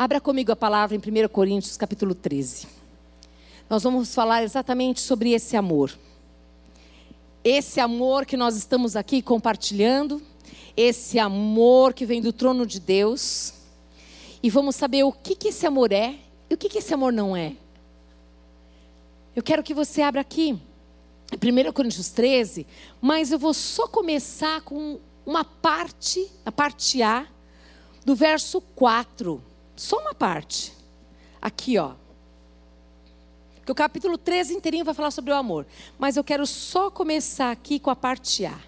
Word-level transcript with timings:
Abra 0.00 0.20
comigo 0.20 0.52
a 0.52 0.54
palavra 0.54 0.96
em 0.96 1.00
1 1.00 1.28
Coríntios, 1.28 1.76
capítulo 1.76 2.14
13. 2.14 2.68
Nós 3.68 3.82
vamos 3.82 4.14
falar 4.14 4.44
exatamente 4.44 5.00
sobre 5.00 5.32
esse 5.32 5.56
amor. 5.56 5.92
Esse 7.42 7.80
amor 7.80 8.24
que 8.24 8.36
nós 8.36 8.54
estamos 8.54 8.94
aqui 8.94 9.20
compartilhando, 9.20 10.22
esse 10.76 11.18
amor 11.18 11.92
que 11.94 12.06
vem 12.06 12.22
do 12.22 12.32
trono 12.32 12.64
de 12.64 12.78
Deus. 12.78 13.54
E 14.40 14.48
vamos 14.48 14.76
saber 14.76 15.02
o 15.02 15.10
que, 15.10 15.34
que 15.34 15.48
esse 15.48 15.66
amor 15.66 15.90
é 15.90 16.14
e 16.48 16.54
o 16.54 16.56
que, 16.56 16.68
que 16.68 16.78
esse 16.78 16.94
amor 16.94 17.12
não 17.12 17.36
é. 17.36 17.54
Eu 19.34 19.42
quero 19.42 19.64
que 19.64 19.74
você 19.74 20.00
abra 20.00 20.20
aqui, 20.20 20.56
1 21.32 21.72
Coríntios 21.72 22.08
13, 22.10 22.68
mas 23.00 23.32
eu 23.32 23.38
vou 23.38 23.52
só 23.52 23.88
começar 23.88 24.60
com 24.60 25.00
uma 25.26 25.44
parte, 25.44 26.30
a 26.46 26.52
parte 26.52 27.02
A, 27.02 27.26
do 28.04 28.14
verso 28.14 28.60
4. 28.76 29.47
Só 29.78 29.98
uma 30.00 30.12
parte. 30.12 30.72
Aqui, 31.40 31.78
ó. 31.78 31.92
Que 33.64 33.70
o 33.70 33.74
capítulo 33.74 34.18
13 34.18 34.54
inteirinho 34.54 34.84
vai 34.84 34.92
falar 34.92 35.12
sobre 35.12 35.30
o 35.30 35.36
amor. 35.36 35.66
Mas 35.98 36.16
eu 36.16 36.24
quero 36.24 36.46
só 36.46 36.90
começar 36.90 37.52
aqui 37.52 37.78
com 37.78 37.88
a 37.88 37.96
parte 37.96 38.44
A. 38.44 38.58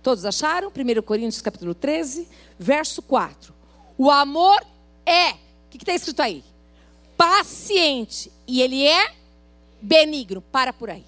Todos 0.00 0.24
acharam? 0.24 0.68
1 0.68 1.02
Coríntios 1.02 1.42
capítulo 1.42 1.74
13, 1.74 2.28
verso 2.56 3.02
4. 3.02 3.52
O 3.96 4.10
amor 4.10 4.64
é. 5.04 5.32
O 5.32 5.36
que 5.70 5.78
está 5.78 5.92
escrito 5.92 6.22
aí? 6.22 6.44
Paciente. 7.16 8.30
E 8.46 8.62
ele 8.62 8.86
é 8.86 9.12
benigno. 9.82 10.40
Para 10.40 10.72
por 10.72 10.88
aí. 10.88 11.04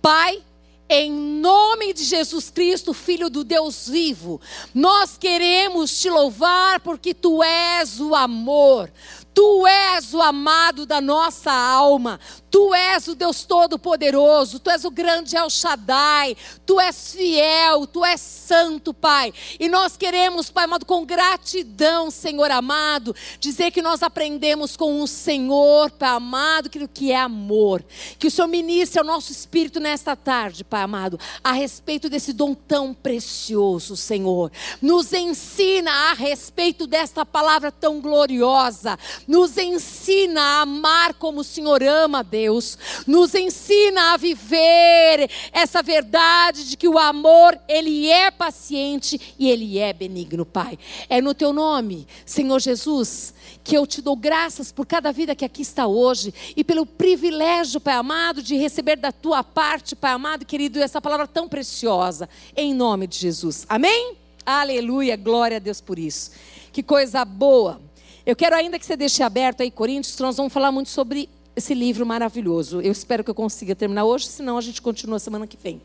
Pai, 0.00 0.42
em 0.88 1.12
nome 1.12 1.92
de 1.92 2.02
Jesus 2.04 2.50
Cristo, 2.50 2.94
Filho 2.94 3.28
do 3.28 3.44
Deus 3.44 3.88
vivo, 3.88 4.40
nós 4.74 5.18
queremos 5.18 6.00
te 6.00 6.08
louvar 6.08 6.80
porque 6.80 7.12
tu 7.12 7.42
és 7.42 8.00
o 8.00 8.14
amor, 8.14 8.90
tu 9.34 9.66
és 9.66 10.14
o 10.14 10.22
amado 10.22 10.86
da 10.86 11.00
nossa 11.00 11.52
alma, 11.52 12.18
Tu 12.50 12.74
és 12.74 13.06
o 13.08 13.14
Deus 13.14 13.44
Todo-Poderoso, 13.44 14.58
Tu 14.58 14.70
és 14.70 14.84
o 14.84 14.90
grande 14.90 15.36
El 15.36 15.50
Shaddai, 15.50 16.36
Tu 16.64 16.80
és 16.80 17.14
fiel, 17.14 17.86
Tu 17.86 18.04
és 18.04 18.20
santo, 18.20 18.94
Pai. 18.94 19.32
E 19.60 19.68
nós 19.68 19.96
queremos, 19.96 20.50
Pai 20.50 20.64
amado, 20.64 20.86
com 20.86 21.04
gratidão, 21.04 22.10
Senhor 22.10 22.50
amado, 22.50 23.14
dizer 23.38 23.70
que 23.70 23.82
nós 23.82 24.02
aprendemos 24.02 24.76
com 24.76 25.02
o 25.02 25.06
Senhor, 25.06 25.90
Pai 25.90 26.08
amado, 26.08 26.70
que 26.70 27.12
é 27.12 27.16
amor. 27.16 27.84
Que 28.18 28.26
o 28.26 28.30
Senhor 28.30 28.48
ministre 28.48 28.98
ao 28.98 29.04
nosso 29.04 29.30
espírito 29.30 29.78
nesta 29.78 30.16
tarde, 30.16 30.64
Pai 30.64 30.82
amado, 30.82 31.20
a 31.44 31.52
respeito 31.52 32.08
desse 32.08 32.32
dom 32.32 32.54
tão 32.54 32.94
precioso, 32.94 33.96
Senhor. 33.96 34.50
Nos 34.80 35.12
ensina 35.12 35.90
a 36.10 36.12
respeito 36.14 36.86
desta 36.86 37.26
palavra 37.26 37.70
tão 37.70 38.00
gloriosa. 38.00 38.98
Nos 39.26 39.58
ensina 39.58 40.40
a 40.40 40.60
amar 40.62 41.14
como 41.14 41.40
o 41.40 41.44
Senhor 41.44 41.82
ama, 41.82 42.24
Deus. 42.24 42.37
Deus, 42.38 42.78
nos 43.04 43.34
ensina 43.34 44.12
a 44.12 44.16
viver 44.16 45.28
essa 45.52 45.82
verdade 45.82 46.68
de 46.68 46.76
que 46.76 46.86
o 46.86 46.96
amor, 46.96 47.58
ele 47.66 48.08
é 48.08 48.30
paciente 48.30 49.34
e 49.36 49.50
ele 49.50 49.76
é 49.76 49.92
benigno, 49.92 50.46
Pai. 50.46 50.78
É 51.08 51.20
no 51.20 51.34
teu 51.34 51.52
nome, 51.52 52.06
Senhor 52.24 52.60
Jesus, 52.60 53.34
que 53.64 53.76
eu 53.76 53.84
te 53.88 54.00
dou 54.00 54.14
graças 54.14 54.70
por 54.70 54.86
cada 54.86 55.10
vida 55.10 55.34
que 55.34 55.44
aqui 55.44 55.62
está 55.62 55.88
hoje 55.88 56.32
e 56.56 56.62
pelo 56.62 56.86
privilégio, 56.86 57.80
Pai 57.80 57.94
amado, 57.94 58.40
de 58.40 58.54
receber 58.56 58.94
da 58.94 59.10
tua 59.10 59.42
parte, 59.42 59.96
Pai 59.96 60.12
amado, 60.12 60.46
querido, 60.46 60.78
essa 60.78 61.00
palavra 61.00 61.26
tão 61.26 61.48
preciosa, 61.48 62.28
em 62.56 62.72
nome 62.72 63.08
de 63.08 63.18
Jesus. 63.18 63.66
Amém? 63.68 64.16
Aleluia, 64.46 65.16
glória 65.16 65.56
a 65.56 65.60
Deus 65.60 65.80
por 65.80 65.98
isso. 65.98 66.30
Que 66.72 66.84
coisa 66.84 67.24
boa. 67.24 67.80
Eu 68.24 68.36
quero 68.36 68.54
ainda 68.54 68.78
que 68.78 68.86
você 68.86 68.96
deixe 68.96 69.24
aberto 69.24 69.62
aí, 69.62 69.72
Coríntios, 69.72 70.16
nós 70.18 70.36
vamos 70.36 70.52
falar 70.52 70.70
muito 70.70 70.90
sobre 70.90 71.28
esse 71.58 71.74
livro 71.74 72.06
maravilhoso. 72.06 72.80
Eu 72.80 72.92
espero 72.92 73.22
que 73.22 73.30
eu 73.30 73.34
consiga 73.34 73.74
terminar 73.74 74.04
hoje, 74.04 74.26
senão 74.26 74.56
a 74.56 74.60
gente 74.60 74.80
continua 74.80 75.18
semana 75.18 75.46
que 75.46 75.56
vem. 75.56 75.82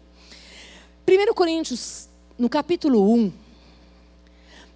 1 1.07 1.33
Coríntios, 1.33 2.07
no 2.37 2.47
capítulo 2.47 3.11
1, 3.13 3.33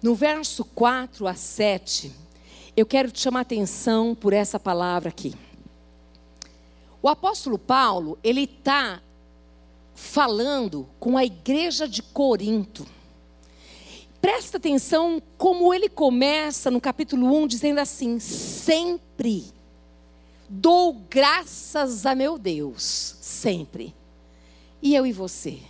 no 0.02 0.14
verso 0.14 0.64
4 0.64 1.26
a 1.26 1.34
7, 1.34 2.12
eu 2.76 2.84
quero 2.84 3.10
te 3.10 3.20
chamar 3.20 3.40
a 3.40 3.42
atenção 3.42 4.14
por 4.14 4.32
essa 4.32 4.60
palavra 4.60 5.08
aqui. 5.08 5.34
O 7.00 7.08
apóstolo 7.08 7.58
Paulo, 7.58 8.18
ele 8.22 8.42
está 8.42 9.00
falando 9.94 10.88
com 10.98 11.16
a 11.16 11.24
igreja 11.24 11.88
de 11.88 12.02
Corinto. 12.02 12.86
Presta 14.20 14.56
atenção 14.56 15.22
como 15.36 15.72
ele 15.72 15.88
começa 15.88 16.70
no 16.70 16.80
capítulo 16.80 17.32
1 17.42 17.46
dizendo 17.46 17.78
assim: 17.78 18.18
sempre 18.18 19.57
Dou 20.48 20.94
graças 21.10 22.06
a 22.06 22.14
meu 22.14 22.38
Deus, 22.38 23.16
sempre. 23.20 23.94
E 24.80 24.94
eu 24.94 25.06
e 25.06 25.12
você? 25.12 25.60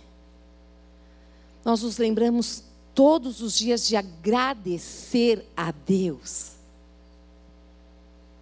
Nós 1.65 1.83
nos 1.83 1.97
lembramos 1.97 2.63
todos 2.95 3.41
os 3.41 3.57
dias 3.57 3.87
de 3.87 3.95
agradecer 3.95 5.45
a 5.55 5.71
Deus. 5.71 6.53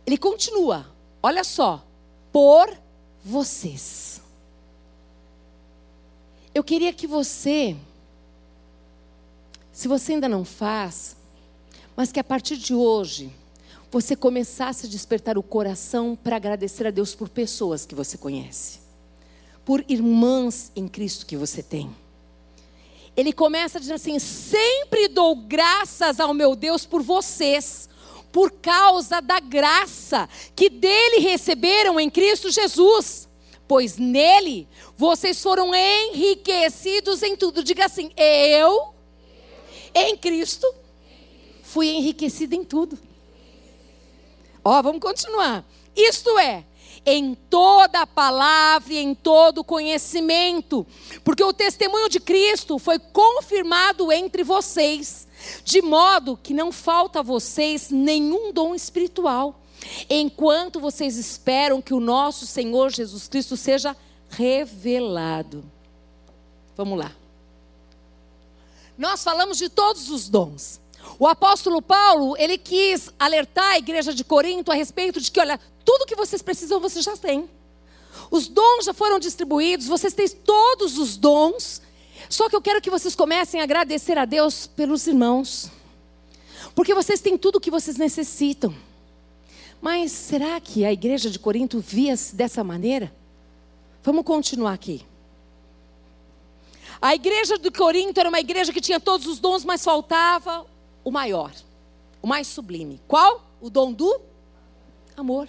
Ele 0.05 0.17
continua, 0.17 0.85
olha 1.21 1.43
só, 1.43 1.85
por 2.31 2.77
vocês. 3.23 4.21
Eu 6.53 6.63
queria 6.63 6.93
que 6.93 7.05
você, 7.05 7.75
se 9.71 9.87
você 9.87 10.13
ainda 10.13 10.29
não 10.29 10.45
faz, 10.45 11.15
mas 11.95 12.11
que 12.11 12.19
a 12.19 12.23
partir 12.23 12.57
de 12.57 12.73
hoje, 12.73 13.31
você 13.89 14.15
começasse 14.15 14.85
a 14.85 14.89
despertar 14.89 15.37
o 15.37 15.43
coração 15.43 16.15
para 16.15 16.35
agradecer 16.35 16.85
a 16.85 16.91
Deus 16.91 17.15
por 17.15 17.29
pessoas 17.29 17.85
que 17.85 17.95
você 17.95 18.17
conhece, 18.17 18.79
por 19.63 19.83
irmãs 19.87 20.71
em 20.75 20.87
Cristo 20.87 21.25
que 21.25 21.37
você 21.37 21.63
tem. 21.63 21.95
Ele 23.15 23.31
começa 23.33 23.79
dizendo 23.79 23.95
assim: 23.95 24.19
sempre 24.19 25.07
dou 25.07 25.35
graças 25.35 26.19
ao 26.19 26.33
meu 26.33 26.55
Deus 26.55 26.85
por 26.85 27.01
vocês, 27.01 27.89
por 28.31 28.51
causa 28.51 29.21
da 29.21 29.39
graça 29.39 30.29
que 30.55 30.69
dele 30.69 31.19
receberam 31.19 31.99
em 31.99 32.09
Cristo 32.09 32.51
Jesus. 32.51 33.27
Pois 33.67 33.97
nele 33.97 34.67
vocês 34.95 35.41
foram 35.41 35.73
enriquecidos 35.73 37.23
em 37.23 37.35
tudo. 37.35 37.63
Diga 37.63 37.85
assim: 37.85 38.11
eu, 38.15 38.93
em 39.95 40.15
Cristo, 40.17 40.67
fui 41.63 41.87
enriquecido 41.87 42.53
em 42.53 42.63
tudo. 42.63 43.06
Ó, 44.69 44.81
vamos 44.81 44.99
continuar. 44.99 45.63
Isto 45.95 46.37
é, 46.37 46.65
em 47.05 47.33
toda 47.33 48.01
a 48.01 48.05
palavra 48.05 48.93
e 48.93 48.97
em 48.97 49.15
todo 49.15 49.63
conhecimento, 49.63 50.85
porque 51.23 51.41
o 51.41 51.53
testemunho 51.53 52.09
de 52.09 52.19
Cristo 52.19 52.77
foi 52.77 52.99
confirmado 52.99 54.11
entre 54.11 54.43
vocês, 54.43 55.25
de 55.63 55.81
modo 55.81 56.35
que 56.35 56.53
não 56.53 56.69
falta 56.69 57.19
a 57.19 57.23
vocês 57.23 57.91
nenhum 57.91 58.51
dom 58.51 58.75
espiritual, 58.75 59.57
enquanto 60.09 60.81
vocês 60.81 61.15
esperam 61.15 61.81
que 61.81 61.93
o 61.93 62.01
nosso 62.01 62.45
Senhor 62.45 62.89
Jesus 62.89 63.25
Cristo 63.29 63.55
seja 63.55 63.95
revelado. 64.29 65.63
Vamos 66.75 66.99
lá. 66.99 67.15
Nós 68.97 69.23
falamos 69.23 69.57
de 69.57 69.69
todos 69.69 70.09
os 70.09 70.27
dons. 70.27 70.81
O 71.19 71.27
apóstolo 71.27 71.81
Paulo, 71.81 72.35
ele 72.37 72.57
quis 72.57 73.09
alertar 73.19 73.71
a 73.71 73.77
igreja 73.77 74.13
de 74.13 74.23
Corinto 74.23 74.71
a 74.71 74.75
respeito 74.75 75.19
de 75.19 75.31
que, 75.31 75.39
olha, 75.39 75.59
tudo 75.83 76.05
que 76.05 76.15
vocês 76.15 76.41
precisam, 76.41 76.79
vocês 76.79 77.03
já 77.03 77.15
têm. 77.15 77.49
Os 78.29 78.47
dons 78.47 78.85
já 78.85 78.93
foram 78.93 79.19
distribuídos, 79.19 79.87
vocês 79.87 80.13
têm 80.13 80.27
todos 80.27 80.97
os 80.97 81.17
dons. 81.17 81.81
Só 82.29 82.49
que 82.49 82.55
eu 82.55 82.61
quero 82.61 82.81
que 82.81 82.89
vocês 82.89 83.15
comecem 83.15 83.61
a 83.61 83.63
agradecer 83.63 84.17
a 84.17 84.25
Deus 84.25 84.67
pelos 84.67 85.07
irmãos. 85.07 85.71
Porque 86.75 86.93
vocês 86.93 87.21
têm 87.21 87.37
tudo 87.37 87.55
o 87.55 87.61
que 87.61 87.71
vocês 87.71 87.97
necessitam. 87.97 88.75
Mas 89.81 90.11
será 90.11 90.59
que 90.59 90.83
a 90.83 90.91
igreja 90.91 91.29
de 91.29 91.39
Corinto 91.39 91.79
via-se 91.79 92.35
dessa 92.35 92.63
maneira? 92.63 93.13
Vamos 94.03 94.25
continuar 94.25 94.73
aqui. 94.73 95.05
A 97.01 97.13
igreja 97.13 97.57
de 97.57 97.69
Corinto 97.71 98.19
era 98.19 98.29
uma 98.29 98.39
igreja 98.39 98.73
que 98.73 98.81
tinha 98.81 98.99
todos 98.99 99.27
os 99.27 99.39
dons, 99.39 99.63
mas 99.63 99.83
faltava 99.83 100.65
o 101.07 101.11
maior, 101.11 101.53
o 102.21 102.27
mais 102.27 102.47
sublime. 102.47 102.99
Qual? 103.07 103.41
O 103.61 103.69
dom 103.69 103.93
do 103.93 104.19
amor. 105.15 105.47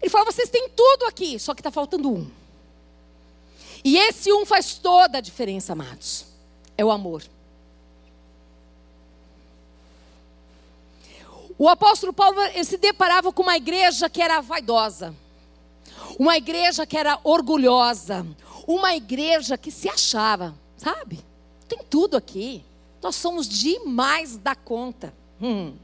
Ele 0.00 0.08
fala: 0.08 0.24
vocês 0.24 0.48
têm 0.48 0.70
tudo 0.70 1.04
aqui, 1.04 1.38
só 1.38 1.54
que 1.54 1.60
está 1.60 1.70
faltando 1.70 2.10
um. 2.10 2.26
E 3.84 3.98
esse 3.98 4.32
um 4.32 4.46
faz 4.46 4.76
toda 4.78 5.18
a 5.18 5.20
diferença, 5.20 5.74
amados. 5.74 6.24
É 6.74 6.82
o 6.82 6.90
amor. 6.90 7.22
O 11.58 11.68
apóstolo 11.68 12.14
Paulo 12.14 12.38
se 12.64 12.78
deparava 12.78 13.30
com 13.30 13.42
uma 13.42 13.58
igreja 13.58 14.08
que 14.08 14.22
era 14.22 14.40
vaidosa, 14.40 15.14
uma 16.18 16.38
igreja 16.38 16.86
que 16.86 16.96
era 16.96 17.20
orgulhosa, 17.22 18.26
uma 18.66 18.96
igreja 18.96 19.58
que 19.58 19.70
se 19.70 19.86
achava, 19.86 20.54
sabe? 20.78 21.22
Tem 21.68 21.80
tudo 21.90 22.16
aqui. 22.16 22.64
Nós 23.02 23.16
somos 23.16 23.48
demais 23.48 24.36
da 24.36 24.54
conta. 24.54 25.12
Hum. 25.40 25.74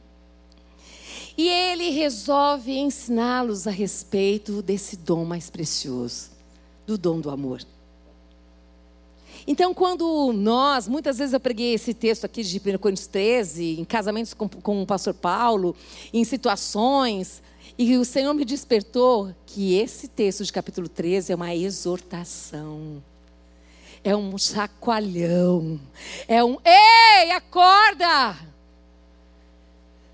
E 1.37 1.49
ele 1.49 1.91
resolve 1.91 2.73
ensiná-los 2.73 3.67
a 3.67 3.71
respeito 3.71 4.61
desse 4.61 4.97
dom 4.97 5.25
mais 5.25 5.49
precioso, 5.49 6.31
do 6.87 6.99
dom 6.99 7.21
do 7.21 7.31
amor. 7.31 7.65
Então, 9.47 9.75
quando 9.75 10.33
nós, 10.33 10.87
muitas 10.87 11.19
vezes 11.19 11.33
eu 11.33 11.41
preguei 11.41 11.75
esse 11.75 11.93
texto 11.93 12.25
aqui 12.25 12.43
de 12.43 12.59
1 12.59 12.79
Coríntios 12.79 13.09
13, 13.09 13.81
em 13.81 13.85
casamentos 13.85 14.35
com, 14.35 14.49
com 14.49 14.83
o 14.83 14.87
pastor 14.87 15.15
Paulo, 15.15 15.75
em 16.13 16.23
situações, 16.23 17.43
e 17.77 17.97
o 17.97 18.05
Senhor 18.05 18.33
me 18.35 18.45
despertou 18.45 19.35
que 19.47 19.75
esse 19.75 20.07
texto 20.07 20.45
de 20.45 20.53
capítulo 20.53 20.89
13 20.89 21.33
é 21.33 21.35
uma 21.35 21.55
exortação, 21.55 23.03
é 24.05 24.17
um 24.17 24.37
chacoalhão, 24.37 25.81
é 26.27 26.43
um 26.43 26.59
ei, 26.65 27.31
acorda! 27.33 28.37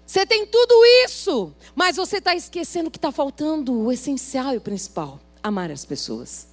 Você 0.06 0.24
tem 0.24 0.46
tudo 0.46 0.74
isso, 1.04 1.52
mas 1.74 1.96
você 1.96 2.16
está 2.16 2.34
esquecendo 2.34 2.90
que 2.90 2.98
está 2.98 3.12
faltando 3.12 3.78
o 3.78 3.92
essencial 3.92 4.54
e 4.54 4.56
o 4.56 4.60
principal: 4.60 5.20
amar 5.42 5.70
as 5.70 5.84
pessoas 5.84 6.48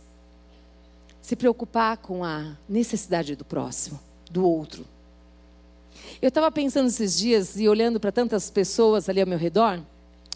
se 1.25 1.35
preocupar 1.35 1.97
com 1.97 2.23
a 2.23 2.55
necessidade 2.69 3.35
do 3.35 3.43
próximo, 3.43 3.99
do 4.29 4.47
outro. 4.47 4.85
Eu 6.21 6.27
estava 6.27 6.51
pensando 6.51 6.87
esses 6.87 7.17
dias 7.17 7.59
e 7.59 7.67
olhando 7.67 7.99
para 7.99 8.11
tantas 8.11 8.51
pessoas 8.51 9.09
ali 9.09 9.21
ao 9.21 9.25
meu 9.25 9.39
redor, 9.39 9.81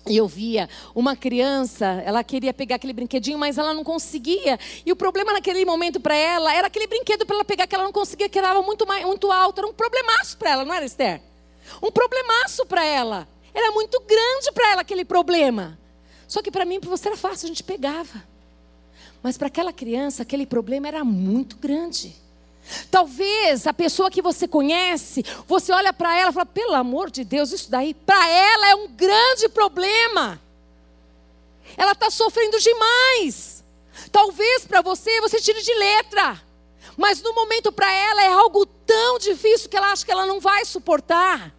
e 0.07 0.17
eu 0.17 0.27
via 0.27 0.69
uma 0.95 1.15
criança, 1.15 1.85
ela 2.05 2.23
queria 2.23 2.53
pegar 2.53 2.75
aquele 2.77 2.93
brinquedinho, 2.93 3.37
mas 3.37 3.57
ela 3.57 3.73
não 3.73 3.83
conseguia. 3.83 4.59
E 4.85 4.91
o 4.91 4.95
problema 4.95 5.33
naquele 5.33 5.63
momento 5.65 5.99
para 5.99 6.15
ela 6.15 6.53
era 6.53 6.67
aquele 6.67 6.87
brinquedo 6.87 7.25
para 7.25 7.35
ela 7.35 7.45
pegar 7.45 7.67
que 7.67 7.75
ela 7.75 7.83
não 7.83 7.91
conseguia, 7.91 8.29
que 8.29 8.39
era 8.39 8.59
muito, 8.61 8.85
muito 9.05 9.31
alto. 9.31 9.59
Era 9.59 9.67
um 9.67 9.73
problemaço 9.73 10.37
para 10.37 10.51
ela, 10.51 10.65
não 10.65 10.73
era, 10.73 10.85
Esther? 10.85 11.21
Um 11.81 11.91
problemaço 11.91 12.65
para 12.65 12.83
ela. 12.83 13.27
Era 13.53 13.71
muito 13.71 13.99
grande 14.01 14.51
para 14.53 14.71
ela 14.71 14.81
aquele 14.81 15.05
problema. 15.05 15.77
Só 16.27 16.41
que 16.41 16.51
para 16.51 16.65
mim, 16.65 16.79
para 16.79 16.89
você 16.89 17.07
era 17.07 17.17
fácil, 17.17 17.45
a 17.45 17.49
gente 17.49 17.63
pegava. 17.63 18.23
Mas 19.21 19.37
para 19.37 19.47
aquela 19.47 19.73
criança, 19.73 20.23
aquele 20.23 20.45
problema 20.45 20.87
era 20.87 21.03
muito 21.03 21.57
grande. 21.57 22.15
Talvez 22.91 23.65
a 23.65 23.73
pessoa 23.73 24.11
que 24.11 24.21
você 24.21 24.47
conhece, 24.47 25.23
você 25.47 25.71
olha 25.71 25.91
para 25.91 26.17
ela 26.17 26.29
e 26.29 26.33
fala: 26.33 26.45
pelo 26.45 26.75
amor 26.75 27.09
de 27.09 27.23
Deus, 27.23 27.51
isso 27.51 27.69
daí, 27.69 27.93
para 27.93 28.29
ela 28.29 28.69
é 28.69 28.75
um 28.75 28.87
grande 28.87 29.49
problema. 29.49 30.39
Ela 31.77 31.91
está 31.93 32.09
sofrendo 32.09 32.59
demais. 32.59 33.63
Talvez 34.11 34.65
para 34.65 34.81
você, 34.81 35.21
você 35.21 35.39
tire 35.39 35.61
de 35.61 35.73
letra. 35.73 36.41
Mas 36.97 37.21
no 37.21 37.33
momento 37.33 37.71
para 37.71 37.91
ela 37.91 38.23
é 38.23 38.27
algo 38.27 38.65
tão 38.65 39.19
difícil 39.19 39.69
que 39.69 39.77
ela 39.77 39.91
acha 39.91 40.05
que 40.05 40.11
ela 40.11 40.25
não 40.25 40.39
vai 40.39 40.65
suportar. 40.65 41.53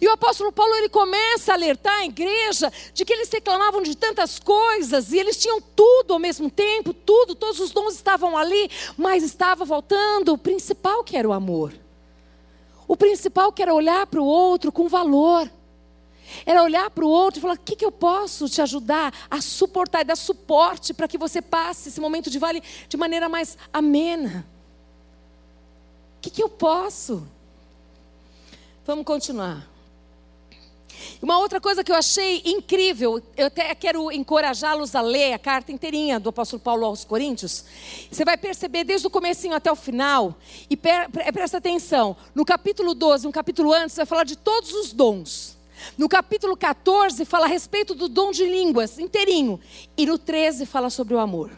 E 0.00 0.06
o 0.06 0.12
apóstolo 0.12 0.52
Paulo 0.52 0.74
ele 0.74 0.88
começa 0.88 1.52
a 1.52 1.54
alertar 1.54 2.00
a 2.00 2.04
igreja 2.04 2.72
de 2.92 3.04
que 3.04 3.12
eles 3.12 3.30
reclamavam 3.30 3.82
de 3.82 3.96
tantas 3.96 4.38
coisas 4.38 5.12
e 5.12 5.18
eles 5.18 5.36
tinham 5.36 5.60
tudo 5.60 6.12
ao 6.12 6.18
mesmo 6.18 6.50
tempo, 6.50 6.92
tudo, 6.92 7.34
todos 7.34 7.60
os 7.60 7.70
dons 7.70 7.94
estavam 7.94 8.36
ali, 8.36 8.70
mas 8.96 9.22
estava 9.22 9.64
voltando 9.64 10.32
o 10.32 10.38
principal 10.38 11.04
que 11.04 11.16
era 11.16 11.28
o 11.28 11.32
amor. 11.32 11.72
O 12.88 12.96
principal 12.96 13.52
que 13.52 13.62
era 13.62 13.74
olhar 13.74 14.06
para 14.06 14.20
o 14.20 14.24
outro 14.24 14.70
com 14.70 14.88
valor. 14.88 15.50
Era 16.44 16.62
olhar 16.62 16.90
para 16.90 17.04
o 17.04 17.08
outro 17.08 17.38
e 17.38 17.42
falar: 17.42 17.54
o 17.54 17.58
que, 17.58 17.76
que 17.76 17.84
eu 17.84 17.92
posso 17.92 18.48
te 18.48 18.60
ajudar 18.60 19.12
a 19.30 19.40
suportar 19.40 20.00
e 20.00 20.04
dar 20.04 20.16
suporte 20.16 20.92
para 20.92 21.08
que 21.08 21.18
você 21.18 21.40
passe 21.40 21.88
esse 21.88 22.00
momento 22.00 22.30
de 22.30 22.38
vale 22.38 22.62
de 22.88 22.96
maneira 22.96 23.28
mais 23.28 23.56
amena? 23.72 24.46
O 26.18 26.20
que, 26.20 26.30
que 26.30 26.42
eu 26.42 26.48
posso? 26.48 27.26
Vamos 28.84 29.04
continuar. 29.04 29.75
Uma 31.22 31.38
outra 31.38 31.60
coisa 31.60 31.82
que 31.82 31.90
eu 31.90 31.96
achei 31.96 32.42
incrível, 32.44 33.22
eu 33.36 33.46
até 33.46 33.74
quero 33.74 34.12
encorajá-los 34.12 34.94
a 34.94 35.00
ler 35.00 35.32
a 35.32 35.38
carta 35.38 35.72
inteirinha 35.72 36.20
do 36.20 36.28
apóstolo 36.28 36.60
Paulo 36.60 36.84
aos 36.84 37.04
Coríntios. 37.04 37.64
Você 38.10 38.24
vai 38.24 38.36
perceber 38.36 38.84
desde 38.84 39.06
o 39.06 39.10
comecinho 39.10 39.54
até 39.54 39.70
o 39.70 39.76
final, 39.76 40.34
e 40.68 40.76
presta 40.76 41.58
atenção, 41.58 42.16
no 42.34 42.44
capítulo 42.44 42.94
12, 42.94 43.26
um 43.26 43.32
capítulo 43.32 43.72
antes, 43.72 43.96
vai 43.96 44.06
falar 44.06 44.24
de 44.24 44.36
todos 44.36 44.72
os 44.72 44.92
dons. 44.92 45.56
No 45.98 46.08
capítulo 46.08 46.56
14 46.56 47.24
fala 47.24 47.44
a 47.44 47.48
respeito 47.48 47.94
do 47.94 48.08
dom 48.08 48.30
de 48.30 48.44
línguas 48.44 48.98
inteirinho, 48.98 49.60
e 49.96 50.06
no 50.06 50.18
13 50.18 50.64
fala 50.66 50.90
sobre 50.90 51.14
o 51.14 51.18
amor. 51.18 51.50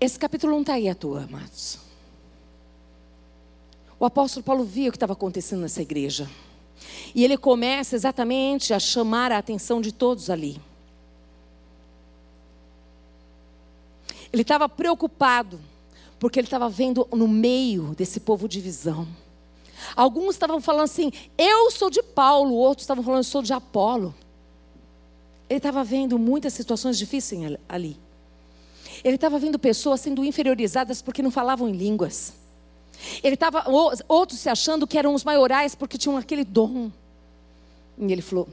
Esse 0.00 0.18
capítulo 0.18 0.52
não 0.52 0.60
está 0.60 0.74
aí 0.74 0.88
à 0.88 0.94
toa, 0.94 1.24
amados. 1.24 1.78
O 3.98 4.04
apóstolo 4.04 4.44
Paulo 4.44 4.62
via 4.62 4.88
o 4.88 4.92
que 4.92 4.96
estava 4.96 5.14
acontecendo 5.14 5.60
nessa 5.60 5.80
igreja. 5.80 6.28
E 7.14 7.24
ele 7.24 7.36
começa 7.36 7.94
exatamente 7.94 8.74
a 8.74 8.78
chamar 8.78 9.32
a 9.32 9.38
atenção 9.38 9.80
de 9.80 9.92
todos 9.92 10.30
ali. 10.30 10.60
Ele 14.32 14.42
estava 14.42 14.68
preocupado, 14.68 15.60
porque 16.18 16.38
ele 16.38 16.46
estava 16.46 16.68
vendo 16.68 17.08
no 17.12 17.26
meio 17.26 17.94
desse 17.94 18.20
povo 18.20 18.48
divisão. 18.48 19.06
Alguns 19.94 20.34
estavam 20.34 20.60
falando 20.60 20.84
assim, 20.84 21.12
eu 21.36 21.70
sou 21.70 21.90
de 21.90 22.02
Paulo, 22.02 22.54
outros 22.54 22.84
estavam 22.84 23.04
falando, 23.04 23.20
eu 23.20 23.24
sou 23.24 23.42
de 23.42 23.52
Apolo. 23.52 24.14
Ele 25.48 25.58
estava 25.58 25.84
vendo 25.84 26.18
muitas 26.18 26.52
situações 26.54 26.98
difíceis 26.98 27.56
ali. 27.68 27.96
Ele 29.04 29.14
estava 29.14 29.38
vendo 29.38 29.58
pessoas 29.58 30.00
sendo 30.00 30.24
inferiorizadas 30.24 31.00
porque 31.00 31.22
não 31.22 31.30
falavam 31.30 31.68
em 31.68 31.72
línguas. 31.72 32.34
Ele 33.22 33.34
estava, 33.34 33.64
outros 34.08 34.38
se 34.38 34.48
achando 34.48 34.86
que 34.86 34.98
eram 34.98 35.14
os 35.14 35.24
maiorais 35.24 35.74
porque 35.74 35.98
tinham 35.98 36.16
aquele 36.16 36.44
dom. 36.44 36.90
E 37.98 38.12
ele 38.12 38.22
falou: 38.22 38.48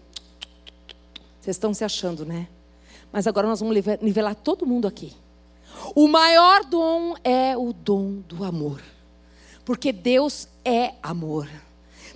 Vocês 1.41 1.55
estão 1.55 1.73
se 1.73 1.83
achando, 1.83 2.25
né? 2.25 2.47
Mas 3.11 3.27
agora 3.27 3.47
nós 3.47 3.59
vamos 3.59 3.75
nivelar 4.01 4.35
todo 4.35 4.65
mundo 4.65 4.87
aqui. 4.87 5.13
O 5.95 6.07
maior 6.07 6.63
dom 6.63 7.15
é 7.23 7.55
o 7.57 7.73
dom 7.73 8.21
do 8.27 8.43
amor. 8.43 8.81
Porque 9.65 9.91
Deus 9.91 10.47
é 10.63 10.93
amor. 11.01 11.49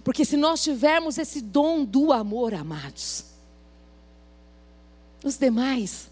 Porque 0.03 0.23
se 0.23 0.38
nós 0.38 0.63
tivermos 0.63 1.18
esse 1.18 1.41
dom 1.41 1.83
do 1.83 2.13
amor, 2.13 2.53
amados, 2.53 3.25
os 5.23 5.38
demais, 5.38 6.09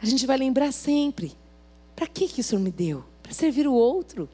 a 0.00 0.06
gente 0.06 0.26
vai 0.26 0.36
lembrar 0.36 0.72
sempre: 0.72 1.34
para 1.96 2.06
que, 2.06 2.28
que 2.28 2.40
o 2.40 2.44
Senhor 2.44 2.60
me 2.60 2.70
deu? 2.70 3.04
Para 3.28 3.34
servir 3.34 3.68
o 3.68 3.74
outro 3.74 4.26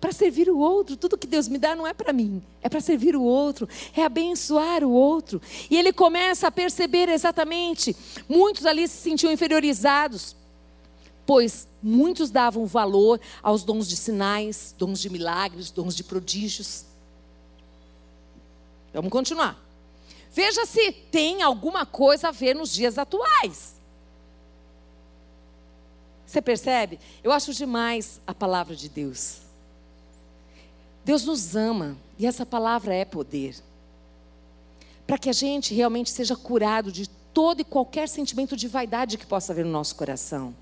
para 0.00 0.12
servir 0.12 0.48
o 0.48 0.58
outro. 0.58 0.96
Tudo 0.96 1.18
que 1.18 1.26
Deus 1.26 1.46
me 1.46 1.58
dá 1.58 1.76
não 1.76 1.86
é 1.86 1.92
para 1.92 2.12
mim, 2.12 2.42
é 2.62 2.68
para 2.68 2.80
servir 2.80 3.14
o 3.14 3.22
outro, 3.22 3.68
é 3.94 4.02
abençoar 4.02 4.82
o 4.82 4.90
outro. 4.90 5.40
E 5.70 5.76
ele 5.76 5.92
começa 5.92 6.46
a 6.46 6.50
perceber 6.50 7.08
exatamente, 7.08 7.94
muitos 8.28 8.64
ali 8.64 8.88
se 8.88 8.96
sentiam 8.96 9.30
inferiorizados, 9.30 10.34
pois 11.26 11.68
muitos 11.82 12.30
davam 12.30 12.66
valor 12.66 13.20
aos 13.42 13.62
dons 13.62 13.86
de 13.86 13.96
sinais, 13.96 14.74
dons 14.76 15.00
de 15.00 15.10
milagres, 15.10 15.70
dons 15.70 15.94
de 15.94 16.02
prodígios. 16.02 16.86
Vamos 18.92 19.10
continuar. 19.10 19.62
Veja 20.32 20.64
se 20.64 20.92
tem 20.92 21.42
alguma 21.42 21.84
coisa 21.84 22.28
a 22.28 22.32
ver 22.32 22.54
nos 22.54 22.72
dias 22.72 22.98
atuais. 22.98 23.79
Você 26.30 26.40
percebe? 26.40 27.00
Eu 27.24 27.32
acho 27.32 27.52
demais 27.52 28.20
a 28.24 28.32
palavra 28.32 28.76
de 28.76 28.88
Deus. 28.88 29.38
Deus 31.04 31.24
nos 31.24 31.56
ama 31.56 31.96
e 32.16 32.24
essa 32.24 32.46
palavra 32.46 32.94
é 32.94 33.04
poder. 33.04 33.56
Para 35.08 35.18
que 35.18 35.28
a 35.28 35.32
gente 35.32 35.74
realmente 35.74 36.08
seja 36.08 36.36
curado 36.36 36.92
de 36.92 37.08
todo 37.34 37.62
e 37.62 37.64
qualquer 37.64 38.08
sentimento 38.08 38.56
de 38.56 38.68
vaidade 38.68 39.18
que 39.18 39.26
possa 39.26 39.52
haver 39.52 39.64
no 39.64 39.72
nosso 39.72 39.96
coração. 39.96 40.54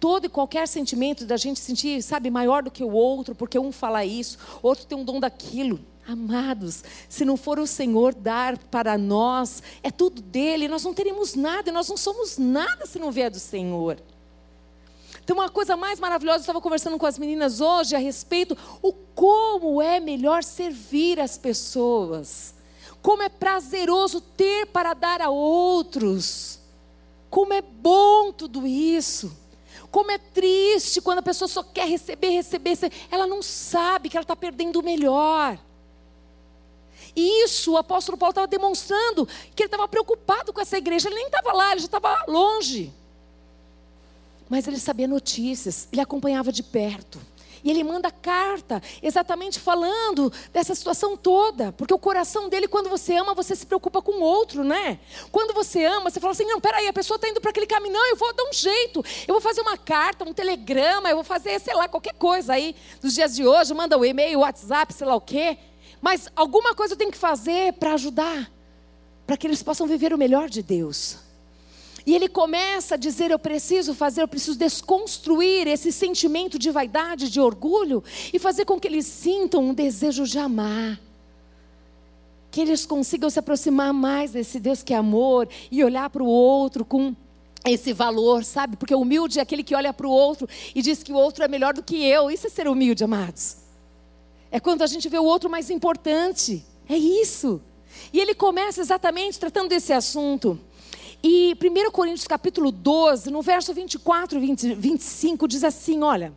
Todo 0.00 0.26
e 0.26 0.28
qualquer 0.28 0.66
sentimento 0.66 1.24
da 1.24 1.36
gente 1.36 1.60
sentir, 1.60 2.02
sabe, 2.02 2.28
maior 2.28 2.64
do 2.64 2.70
que 2.70 2.82
o 2.82 2.90
outro, 2.90 3.32
porque 3.32 3.56
um 3.56 3.70
fala 3.70 4.04
isso, 4.04 4.38
outro 4.60 4.86
tem 4.86 4.98
um 4.98 5.04
dom 5.04 5.20
daquilo. 5.20 5.78
Amados, 6.04 6.82
se 7.08 7.24
não 7.24 7.36
for 7.36 7.60
o 7.60 7.66
Senhor 7.66 8.12
dar 8.12 8.58
para 8.58 8.98
nós, 8.98 9.62
é 9.84 9.90
tudo 9.92 10.20
dele, 10.20 10.66
nós 10.66 10.82
não 10.82 10.92
teremos 10.92 11.36
nada, 11.36 11.70
e 11.70 11.72
nós 11.72 11.88
não 11.88 11.96
somos 11.96 12.38
nada 12.38 12.86
se 12.86 12.98
não 12.98 13.12
vier 13.12 13.30
do 13.30 13.38
Senhor. 13.38 14.02
Então, 15.26 15.38
uma 15.38 15.48
coisa 15.48 15.76
mais 15.76 15.98
maravilhosa, 15.98 16.36
eu 16.36 16.42
estava 16.42 16.60
conversando 16.60 16.96
com 17.00 17.04
as 17.04 17.18
meninas 17.18 17.60
hoje 17.60 17.96
a 17.96 17.98
respeito 17.98 18.56
o 18.80 18.92
como 18.92 19.82
é 19.82 19.98
melhor 19.98 20.44
servir 20.44 21.18
as 21.18 21.36
pessoas. 21.36 22.54
Como 23.02 23.24
é 23.24 23.28
prazeroso 23.28 24.20
ter 24.20 24.66
para 24.66 24.94
dar 24.94 25.20
a 25.20 25.28
outros. 25.28 26.60
Como 27.28 27.52
é 27.52 27.60
bom 27.60 28.30
tudo 28.30 28.68
isso. 28.68 29.36
Como 29.90 30.12
é 30.12 30.18
triste 30.18 31.00
quando 31.00 31.18
a 31.18 31.22
pessoa 31.22 31.48
só 31.48 31.64
quer 31.64 31.88
receber, 31.88 32.28
receber, 32.28 32.70
receber. 32.70 32.94
ela 33.10 33.26
não 33.26 33.42
sabe 33.42 34.08
que 34.08 34.16
ela 34.16 34.22
está 34.22 34.36
perdendo 34.36 34.78
o 34.78 34.84
melhor. 34.84 35.58
E 37.16 37.42
isso 37.42 37.72
o 37.72 37.76
apóstolo 37.76 38.16
Paulo 38.16 38.30
estava 38.30 38.46
demonstrando 38.46 39.26
que 39.56 39.64
ele 39.64 39.66
estava 39.66 39.88
preocupado 39.88 40.52
com 40.52 40.60
essa 40.60 40.78
igreja. 40.78 41.08
Ele 41.08 41.16
nem 41.16 41.26
estava 41.26 41.52
lá, 41.52 41.72
ele 41.72 41.80
já 41.80 41.86
estava 41.86 42.24
longe. 42.28 42.94
Mas 44.48 44.66
ele 44.68 44.78
sabia 44.78 45.08
notícias, 45.08 45.88
ele 45.92 46.00
acompanhava 46.00 46.52
de 46.52 46.62
perto. 46.62 47.20
E 47.66 47.70
ele 47.70 47.82
manda 47.82 48.12
carta, 48.12 48.80
exatamente 49.02 49.58
falando 49.58 50.32
dessa 50.52 50.72
situação 50.72 51.16
toda. 51.16 51.72
Porque 51.72 51.92
o 51.92 51.98
coração 51.98 52.48
dele, 52.48 52.68
quando 52.68 52.88
você 52.88 53.16
ama, 53.16 53.34
você 53.34 53.56
se 53.56 53.66
preocupa 53.66 54.00
com 54.00 54.12
o 54.12 54.20
outro, 54.20 54.62
né? 54.62 55.00
Quando 55.32 55.52
você 55.52 55.84
ama, 55.84 56.08
você 56.08 56.20
fala 56.20 56.32
assim: 56.32 56.44
não, 56.44 56.60
peraí, 56.60 56.86
a 56.86 56.92
pessoa 56.92 57.16
está 57.16 57.28
indo 57.28 57.40
para 57.40 57.50
aquele 57.50 57.66
caminho, 57.66 57.94
não, 57.94 58.06
eu 58.08 58.14
vou 58.14 58.32
dar 58.32 58.44
um 58.44 58.52
jeito. 58.52 59.04
Eu 59.26 59.34
vou 59.34 59.40
fazer 59.40 59.62
uma 59.62 59.76
carta, 59.76 60.24
um 60.24 60.32
telegrama, 60.32 61.10
eu 61.10 61.16
vou 61.16 61.24
fazer, 61.24 61.58
sei 61.60 61.74
lá, 61.74 61.88
qualquer 61.88 62.14
coisa 62.14 62.52
aí 62.52 62.76
dos 63.02 63.14
dias 63.14 63.34
de 63.34 63.44
hoje, 63.44 63.74
manda 63.74 63.96
o 63.98 64.02
um 64.02 64.04
e-mail, 64.04 64.38
o 64.38 64.42
WhatsApp, 64.42 64.94
sei 64.94 65.06
lá 65.06 65.16
o 65.16 65.20
quê. 65.20 65.58
Mas 66.00 66.28
alguma 66.36 66.72
coisa 66.72 66.94
eu 66.94 66.98
tenho 66.98 67.10
que 67.10 67.18
fazer 67.18 67.72
para 67.72 67.94
ajudar, 67.94 68.48
para 69.26 69.36
que 69.36 69.44
eles 69.44 69.60
possam 69.60 69.88
viver 69.88 70.12
o 70.12 70.18
melhor 70.18 70.48
de 70.48 70.62
Deus. 70.62 71.25
E 72.06 72.14
ele 72.14 72.28
começa 72.28 72.94
a 72.94 72.98
dizer: 72.98 73.32
Eu 73.32 73.38
preciso 73.38 73.92
fazer, 73.92 74.22
eu 74.22 74.28
preciso 74.28 74.56
desconstruir 74.56 75.66
esse 75.66 75.90
sentimento 75.90 76.56
de 76.56 76.70
vaidade, 76.70 77.28
de 77.28 77.40
orgulho, 77.40 78.02
e 78.32 78.38
fazer 78.38 78.64
com 78.64 78.78
que 78.78 78.86
eles 78.86 79.06
sintam 79.06 79.64
um 79.64 79.74
desejo 79.74 80.24
de 80.24 80.38
amar. 80.38 81.00
Que 82.50 82.60
eles 82.60 82.86
consigam 82.86 83.28
se 83.28 83.40
aproximar 83.40 83.92
mais 83.92 84.30
desse 84.30 84.60
Deus 84.60 84.84
que 84.84 84.94
é 84.94 84.96
amor 84.96 85.48
e 85.70 85.82
olhar 85.82 86.08
para 86.08 86.22
o 86.22 86.26
outro 86.26 86.84
com 86.84 87.14
esse 87.66 87.92
valor, 87.92 88.44
sabe? 88.44 88.76
Porque 88.76 88.94
humilde 88.94 89.40
é 89.40 89.42
aquele 89.42 89.64
que 89.64 89.74
olha 89.74 89.92
para 89.92 90.06
o 90.06 90.10
outro 90.10 90.48
e 90.72 90.80
diz 90.80 91.02
que 91.02 91.12
o 91.12 91.16
outro 91.16 91.42
é 91.42 91.48
melhor 91.48 91.74
do 91.74 91.82
que 91.82 92.04
eu. 92.04 92.30
Isso 92.30 92.46
é 92.46 92.50
ser 92.50 92.68
humilde, 92.68 93.02
amados. 93.02 93.56
É 94.50 94.60
quando 94.60 94.82
a 94.82 94.86
gente 94.86 95.08
vê 95.08 95.18
o 95.18 95.24
outro 95.24 95.50
mais 95.50 95.70
importante. 95.70 96.64
É 96.88 96.96
isso. 96.96 97.60
E 98.12 98.20
ele 98.20 98.34
começa 98.34 98.80
exatamente 98.80 99.40
tratando 99.40 99.68
desse 99.68 99.92
assunto. 99.92 100.58
E 101.22 101.54
1 101.54 101.90
Coríntios 101.90 102.26
capítulo 102.26 102.70
12, 102.70 103.30
no 103.30 103.42
verso 103.42 103.72
24 103.74 104.38
e 104.38 104.54
25, 104.74 105.48
diz 105.48 105.64
assim: 105.64 106.02
olha. 106.02 106.32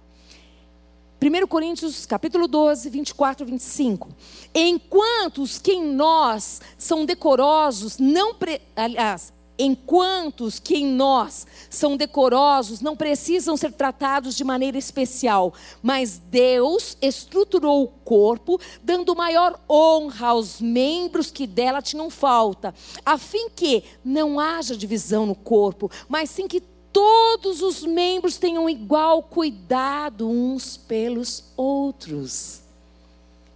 1 1.21 1.47
Coríntios 1.47 2.05
capítulo 2.05 2.47
12, 2.47 2.89
24 2.89 3.45
e 3.45 3.51
25. 3.51 4.09
Enquanto 4.55 5.41
os 5.41 5.59
que 5.59 5.73
em 5.73 5.85
nós 5.93 6.61
são 6.77 7.05
decorosos, 7.05 7.97
não 7.97 8.33
pre... 8.33 8.61
aliás, 8.73 9.33
enquanto 9.59 10.45
os 10.45 10.57
que 10.57 10.77
em 10.77 10.85
nós 10.85 11.45
são 11.69 11.97
decorosos 11.97 12.79
não 12.79 12.95
precisam 12.95 13.57
ser 13.57 13.73
tratados 13.73 14.35
de 14.35 14.45
maneira 14.45 14.77
especial, 14.77 15.53
mas 15.83 16.17
Deus 16.17 16.97
estruturou 17.01 17.83
o 17.83 17.87
corpo, 17.87 18.59
dando 18.81 19.15
maior 19.15 19.59
honra 19.69 20.29
aos 20.29 20.61
membros 20.61 21.29
que 21.29 21.45
dela 21.45 21.81
tinham 21.81 22.09
falta, 22.09 22.73
a 23.05 23.17
fim 23.17 23.49
que 23.49 23.83
não 24.03 24.39
haja 24.39 24.77
divisão 24.77 25.25
no 25.25 25.35
corpo, 25.35 25.91
mas 26.07 26.29
sim 26.29 26.47
que 26.47 26.61
todos 26.93 27.61
os 27.61 27.83
membros 27.83 28.37
tenham 28.37 28.69
igual 28.69 29.21
cuidado 29.21 30.27
uns 30.27 30.77
pelos 30.77 31.43
outros. 31.57 32.61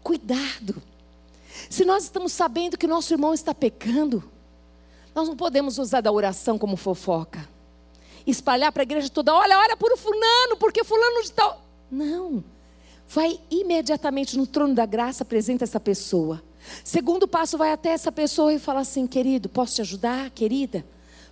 Cuidado. 0.04 0.84
Se 1.70 1.86
nós 1.86 2.04
estamos 2.04 2.34
sabendo 2.34 2.78
que 2.78 2.86
nosso 2.86 3.14
irmão 3.14 3.34
está 3.34 3.54
pecando, 3.54 4.33
nós 5.16 5.28
não 5.28 5.36
podemos 5.36 5.78
usar 5.78 6.02
da 6.02 6.12
oração 6.12 6.58
como 6.58 6.76
fofoca. 6.76 7.48
Espalhar 8.26 8.72
para 8.72 8.82
a 8.82 8.84
igreja 8.84 9.10
toda, 9.10 9.34
olha, 9.34 9.60
olha 9.60 9.78
por 9.78 9.96
fulano, 9.98 10.58
porque 10.58 10.84
fulano 10.84 11.24
de 11.24 11.32
tal. 11.32 11.62
Não. 11.92 12.44
Vai 13.08 13.40
imediatamente 13.52 14.38
no 14.38 14.48
trono 14.48 14.74
da 14.74 14.86
graça, 14.86 15.24
apresenta 15.24 15.64
essa 15.64 15.80
pessoa. 15.80 16.42
Segundo 16.84 17.28
passo, 17.28 17.58
vai 17.58 17.72
até 17.72 17.90
essa 17.90 18.12
pessoa 18.12 18.54
e 18.54 18.60
fala 18.60 18.80
assim: 18.80 19.06
querido, 19.06 19.50
posso 19.50 19.76
te 19.76 19.82
ajudar? 19.82 20.30
Querida, 20.32 20.86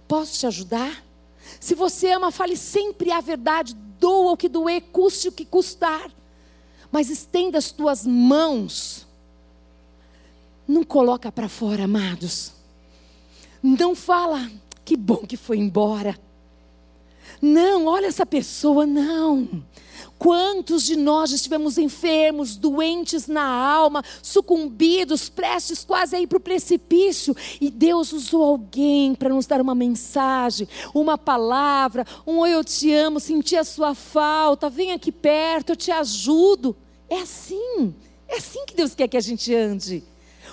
posso 0.07 0.37
te 0.37 0.45
ajudar? 0.45 1.03
Se 1.59 1.73
você 1.73 2.11
ama, 2.11 2.31
fale 2.31 2.57
sempre 2.57 3.11
a 3.11 3.21
verdade, 3.21 3.73
doa 3.99 4.33
o 4.33 4.37
que 4.37 4.49
doer, 4.49 4.81
custe 4.91 5.29
o 5.29 5.31
que 5.31 5.45
custar. 5.45 6.11
Mas 6.91 7.09
estenda 7.09 7.57
as 7.57 7.71
tuas 7.71 8.05
mãos. 8.05 9.07
Não 10.67 10.83
coloca 10.83 11.31
para 11.31 11.49
fora, 11.49 11.85
amados. 11.85 12.60
Não 13.61 13.95
fala, 13.95 14.49
que 14.83 14.97
bom 14.97 15.17
que 15.17 15.37
foi 15.37 15.57
embora. 15.57 16.17
Não, 17.41 17.85
olha 17.85 18.07
essa 18.07 18.25
pessoa, 18.25 18.85
não. 18.85 19.63
Quantos 20.17 20.83
de 20.83 20.95
nós 20.95 21.31
estivemos 21.31 21.77
enfermos, 21.79 22.55
doentes 22.55 23.27
na 23.27 23.43
alma, 23.43 24.03
sucumbidos, 24.21 25.29
prestes 25.29 25.83
quase 25.83 26.15
a 26.15 26.21
ir 26.21 26.27
para 26.27 26.37
o 26.37 26.41
precipício, 26.41 27.35
e 27.59 27.71
Deus 27.71 28.13
usou 28.13 28.43
alguém 28.43 29.15
para 29.15 29.29
nos 29.29 29.47
dar 29.47 29.59
uma 29.59 29.73
mensagem, 29.73 30.67
uma 30.93 31.17
palavra, 31.17 32.05
um 32.25 32.45
eu 32.45 32.63
te 32.63 32.93
amo, 32.93 33.19
senti 33.19 33.55
a 33.55 33.63
sua 33.63 33.95
falta, 33.95 34.69
vem 34.69 34.91
aqui 34.91 35.11
perto, 35.11 35.71
eu 35.71 35.75
te 35.75 35.91
ajudo. 35.91 36.75
É 37.09 37.19
assim, 37.19 37.93
é 38.27 38.37
assim 38.37 38.63
que 38.65 38.75
Deus 38.75 38.93
quer 38.93 39.07
que 39.07 39.17
a 39.17 39.21
gente 39.21 39.53
ande 39.53 40.03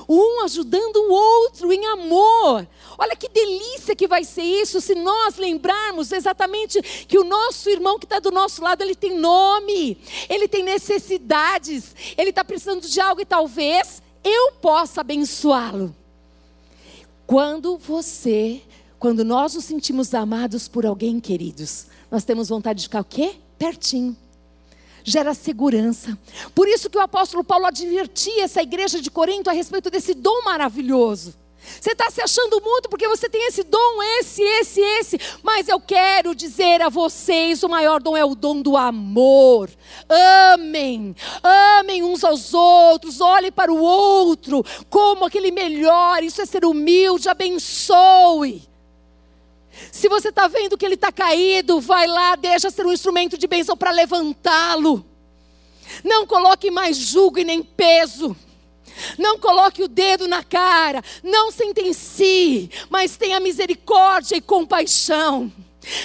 um 0.09 0.43
ajudando 0.45 0.97
o 0.97 1.13
outro 1.13 1.73
em 1.73 1.85
amor. 1.87 2.67
Olha 2.97 3.15
que 3.15 3.29
delícia 3.29 3.95
que 3.95 4.09
vai 4.09 4.25
ser 4.25 4.43
isso 4.43 4.81
se 4.81 4.95
nós 4.95 5.37
lembrarmos 5.37 6.11
exatamente 6.11 6.81
que 7.07 7.19
o 7.19 7.25
nosso 7.25 7.69
irmão 7.69 7.99
que 7.99 8.07
está 8.07 8.19
do 8.19 8.31
nosso 8.31 8.63
lado, 8.63 8.83
ele 8.83 8.95
tem 8.95 9.19
nome, 9.19 9.99
ele 10.29 10.49
tem 10.49 10.63
necessidades, 10.63 11.95
ele 12.17 12.31
está 12.31 12.43
precisando 12.43 12.89
de 12.89 13.01
algo 13.01 13.21
e 13.21 13.27
talvez 13.27 14.03
eu 14.25 14.53
possa 14.53 15.03
abençoá-lo. 15.03 15.95
Quando 17.27 17.77
você, 17.77 18.63
quando 18.99 19.23
nós 19.23 19.55
nos 19.55 19.67
sentimos 19.67 20.15
amados 20.15 20.67
por 20.67 20.87
alguém, 20.87 21.21
queridos, 21.21 21.87
nós 22.11 22.25
temos 22.25 22.49
vontade 22.49 22.79
de 22.79 22.87
ficar 22.87 23.03
o 23.03 23.05
quê? 23.05 23.35
Pertinho 23.59 24.17
gera 25.09 25.35
segurança. 25.35 26.17
Por 26.55 26.69
isso 26.69 26.91
que 26.91 26.99
o 26.99 27.01
apóstolo 27.01 27.43
Paulo 27.43 27.67
advertia 27.67 28.45
essa 28.45 28.63
igreja 28.63 29.01
de 29.01 29.11
Corinto 29.11 29.51
a 29.51 29.53
respeito 29.53 29.91
desse 29.91 30.15
dom 30.15 30.43
maravilhoso. 30.45 31.35
Você 31.81 31.93
está 31.93 32.11
se 32.11 32.21
achando 32.23 32.61
muito 32.63 32.89
porque 32.89 33.07
você 33.07 33.29
tem 33.29 33.47
esse 33.47 33.63
dom, 33.63 34.03
esse, 34.19 34.43
esse, 34.43 34.81
esse. 34.81 35.21
Mas 35.43 35.69
eu 35.69 35.81
quero 35.81 36.35
dizer 36.35 36.81
a 36.83 36.89
vocês: 36.89 37.63
o 37.63 37.69
maior 37.69 38.01
dom 38.01 38.17
é 38.17 38.25
o 38.25 38.35
dom 38.35 38.63
do 38.63 38.77
amor. 38.77 39.71
Amem, 40.55 41.15
amem 41.43 42.03
uns 42.03 42.25
aos 42.25 42.55
outros, 42.55 43.21
olhem 43.21 43.53
para 43.53 43.73
o 43.73 43.81
outro 43.81 44.65
como 44.89 45.25
aquele 45.25 45.51
melhor. 45.51 46.23
Isso 46.23 46.41
é 46.41 46.47
ser 46.47 46.65
humilde, 46.65 47.29
abençoe. 47.29 48.68
Se 49.93 50.09
você 50.09 50.29
está 50.29 50.49
vendo 50.49 50.77
que 50.77 50.85
ele 50.85 50.95
está 50.95 51.13
caído, 51.13 51.81
vai 51.81 52.07
lá, 52.07 52.37
deixa 52.37 52.71
ser 52.71 52.87
um 52.87 52.93
instrumento 52.93 53.39
de 53.39 53.47
bênção 53.47 53.77
para 53.77 53.91
levantá-lo. 53.91 55.05
Não 56.05 56.27
coloque 56.27 56.71
mais 56.71 56.97
julgo 56.97 57.39
e 57.39 57.45
nem 57.45 57.63
peso. 57.63 58.37
Não 59.17 59.39
coloque 59.39 59.83
o 59.83 59.89
dedo 59.89 60.27
na 60.27 60.43
cara. 60.43 61.03
Não 61.23 61.51
sentencie, 61.51 62.71
mas 62.91 63.17
tenha 63.17 63.41
misericórdia 63.41 64.37
e 64.37 64.41
compaixão. 64.41 65.53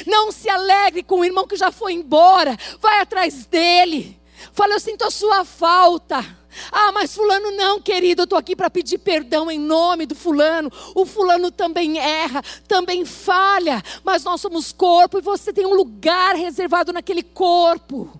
Não 0.05 0.31
se 0.31 0.49
alegre 0.49 1.03
com 1.03 1.19
o 1.19 1.25
irmão 1.25 1.47
que 1.47 1.55
já 1.55 1.71
foi 1.71 1.93
embora. 1.93 2.57
Vai 2.79 2.99
atrás 2.99 3.45
dele. 3.45 4.19
Fala, 4.51 4.73
eu 4.73 4.79
sinto 4.79 5.03
a 5.03 5.11
sua 5.11 5.43
falta. 5.43 6.42
Ah, 6.72 6.91
mas 6.91 7.15
fulano 7.15 7.51
não, 7.51 7.81
querido, 7.81 8.22
eu 8.22 8.25
estou 8.25 8.38
aqui 8.38 8.55
para 8.55 8.69
pedir 8.69 8.98
perdão 8.98 9.50
em 9.50 9.60
nome 9.60 10.05
do 10.05 10.15
fulano. 10.15 10.72
O 10.95 11.05
fulano 11.05 11.51
também 11.51 12.00
erra, 12.00 12.41
também 12.67 13.05
falha, 13.05 13.81
mas 14.03 14.24
nós 14.24 14.41
somos 14.41 14.72
corpo 14.72 15.17
e 15.17 15.22
você 15.22 15.51
tem 15.51 15.65
um 15.65 15.74
lugar 15.74 16.36
reservado 16.36 16.93
naquele 16.93 17.24
corpo. 17.24 18.19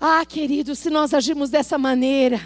Ah, 0.00 0.24
querido, 0.26 0.74
se 0.74 0.90
nós 0.90 1.14
agirmos 1.14 1.50
dessa 1.50 1.78
maneira, 1.78 2.40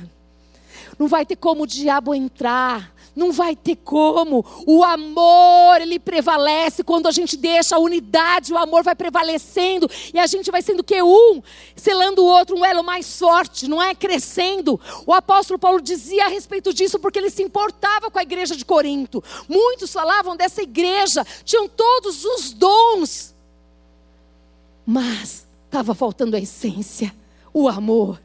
não 0.99 1.09
vai 1.09 1.27
ter 1.27 1.37
como 1.37 1.65
o 1.65 1.67
diabo 1.67 2.15
entrar, 2.15 2.95
não 3.15 3.33
vai 3.33 3.57
ter 3.57 3.77
como. 3.77 4.45
O 4.67 4.85
amor, 4.85 5.81
ele 5.81 5.99
prevalece 5.99 6.83
quando 6.83 7.07
a 7.07 7.11
gente 7.11 7.37
deixa 7.37 7.77
a 7.77 7.79
unidade, 7.79 8.53
o 8.53 8.59
amor 8.59 8.83
vai 8.83 8.95
prevalecendo 8.95 9.89
e 10.13 10.19
a 10.19 10.27
gente 10.27 10.51
vai 10.51 10.63
sendo 10.63 10.85
que 10.85 11.03
um, 11.03 11.43
selando 11.75 12.23
o 12.23 12.27
outro, 12.27 12.57
um 12.57 12.65
elo 12.65 12.83
mais 12.83 13.19
forte, 13.19 13.69
não 13.69 13.83
é 13.83 13.95
crescendo. 13.95 14.81
O 15.07 15.13
apóstolo 15.13 15.59
Paulo 15.59 15.81
dizia 15.81 16.27
a 16.27 16.29
respeito 16.29 16.73
disso 16.73 16.99
porque 16.99 17.19
ele 17.19 17.31
se 17.31 17.43
importava 17.43 18.11
com 18.11 18.19
a 18.19 18.23
igreja 18.23 18.57
de 18.57 18.65
Corinto. 18.65 19.23
Muitos 19.49 19.93
falavam 19.93 20.37
dessa 20.37 20.63
igreja, 20.63 21.27
tinham 21.45 21.69
todos 21.69 22.25
os 22.25 22.53
dons, 22.53 23.35
mas 24.87 25.47
estava 25.67 25.95
faltando 25.95 26.37
a 26.37 26.41
essência, 26.41 27.15
o 27.53 27.69
amor. 27.69 28.21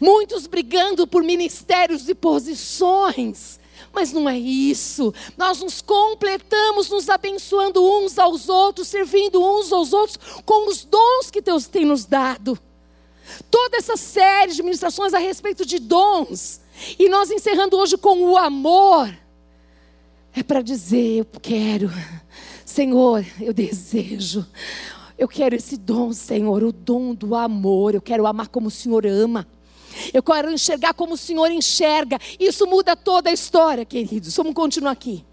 Muitos 0.00 0.46
brigando 0.46 1.06
por 1.06 1.22
ministérios 1.22 2.08
e 2.08 2.14
posições 2.14 3.58
mas 3.96 4.12
não 4.12 4.28
é 4.28 4.38
isso. 4.38 5.12
Nós 5.38 5.60
nos 5.60 5.80
completamos, 5.80 6.90
nos 6.90 7.08
abençoando 7.08 7.82
uns 7.82 8.18
aos 8.18 8.46
outros, 8.46 8.88
servindo 8.88 9.42
uns 9.42 9.72
aos 9.72 9.94
outros 9.94 10.18
com 10.44 10.68
os 10.68 10.84
dons 10.84 11.30
que 11.30 11.40
Deus 11.40 11.66
tem 11.66 11.86
nos 11.86 12.04
dado. 12.04 12.58
Toda 13.50 13.78
essa 13.78 13.96
série 13.96 14.52
de 14.52 14.62
ministrações 14.62 15.14
a 15.14 15.18
respeito 15.18 15.64
de 15.64 15.78
dons. 15.78 16.60
E 16.98 17.08
nós 17.08 17.30
encerrando 17.30 17.78
hoje 17.78 17.96
com 17.96 18.22
o 18.22 18.36
amor. 18.36 19.08
É 20.34 20.42
para 20.42 20.60
dizer, 20.60 21.20
eu 21.20 21.26
quero. 21.40 21.90
Senhor, 22.66 23.24
eu 23.40 23.54
desejo. 23.54 24.46
Eu 25.16 25.26
quero 25.26 25.56
esse 25.56 25.78
dom, 25.78 26.12
Senhor, 26.12 26.62
o 26.62 26.70
dom 26.70 27.14
do 27.14 27.34
amor. 27.34 27.94
Eu 27.94 28.02
quero 28.02 28.26
amar 28.26 28.48
como 28.48 28.68
o 28.68 28.70
Senhor 28.70 29.06
ama. 29.06 29.46
Eu 30.12 30.22
quero 30.22 30.50
enxergar 30.50 30.94
como 30.94 31.14
o 31.14 31.18
Senhor 31.18 31.50
enxerga. 31.50 32.18
Isso 32.38 32.66
muda 32.66 32.96
toda 32.96 33.30
a 33.30 33.32
história, 33.32 33.84
queridos. 33.84 34.36
Vamos 34.36 34.54
continuar 34.54 34.92
aqui. 34.92 35.24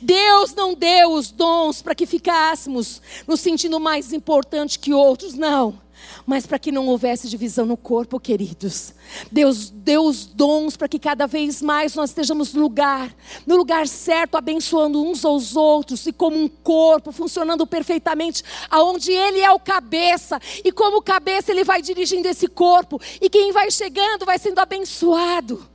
Deus 0.00 0.54
não 0.54 0.74
deu 0.74 1.12
os 1.12 1.30
dons 1.30 1.82
para 1.82 1.94
que 1.94 2.06
ficássemos 2.06 3.02
nos 3.26 3.40
sentindo 3.40 3.80
mais 3.80 4.12
importante 4.12 4.78
que 4.78 4.92
outros, 4.94 5.34
não 5.34 5.85
mas 6.26 6.46
para 6.46 6.58
que 6.58 6.72
não 6.72 6.86
houvesse 6.86 7.28
divisão 7.28 7.64
no 7.64 7.76
corpo, 7.76 8.20
queridos. 8.20 8.92
Deus 9.30 9.70
deu 9.70 10.04
os 10.04 10.26
dons 10.26 10.76
para 10.76 10.88
que 10.88 10.98
cada 10.98 11.26
vez 11.26 11.62
mais 11.62 11.94
nós 11.94 12.10
estejamos 12.10 12.52
no 12.52 12.60
lugar, 12.60 13.14
no 13.46 13.56
lugar 13.56 13.86
certo, 13.88 14.36
abençoando 14.36 15.02
uns 15.02 15.24
aos 15.24 15.56
outros 15.56 16.06
e 16.06 16.12
como 16.12 16.36
um 16.36 16.48
corpo, 16.48 17.12
funcionando 17.12 17.66
perfeitamente, 17.66 18.42
aonde 18.70 19.12
Ele 19.12 19.40
é 19.40 19.50
o 19.50 19.60
cabeça 19.60 20.40
e 20.64 20.72
como 20.72 21.02
cabeça 21.02 21.50
Ele 21.52 21.64
vai 21.64 21.80
dirigindo 21.80 22.28
esse 22.28 22.46
corpo 22.46 23.00
e 23.20 23.30
quem 23.30 23.52
vai 23.52 23.70
chegando 23.70 24.26
vai 24.26 24.38
sendo 24.38 24.58
abençoado. 24.58 25.66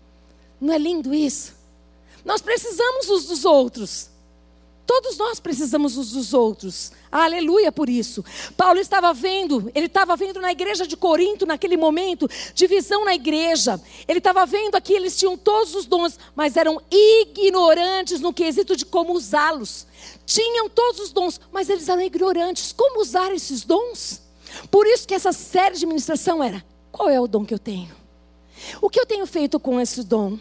Não 0.60 0.74
é 0.74 0.78
lindo 0.78 1.14
isso? 1.14 1.54
Nós 2.24 2.42
precisamos 2.42 3.10
uns 3.10 3.26
dos 3.26 3.46
outros. 3.46 4.11
Todos 4.86 5.18
nós 5.18 5.40
precisamos 5.40 5.96
uns 5.98 6.12
dos 6.12 6.34
outros. 6.34 6.92
Aleluia 7.12 7.72
por 7.72 7.90
isso. 7.90 8.24
Paulo 8.58 8.80
estava 8.80 9.14
vendo, 9.14 9.72
ele 9.76 9.86
estava 9.86 10.16
vendo 10.16 10.42
na 10.42 10.52
igreja 10.52 10.88
de 10.88 10.98
Corinto, 10.98 11.46
naquele 11.46 11.78
momento, 11.78 12.28
divisão 12.54 13.06
na 13.06 13.14
igreja. 13.14 13.80
Ele 14.08 14.18
estava 14.18 14.46
vendo 14.46 14.76
aqui, 14.76 14.94
eles 14.94 15.18
tinham 15.18 15.38
todos 15.38 15.76
os 15.76 15.86
dons, 15.86 16.18
mas 16.36 16.58
eram 16.58 16.82
ignorantes 16.90 18.20
no 18.20 18.34
quesito 18.34 18.76
de 18.76 18.86
como 18.86 19.14
usá-los. 19.14 19.88
Tinham 20.26 20.70
todos 20.70 21.00
os 21.00 21.12
dons, 21.12 21.40
mas 21.52 21.70
eles 21.70 21.88
eram 21.88 22.02
ignorantes. 22.02 22.72
Como 22.72 23.02
usar 23.02 23.32
esses 23.34 23.64
dons? 23.64 24.22
Por 24.70 24.88
isso 24.88 25.08
que 25.08 25.14
essa 25.14 25.32
série 25.32 25.78
de 25.78 25.86
ministração 25.86 26.44
era: 26.44 26.64
qual 26.92 27.10
é 27.10 27.20
o 27.20 27.28
dom 27.28 27.46
que 27.46 27.54
eu 27.54 27.60
tenho? 27.60 27.96
O 28.82 28.90
que 28.90 29.00
eu 29.00 29.06
tenho 29.06 29.26
feito 29.26 29.60
com 29.60 29.80
esse 29.80 30.04
dom? 30.04 30.38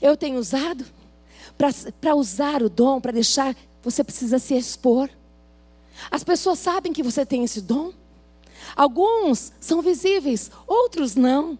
Eu 0.00 0.16
tenho 0.16 0.38
usado? 0.38 0.84
Para 2.00 2.14
usar 2.14 2.62
o 2.62 2.68
dom, 2.68 3.00
para 3.00 3.12
deixar, 3.12 3.56
você 3.82 4.04
precisa 4.04 4.38
se 4.38 4.54
expor. 4.54 5.08
As 6.10 6.22
pessoas 6.22 6.58
sabem 6.58 6.92
que 6.92 7.02
você 7.02 7.24
tem 7.24 7.44
esse 7.44 7.60
dom. 7.60 7.92
Alguns 8.74 9.52
são 9.60 9.80
visíveis, 9.80 10.50
outros 10.66 11.14
não. 11.14 11.58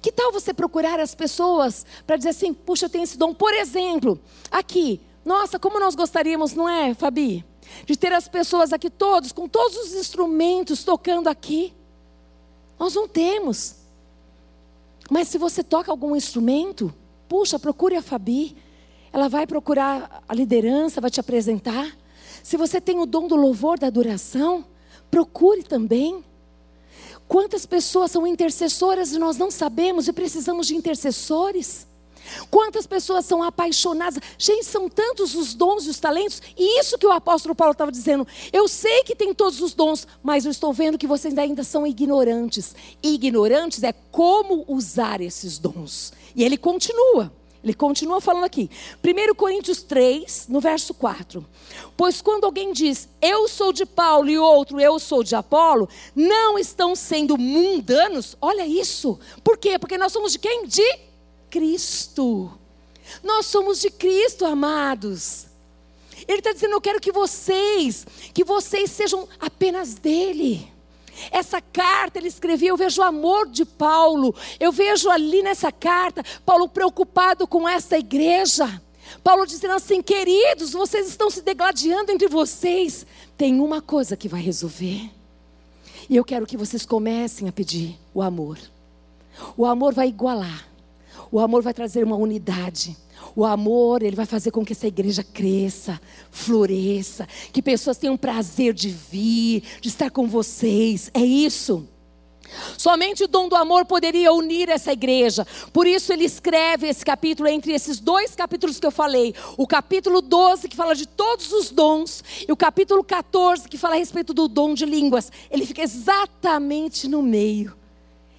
Que 0.00 0.12
tal 0.12 0.32
você 0.32 0.54
procurar 0.54 1.00
as 1.00 1.14
pessoas 1.14 1.84
para 2.06 2.16
dizer 2.16 2.30
assim: 2.30 2.54
puxa, 2.54 2.86
eu 2.86 2.90
tenho 2.90 3.04
esse 3.04 3.18
dom? 3.18 3.34
Por 3.34 3.52
exemplo, 3.52 4.18
aqui, 4.50 5.00
nossa, 5.24 5.58
como 5.58 5.80
nós 5.80 5.94
gostaríamos, 5.94 6.54
não 6.54 6.68
é, 6.68 6.94
Fabi? 6.94 7.44
De 7.84 7.96
ter 7.96 8.12
as 8.12 8.28
pessoas 8.28 8.72
aqui 8.72 8.88
todos, 8.88 9.32
com 9.32 9.48
todos 9.48 9.76
os 9.76 9.94
instrumentos 9.94 10.84
tocando 10.84 11.28
aqui. 11.28 11.74
Nós 12.78 12.94
não 12.94 13.06
temos. 13.06 13.76
Mas 15.10 15.28
se 15.28 15.38
você 15.38 15.62
toca 15.62 15.90
algum 15.90 16.16
instrumento, 16.16 16.94
puxa, 17.28 17.58
procure 17.58 17.96
a 17.96 18.02
Fabi 18.02 18.56
ela 19.12 19.28
vai 19.28 19.46
procurar 19.46 20.22
a 20.28 20.34
liderança, 20.34 21.00
vai 21.00 21.10
te 21.10 21.20
apresentar. 21.20 21.96
Se 22.42 22.56
você 22.56 22.80
tem 22.80 22.98
o 22.98 23.06
dom 23.06 23.26
do 23.28 23.36
louvor, 23.36 23.78
da 23.78 23.86
adoração, 23.86 24.64
procure 25.10 25.62
também. 25.62 26.24
Quantas 27.26 27.66
pessoas 27.66 28.10
são 28.10 28.26
intercessoras 28.26 29.12
e 29.12 29.18
nós 29.18 29.36
não 29.36 29.50
sabemos 29.50 30.08
e 30.08 30.12
precisamos 30.12 30.66
de 30.66 30.74
intercessores? 30.74 31.86
Quantas 32.50 32.86
pessoas 32.86 33.24
são 33.24 33.42
apaixonadas? 33.42 34.20
Gente, 34.38 34.64
são 34.64 34.88
tantos 34.88 35.34
os 35.34 35.54
dons 35.54 35.86
e 35.86 35.90
os 35.90 35.98
talentos, 35.98 36.40
e 36.56 36.80
isso 36.80 36.98
que 36.98 37.06
o 37.06 37.12
apóstolo 37.12 37.54
Paulo 37.54 37.72
estava 37.72 37.90
dizendo. 37.90 38.26
Eu 38.52 38.68
sei 38.68 39.02
que 39.04 39.16
tem 39.16 39.34
todos 39.34 39.60
os 39.60 39.74
dons, 39.74 40.06
mas 40.22 40.44
eu 40.44 40.50
estou 40.50 40.72
vendo 40.72 40.98
que 40.98 41.06
vocês 41.06 41.36
ainda 41.38 41.64
são 41.64 41.86
ignorantes. 41.86 42.74
Ignorantes 43.02 43.82
é 43.82 43.92
como 43.92 44.64
usar 44.68 45.20
esses 45.20 45.58
dons. 45.58 46.12
E 46.34 46.44
ele 46.44 46.56
continua. 46.56 47.39
Ele 47.62 47.74
continua 47.74 48.20
falando 48.20 48.44
aqui. 48.44 48.70
1 49.04 49.34
Coríntios 49.34 49.82
3, 49.82 50.46
no 50.48 50.60
verso 50.60 50.94
4. 50.94 51.46
Pois 51.96 52.22
quando 52.22 52.44
alguém 52.44 52.72
diz, 52.72 53.08
eu 53.20 53.46
sou 53.48 53.72
de 53.72 53.84
Paulo, 53.84 54.30
e 54.30 54.38
outro, 54.38 54.80
eu 54.80 54.98
sou 54.98 55.22
de 55.22 55.34
Apolo, 55.34 55.88
não 56.14 56.58
estão 56.58 56.96
sendo 56.96 57.36
mundanos? 57.36 58.36
Olha 58.40 58.66
isso. 58.66 59.18
Por 59.44 59.58
quê? 59.58 59.78
Porque 59.78 59.98
nós 59.98 60.12
somos 60.12 60.32
de 60.32 60.38
quem? 60.38 60.66
De 60.66 60.98
Cristo. 61.50 62.50
Nós 63.22 63.46
somos 63.46 63.80
de 63.80 63.90
Cristo, 63.90 64.46
amados. 64.46 65.46
Ele 66.26 66.38
está 66.38 66.52
dizendo, 66.52 66.72
eu 66.72 66.80
quero 66.80 67.00
que 67.00 67.12
vocês, 67.12 68.06
que 68.32 68.44
vocês 68.44 68.90
sejam 68.90 69.28
apenas 69.38 69.94
dele. 69.94 70.69
Essa 71.30 71.60
carta 71.60 72.18
ele 72.18 72.28
escrevia, 72.28 72.70
eu 72.70 72.76
vejo 72.76 73.00
o 73.00 73.04
amor 73.04 73.48
de 73.48 73.64
Paulo, 73.64 74.34
eu 74.58 74.72
vejo 74.72 75.10
ali 75.10 75.42
nessa 75.42 75.70
carta, 75.72 76.24
Paulo 76.44 76.68
preocupado 76.68 77.46
com 77.46 77.68
essa 77.68 77.98
igreja. 77.98 78.80
Paulo 79.22 79.46
dizendo 79.46 79.74
assim: 79.74 80.02
queridos, 80.02 80.72
vocês 80.72 81.08
estão 81.08 81.30
se 81.30 81.42
degladiando 81.42 82.12
entre 82.12 82.28
vocês. 82.28 83.06
Tem 83.36 83.60
uma 83.60 83.80
coisa 83.80 84.16
que 84.16 84.28
vai 84.28 84.40
resolver. 84.40 85.10
E 86.08 86.16
eu 86.16 86.24
quero 86.24 86.46
que 86.46 86.56
vocês 86.56 86.84
comecem 86.84 87.48
a 87.48 87.52
pedir 87.52 87.98
o 88.12 88.22
amor. 88.22 88.58
O 89.56 89.64
amor 89.64 89.94
vai 89.94 90.08
igualar. 90.08 90.68
O 91.30 91.38
amor 91.38 91.62
vai 91.62 91.72
trazer 91.72 92.02
uma 92.02 92.16
unidade. 92.16 92.96
O 93.34 93.44
amor, 93.44 94.02
ele 94.02 94.16
vai 94.16 94.26
fazer 94.26 94.50
com 94.50 94.64
que 94.64 94.72
essa 94.72 94.86
igreja 94.86 95.22
cresça, 95.22 96.00
floresça, 96.30 97.28
que 97.52 97.62
pessoas 97.62 97.98
tenham 97.98 98.16
prazer 98.16 98.74
de 98.74 98.88
vir, 98.88 99.62
de 99.80 99.88
estar 99.88 100.10
com 100.10 100.26
vocês. 100.26 101.10
É 101.14 101.20
isso. 101.20 101.86
Somente 102.76 103.24
o 103.24 103.28
dom 103.28 103.48
do 103.48 103.56
amor 103.56 103.84
poderia 103.84 104.32
unir 104.32 104.68
essa 104.68 104.92
igreja. 104.92 105.46
Por 105.72 105.86
isso 105.86 106.12
ele 106.12 106.24
escreve 106.24 106.88
esse 106.88 107.04
capítulo 107.04 107.48
entre 107.48 107.72
esses 107.72 108.00
dois 108.00 108.34
capítulos 108.34 108.80
que 108.80 108.86
eu 108.86 108.90
falei. 108.90 109.34
O 109.56 109.66
capítulo 109.66 110.20
12, 110.20 110.68
que 110.68 110.76
fala 110.76 110.94
de 110.94 111.06
todos 111.06 111.52
os 111.52 111.70
dons, 111.70 112.22
e 112.46 112.52
o 112.52 112.56
capítulo 112.56 113.04
14, 113.04 113.68
que 113.68 113.78
fala 113.78 113.94
a 113.94 113.98
respeito 113.98 114.34
do 114.34 114.48
dom 114.48 114.74
de 114.74 114.84
línguas. 114.84 115.30
Ele 115.50 115.66
fica 115.66 115.82
exatamente 115.82 117.08
no 117.08 117.22
meio. 117.22 117.76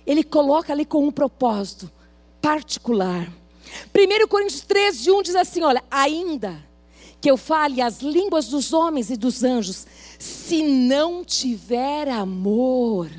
Ele 0.06 0.24
coloca 0.24 0.74
ali 0.74 0.86
com 0.86 1.06
um 1.06 1.12
propósito 1.12 1.92
particular. 2.42 3.32
1 3.96 4.28
Coríntios 4.28 4.62
13, 4.62 5.12
1 5.12 5.22
diz 5.22 5.36
assim: 5.36 5.64
olha, 5.64 5.84
ainda 5.90 6.64
que 7.20 7.30
eu 7.30 7.38
fale 7.38 7.82
as 7.82 8.02
línguas 8.02 8.48
dos 8.48 8.74
homens 8.74 9.12
e 9.12 9.16
dos 9.16 9.44
anjos, 9.44 9.86
se 10.18 10.64
não 10.64 11.24
tiver 11.24 12.10
amor, 12.10 13.10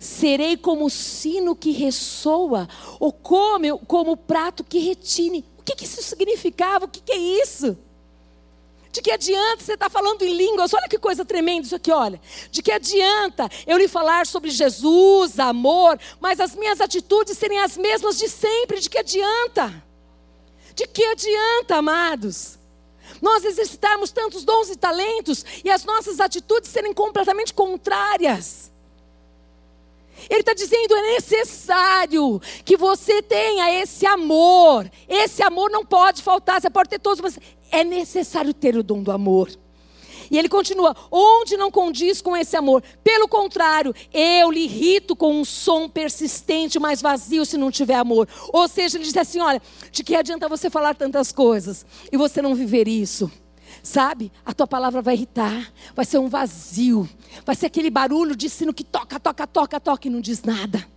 serei 0.00 0.56
como 0.56 0.86
o 0.86 0.90
sino 0.90 1.54
que 1.54 1.70
ressoa, 1.70 2.66
ou 2.98 3.12
como, 3.12 3.78
como 3.80 4.12
o 4.12 4.16
prato 4.16 4.64
que 4.64 4.78
retine. 4.78 5.44
O 5.58 5.62
que, 5.62 5.76
que 5.76 5.84
isso 5.84 6.02
significava? 6.02 6.86
O 6.86 6.88
que, 6.88 7.00
que 7.00 7.12
é 7.12 7.18
isso? 7.42 7.76
De 8.96 9.02
que 9.02 9.10
adianta 9.10 9.62
você 9.62 9.74
estar 9.74 9.90
tá 9.90 9.90
falando 9.90 10.22
em 10.22 10.32
línguas? 10.32 10.72
Olha 10.72 10.88
que 10.88 10.98
coisa 10.98 11.22
tremenda 11.22 11.66
isso 11.66 11.76
aqui, 11.76 11.92
olha. 11.92 12.18
De 12.50 12.62
que 12.62 12.72
adianta 12.72 13.46
eu 13.66 13.76
lhe 13.76 13.88
falar 13.88 14.26
sobre 14.26 14.48
Jesus, 14.48 15.38
amor, 15.38 16.00
mas 16.18 16.40
as 16.40 16.54
minhas 16.54 16.80
atitudes 16.80 17.36
serem 17.36 17.60
as 17.60 17.76
mesmas 17.76 18.16
de 18.16 18.26
sempre? 18.26 18.80
De 18.80 18.88
que 18.88 18.96
adianta? 18.96 19.84
De 20.74 20.86
que 20.86 21.04
adianta, 21.04 21.76
amados? 21.76 22.58
Nós 23.20 23.44
exercitarmos 23.44 24.10
tantos 24.12 24.44
dons 24.44 24.70
e 24.70 24.76
talentos 24.76 25.44
e 25.62 25.68
as 25.68 25.84
nossas 25.84 26.18
atitudes 26.18 26.70
serem 26.70 26.94
completamente 26.94 27.52
contrárias. 27.52 28.72
Ele 30.30 30.40
está 30.40 30.54
dizendo: 30.54 30.94
é 30.96 31.02
necessário 31.12 32.40
que 32.64 32.76
você 32.76 33.20
tenha 33.22 33.82
esse 33.82 34.06
amor. 34.06 34.90
Esse 35.06 35.42
amor 35.42 35.70
não 35.70 35.84
pode 35.84 36.22
faltar. 36.22 36.60
Você 36.60 36.70
pode 36.70 36.88
ter 36.88 36.98
todos, 36.98 37.20
mas 37.20 37.38
é 37.70 37.84
necessário 37.84 38.52
ter 38.54 38.76
o 38.76 38.82
dom 38.82 39.02
do 39.02 39.12
amor. 39.12 39.50
E 40.30 40.38
ele 40.38 40.48
continua: 40.48 40.94
onde 41.10 41.56
não 41.56 41.70
condiz 41.70 42.20
com 42.20 42.36
esse 42.36 42.56
amor? 42.56 42.82
Pelo 43.02 43.28
contrário, 43.28 43.94
eu 44.12 44.50
lhe 44.50 44.64
irrito 44.64 45.14
com 45.14 45.40
um 45.40 45.44
som 45.44 45.88
persistente, 45.88 46.78
mas 46.78 47.02
vazio 47.02 47.44
se 47.44 47.56
não 47.56 47.70
tiver 47.70 47.94
amor. 47.94 48.28
Ou 48.52 48.66
seja, 48.68 48.96
ele 48.96 49.04
diz 49.04 49.16
assim: 49.16 49.40
olha, 49.40 49.60
de 49.90 50.02
que 50.02 50.14
adianta 50.14 50.48
você 50.48 50.68
falar 50.70 50.94
tantas 50.94 51.32
coisas 51.32 51.84
e 52.10 52.16
você 52.16 52.42
não 52.42 52.54
viver 52.54 52.88
isso? 52.88 53.30
Sabe? 53.82 54.32
A 54.44 54.52
tua 54.52 54.66
palavra 54.66 55.02
vai 55.02 55.14
irritar, 55.14 55.72
vai 55.94 56.04
ser 56.04 56.18
um 56.18 56.28
vazio, 56.28 57.08
vai 57.44 57.54
ser 57.54 57.66
aquele 57.66 57.90
barulho 57.90 58.34
de 58.34 58.48
sino 58.48 58.72
que 58.72 58.82
toca, 58.82 59.20
toca, 59.20 59.46
toca, 59.46 59.78
toca 59.78 60.08
e 60.08 60.10
não 60.10 60.20
diz 60.20 60.42
nada. 60.42 60.95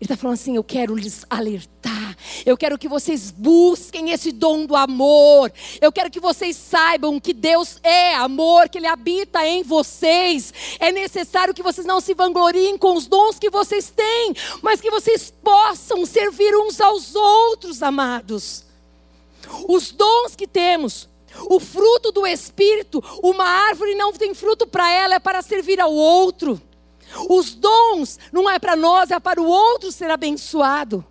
Ele 0.00 0.04
está 0.04 0.16
falando 0.16 0.34
assim: 0.34 0.56
eu 0.56 0.64
quero 0.64 0.94
lhes 0.94 1.24
alertar, 1.30 2.16
eu 2.44 2.56
quero 2.56 2.76
que 2.76 2.88
vocês 2.88 3.30
busquem 3.30 4.10
esse 4.10 4.32
dom 4.32 4.66
do 4.66 4.74
amor, 4.76 5.52
eu 5.80 5.92
quero 5.92 6.10
que 6.10 6.20
vocês 6.20 6.56
saibam 6.56 7.20
que 7.20 7.32
Deus 7.32 7.78
é 7.82 8.14
amor, 8.14 8.68
que 8.68 8.78
Ele 8.78 8.86
habita 8.86 9.46
em 9.46 9.62
vocês. 9.62 10.52
É 10.78 10.90
necessário 10.92 11.54
que 11.54 11.62
vocês 11.62 11.86
não 11.86 12.00
se 12.00 12.12
vangloriem 12.14 12.76
com 12.76 12.94
os 12.96 13.06
dons 13.06 13.38
que 13.38 13.50
vocês 13.50 13.90
têm, 13.90 14.34
mas 14.62 14.80
que 14.80 14.90
vocês 14.90 15.32
possam 15.42 16.04
servir 16.04 16.54
uns 16.56 16.80
aos 16.80 17.14
outros, 17.14 17.82
amados. 17.82 18.64
Os 19.68 19.92
dons 19.92 20.34
que 20.34 20.46
temos, 20.46 21.08
O 21.48 21.58
fruto 21.58 22.12
do 22.12 22.26
Espírito, 22.26 23.02
uma 23.22 23.44
árvore 23.44 23.94
não 23.94 24.12
tem 24.12 24.34
fruto 24.34 24.66
para 24.66 24.90
ela, 24.90 25.16
é 25.16 25.18
para 25.18 25.42
servir 25.42 25.80
ao 25.80 25.92
outro. 25.92 26.60
Os 27.28 27.54
dons 27.54 28.18
não 28.32 28.48
é 28.48 28.58
para 28.58 28.76
nós, 28.76 29.10
é 29.10 29.18
para 29.18 29.40
o 29.40 29.46
outro 29.46 29.92
ser 29.92 30.10
abençoado. 30.10 31.04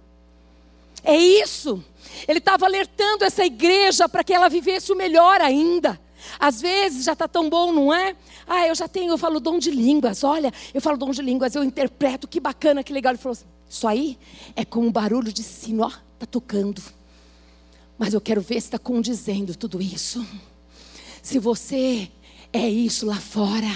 É 1.03 1.15
isso. 1.15 1.83
Ele 2.27 2.39
estava 2.39 2.65
alertando 2.65 3.23
essa 3.23 3.45
igreja 3.45 4.07
para 4.07 4.23
que 4.23 4.33
ela 4.33 4.49
vivesse 4.49 4.91
o 4.91 4.95
melhor 4.95 5.41
ainda. 5.41 5.99
Às 6.39 6.61
vezes 6.61 7.05
já 7.05 7.13
está 7.13 7.27
tão 7.27 7.49
bom, 7.49 7.71
não 7.71 7.93
é? 7.93 8.15
Ah, 8.47 8.67
eu 8.67 8.75
já 8.75 8.87
tenho, 8.87 9.11
eu 9.11 9.17
falo 9.17 9.39
dom 9.39 9.59
de 9.59 9.71
línguas. 9.71 10.23
Olha, 10.23 10.51
eu 10.73 10.81
falo 10.81 10.97
dom 10.97 11.11
de 11.11 11.21
línguas, 11.21 11.55
eu 11.55 11.63
interpreto, 11.63 12.27
que 12.27 12.39
bacana, 12.39 12.83
que 12.83 12.93
legal. 12.93 13.11
Ele 13.11 13.21
falou 13.21 13.33
assim, 13.33 13.45
isso 13.69 13.87
aí 13.87 14.17
é 14.55 14.63
como 14.63 14.87
um 14.87 14.91
barulho 14.91 15.33
de 15.33 15.43
sino, 15.43 15.83
ó, 15.83 15.91
está 16.13 16.25
tocando. 16.25 16.81
Mas 17.97 18.13
eu 18.13 18.21
quero 18.21 18.41
ver 18.41 18.61
se 18.61 18.67
está 18.67 18.79
condizendo 18.79 19.55
tudo 19.55 19.81
isso. 19.81 20.25
Se 21.21 21.39
você 21.39 22.09
é 22.51 22.69
isso 22.69 23.05
lá 23.05 23.15
fora 23.15 23.67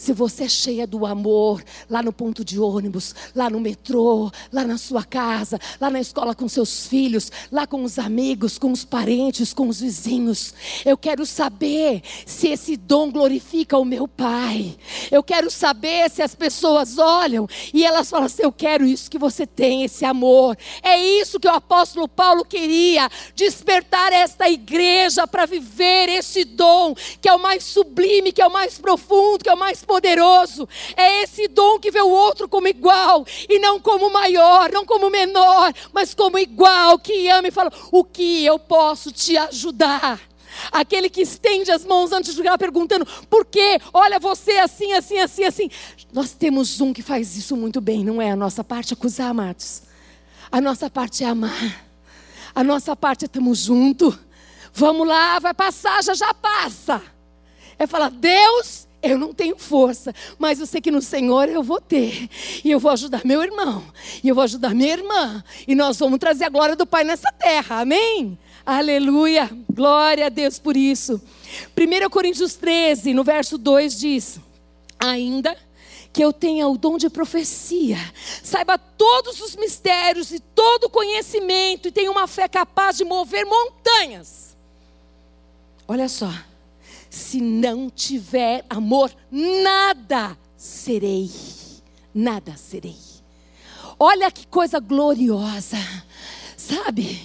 se 0.00 0.14
você 0.14 0.44
é 0.44 0.48
cheia 0.48 0.86
do 0.86 1.04
amor, 1.04 1.62
lá 1.88 2.02
no 2.02 2.10
ponto 2.10 2.42
de 2.42 2.58
ônibus, 2.58 3.14
lá 3.36 3.50
no 3.50 3.60
metrô, 3.60 4.30
lá 4.50 4.64
na 4.64 4.78
sua 4.78 5.04
casa, 5.04 5.60
lá 5.78 5.90
na 5.90 6.00
escola 6.00 6.34
com 6.34 6.48
seus 6.48 6.86
filhos, 6.86 7.30
lá 7.52 7.66
com 7.66 7.84
os 7.84 7.98
amigos, 7.98 8.58
com 8.58 8.72
os 8.72 8.82
parentes, 8.82 9.52
com 9.52 9.68
os 9.68 9.82
vizinhos, 9.82 10.54
eu 10.86 10.96
quero 10.96 11.26
saber 11.26 12.00
se 12.24 12.48
esse 12.48 12.78
dom 12.78 13.10
glorifica 13.12 13.76
o 13.76 13.84
meu 13.84 14.08
Pai. 14.08 14.74
Eu 15.10 15.22
quero 15.22 15.50
saber 15.50 16.08
se 16.08 16.22
as 16.22 16.34
pessoas 16.34 16.96
olham 16.96 17.46
e 17.74 17.84
elas 17.84 18.08
falam 18.08 18.24
assim: 18.24 18.42
Eu 18.42 18.52
quero 18.52 18.86
isso 18.86 19.10
que 19.10 19.18
você 19.18 19.46
tem, 19.46 19.82
esse 19.82 20.06
amor. 20.06 20.56
É 20.82 20.98
isso 21.20 21.38
que 21.38 21.46
o 21.46 21.52
apóstolo 21.52 22.08
Paulo 22.08 22.42
queria: 22.42 23.06
despertar 23.34 24.14
esta 24.14 24.48
igreja 24.48 25.26
para 25.26 25.44
viver 25.44 26.08
esse 26.08 26.42
dom, 26.44 26.94
que 27.20 27.28
é 27.28 27.34
o 27.34 27.42
mais 27.42 27.64
sublime, 27.64 28.32
que 28.32 28.40
é 28.40 28.46
o 28.46 28.52
mais 28.52 28.78
profundo, 28.78 29.44
que 29.44 29.50
é 29.50 29.54
o 29.54 29.58
mais 29.58 29.84
poderoso. 29.90 30.68
É 30.96 31.24
esse 31.24 31.48
dom 31.48 31.80
que 31.80 31.90
vê 31.90 32.00
o 32.00 32.08
outro 32.08 32.48
como 32.48 32.68
igual 32.68 33.26
e 33.48 33.58
não 33.58 33.80
como 33.80 34.08
maior, 34.08 34.70
não 34.70 34.86
como 34.86 35.10
menor, 35.10 35.72
mas 35.92 36.14
como 36.14 36.38
igual, 36.38 36.96
que 36.96 37.28
ama 37.28 37.48
e 37.48 37.50
fala: 37.50 37.72
"O 37.90 38.04
que 38.04 38.44
eu 38.44 38.56
posso 38.56 39.10
te 39.10 39.36
ajudar?" 39.36 40.20
Aquele 40.70 41.10
que 41.10 41.22
estende 41.22 41.72
as 41.72 41.84
mãos 41.84 42.12
antes 42.12 42.30
de 42.30 42.36
jogar 42.36 42.56
perguntando: 42.56 43.04
"Por 43.28 43.44
quê? 43.44 43.80
Olha 43.92 44.20
você 44.20 44.52
assim, 44.58 44.92
assim, 44.92 45.18
assim, 45.18 45.42
assim". 45.42 45.70
Nós 46.12 46.32
temos 46.34 46.80
um 46.80 46.92
que 46.92 47.02
faz 47.02 47.36
isso 47.36 47.56
muito 47.56 47.80
bem, 47.80 48.04
não 48.04 48.22
é 48.22 48.30
a 48.30 48.36
nossa 48.36 48.62
parte 48.62 48.92
acusar, 48.92 49.30
amados. 49.30 49.82
A 50.52 50.60
nossa 50.60 50.88
parte 50.88 51.24
é 51.24 51.26
amar. 51.26 51.84
A 52.54 52.62
nossa 52.62 52.94
parte 52.94 53.24
é 53.24 53.26
estamos 53.26 53.58
junto. 53.58 54.16
Vamos 54.72 55.06
lá, 55.06 55.40
vai 55.40 55.52
passar, 55.52 56.00
já 56.04 56.14
já 56.14 56.32
passa. 56.32 57.02
É 57.76 57.88
falar: 57.88 58.10
"Deus, 58.10 58.88
eu 59.02 59.18
não 59.18 59.32
tenho 59.32 59.56
força, 59.56 60.14
mas 60.38 60.60
eu 60.60 60.66
sei 60.66 60.80
que 60.80 60.90
no 60.90 61.00
Senhor 61.00 61.48
eu 61.48 61.62
vou 61.62 61.80
ter. 61.80 62.28
E 62.62 62.70
eu 62.70 62.78
vou 62.78 62.90
ajudar 62.90 63.22
meu 63.24 63.42
irmão. 63.42 63.82
E 64.22 64.28
eu 64.28 64.34
vou 64.34 64.44
ajudar 64.44 64.74
minha 64.74 64.92
irmã. 64.92 65.42
E 65.66 65.74
nós 65.74 65.98
vamos 65.98 66.18
trazer 66.18 66.44
a 66.44 66.50
glória 66.50 66.76
do 66.76 66.86
Pai 66.86 67.02
nessa 67.02 67.32
terra. 67.32 67.80
Amém? 67.80 68.38
Aleluia. 68.64 69.50
Glória 69.72 70.26
a 70.26 70.28
Deus 70.28 70.58
por 70.58 70.76
isso. 70.76 71.20
1 71.76 72.10
Coríntios 72.10 72.54
13, 72.56 73.14
no 73.14 73.24
verso 73.24 73.56
2 73.56 73.98
diz: 73.98 74.38
Ainda 74.98 75.56
que 76.12 76.22
eu 76.22 76.32
tenha 76.32 76.68
o 76.68 76.76
dom 76.76 76.98
de 76.98 77.08
profecia, 77.08 77.96
saiba 78.42 78.76
todos 78.76 79.40
os 79.40 79.56
mistérios 79.56 80.30
e 80.32 80.40
todo 80.40 80.84
o 80.84 80.90
conhecimento, 80.90 81.88
e 81.88 81.92
tenha 81.92 82.10
uma 82.10 82.26
fé 82.26 82.48
capaz 82.48 82.98
de 82.98 83.04
mover 83.04 83.46
montanhas. 83.46 84.56
Olha 85.88 86.08
só 86.08 86.30
se 87.10 87.40
não 87.40 87.90
tiver 87.90 88.64
amor, 88.70 89.12
nada 89.30 90.38
serei. 90.56 91.28
Nada 92.14 92.56
serei. 92.56 92.96
Olha 93.98 94.30
que 94.30 94.46
coisa 94.46 94.78
gloriosa. 94.78 95.76
Sabe? 96.56 97.20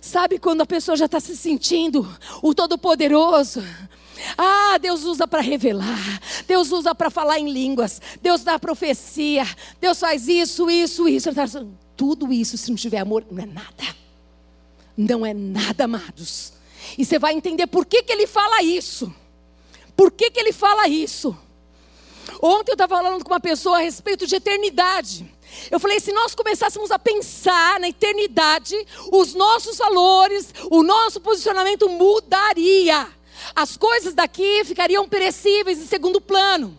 Sabe 0.00 0.38
quando 0.38 0.60
a 0.60 0.66
pessoa 0.66 0.96
já 0.96 1.06
está 1.06 1.18
se 1.18 1.36
sentindo 1.36 2.08
o 2.42 2.54
Todo-Poderoso? 2.54 3.62
Ah, 4.36 4.78
Deus 4.78 5.04
usa 5.04 5.26
para 5.26 5.40
revelar, 5.40 6.20
Deus 6.46 6.72
usa 6.72 6.94
para 6.94 7.08
falar 7.08 7.38
em 7.38 7.50
línguas, 7.50 8.00
Deus 8.20 8.42
dá 8.42 8.58
profecia, 8.58 9.46
Deus 9.80 10.00
faz 10.00 10.26
isso, 10.26 10.68
isso, 10.68 11.08
isso. 11.08 11.32
Tá 11.32 11.44
Tudo 11.96 12.32
isso, 12.32 12.56
se 12.56 12.70
não 12.70 12.76
tiver 12.76 12.98
amor, 12.98 13.24
não 13.30 13.42
é 13.42 13.46
nada. 13.46 13.96
Não 14.96 15.24
é 15.24 15.32
nada, 15.32 15.84
amados. 15.84 16.57
E 16.96 17.04
você 17.04 17.18
vai 17.18 17.34
entender 17.34 17.66
por 17.66 17.84
que, 17.84 18.02
que 18.02 18.12
ele 18.12 18.26
fala 18.26 18.62
isso. 18.62 19.12
Por 19.96 20.10
que, 20.10 20.30
que 20.30 20.38
ele 20.38 20.52
fala 20.52 20.88
isso? 20.88 21.36
Ontem 22.40 22.72
eu 22.72 22.74
estava 22.74 22.96
falando 22.96 23.24
com 23.24 23.32
uma 23.32 23.40
pessoa 23.40 23.78
a 23.78 23.80
respeito 23.80 24.26
de 24.26 24.36
eternidade. 24.36 25.26
Eu 25.70 25.80
falei: 25.80 25.98
se 25.98 26.12
nós 26.12 26.34
começássemos 26.34 26.90
a 26.90 26.98
pensar 26.98 27.80
na 27.80 27.88
eternidade, 27.88 28.74
os 29.10 29.34
nossos 29.34 29.78
valores, 29.78 30.52
o 30.70 30.82
nosso 30.82 31.20
posicionamento 31.20 31.88
mudaria. 31.88 33.08
As 33.54 33.76
coisas 33.76 34.14
daqui 34.14 34.64
ficariam 34.64 35.08
perecíveis 35.08 35.78
em 35.78 35.86
segundo 35.86 36.20
plano. 36.20 36.76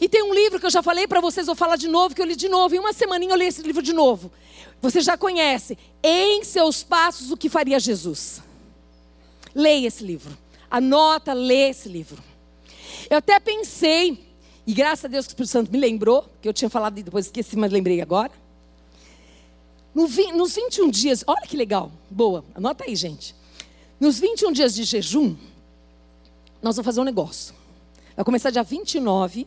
E 0.00 0.08
tem 0.08 0.22
um 0.22 0.34
livro 0.34 0.60
que 0.60 0.66
eu 0.66 0.70
já 0.70 0.82
falei 0.82 1.06
para 1.06 1.20
vocês, 1.20 1.46
vou 1.46 1.56
falar 1.56 1.76
de 1.76 1.88
novo, 1.88 2.14
que 2.14 2.22
eu 2.22 2.26
li 2.26 2.36
de 2.36 2.48
novo. 2.48 2.74
Em 2.74 2.78
uma 2.78 2.92
semaninha 2.92 3.32
eu 3.32 3.38
li 3.38 3.46
esse 3.46 3.62
livro 3.62 3.82
de 3.82 3.92
novo. 3.92 4.30
Você 4.80 5.00
já 5.00 5.16
conhece. 5.16 5.78
Em 6.02 6.44
seus 6.44 6.82
passos, 6.82 7.30
o 7.30 7.36
que 7.36 7.48
faria 7.48 7.80
Jesus? 7.80 8.42
Leia 9.54 9.86
esse 9.86 10.04
livro. 10.04 10.36
Anota, 10.70 11.32
lê 11.32 11.70
esse 11.70 11.88
livro. 11.88 12.22
Eu 13.10 13.18
até 13.18 13.38
pensei, 13.38 14.26
e 14.66 14.72
graças 14.72 15.04
a 15.04 15.08
Deus 15.08 15.26
que 15.26 15.30
o 15.30 15.34
Espírito 15.34 15.50
Santo 15.50 15.72
me 15.72 15.78
lembrou, 15.78 16.28
que 16.40 16.48
eu 16.48 16.52
tinha 16.52 16.70
falado 16.70 16.98
e 16.98 17.02
depois 17.02 17.26
esqueci, 17.26 17.56
mas 17.56 17.72
lembrei 17.72 18.00
agora. 18.00 18.32
No, 19.94 20.08
nos 20.34 20.54
21 20.54 20.90
dias, 20.90 21.22
olha 21.26 21.42
que 21.42 21.56
legal, 21.56 21.92
boa, 22.10 22.44
anota 22.54 22.84
aí, 22.84 22.96
gente. 22.96 23.34
Nos 24.00 24.18
21 24.18 24.52
dias 24.52 24.74
de 24.74 24.84
jejum, 24.84 25.36
nós 26.62 26.76
vamos 26.76 26.86
fazer 26.86 27.00
um 27.00 27.04
negócio. 27.04 27.54
Vai 28.16 28.24
começar 28.24 28.50
dia 28.50 28.62
29 28.62 29.46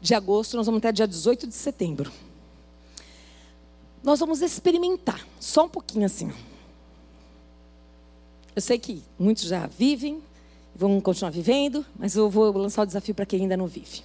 de 0.00 0.14
agosto, 0.14 0.56
nós 0.56 0.66
vamos 0.66 0.78
até 0.78 0.92
dia 0.92 1.06
18 1.06 1.46
de 1.46 1.54
setembro. 1.54 2.12
Nós 4.02 4.20
vamos 4.20 4.42
experimentar, 4.42 5.26
só 5.40 5.64
um 5.64 5.68
pouquinho 5.68 6.06
assim. 6.06 6.32
Eu 8.56 8.62
sei 8.62 8.78
que 8.78 9.02
muitos 9.18 9.44
já 9.44 9.66
vivem, 9.66 10.22
vão 10.74 10.98
continuar 10.98 11.30
vivendo, 11.30 11.84
mas 11.98 12.16
eu 12.16 12.30
vou 12.30 12.50
lançar 12.56 12.82
o 12.82 12.86
desafio 12.86 13.14
para 13.14 13.26
quem 13.26 13.42
ainda 13.42 13.54
não 13.54 13.66
vive. 13.66 14.02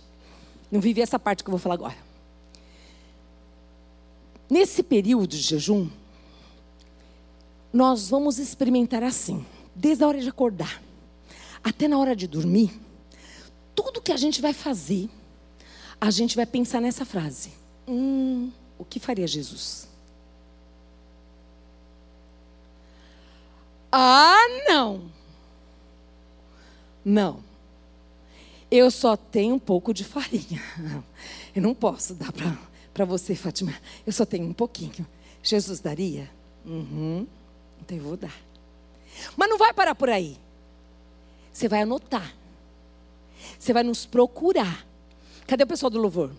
Não 0.69 0.81
vive 0.81 0.99
essa 0.99 1.17
parte 1.17 1.41
que 1.41 1.49
eu 1.49 1.53
vou 1.53 1.59
falar 1.59 1.75
agora. 1.75 1.95
Nesse 4.49 4.83
período 4.83 5.29
de 5.29 5.37
jejum, 5.37 5.89
nós 7.71 8.09
vamos 8.09 8.39
experimentar 8.39 9.01
assim, 9.01 9.45
desde 9.73 10.03
a 10.03 10.07
hora 10.07 10.19
de 10.19 10.27
acordar 10.27 10.83
até 11.63 11.87
na 11.87 11.97
hora 11.97 12.13
de 12.13 12.27
dormir, 12.27 12.77
tudo 13.73 14.01
que 14.01 14.11
a 14.11 14.17
gente 14.17 14.41
vai 14.41 14.51
fazer, 14.51 15.09
a 15.99 16.11
gente 16.11 16.35
vai 16.35 16.45
pensar 16.45 16.81
nessa 16.81 17.05
frase: 17.05 17.51
Hum, 17.87 18.51
o 18.77 18.83
que 18.83 18.99
faria 18.99 19.27
Jesus? 19.27 19.87
Ah, 23.91 24.47
não. 24.67 25.11
Não. 27.03 27.43
Eu 28.69 28.89
só 28.89 29.17
tenho 29.17 29.55
um 29.55 29.59
pouco 29.59 29.93
de 29.93 30.03
farinha. 30.03 30.61
Eu 31.53 31.61
não 31.61 31.73
posso 31.73 32.13
dar 32.13 32.31
para 32.93 33.05
você, 33.05 33.35
Fátima. 33.35 33.73
Eu 34.07 34.13
só 34.13 34.25
tenho 34.25 34.47
um 34.47 34.53
pouquinho. 34.53 35.05
Jesus 35.43 35.81
daria? 35.81 36.29
Uhum. 36.65 37.27
Então 37.81 37.97
eu 37.97 38.03
vou 38.03 38.15
dar. 38.15 38.33
Mas 39.35 39.49
não 39.49 39.57
vai 39.57 39.73
parar 39.73 39.95
por 39.95 40.09
aí. 40.09 40.37
Você 41.51 41.67
vai 41.67 41.81
anotar. 41.81 42.33
Você 43.59 43.73
vai 43.73 43.83
nos 43.83 44.05
procurar. 44.05 44.85
Cadê 45.47 45.63
o 45.63 45.67
pessoal 45.67 45.89
do 45.89 45.99
louvor? 45.99 46.31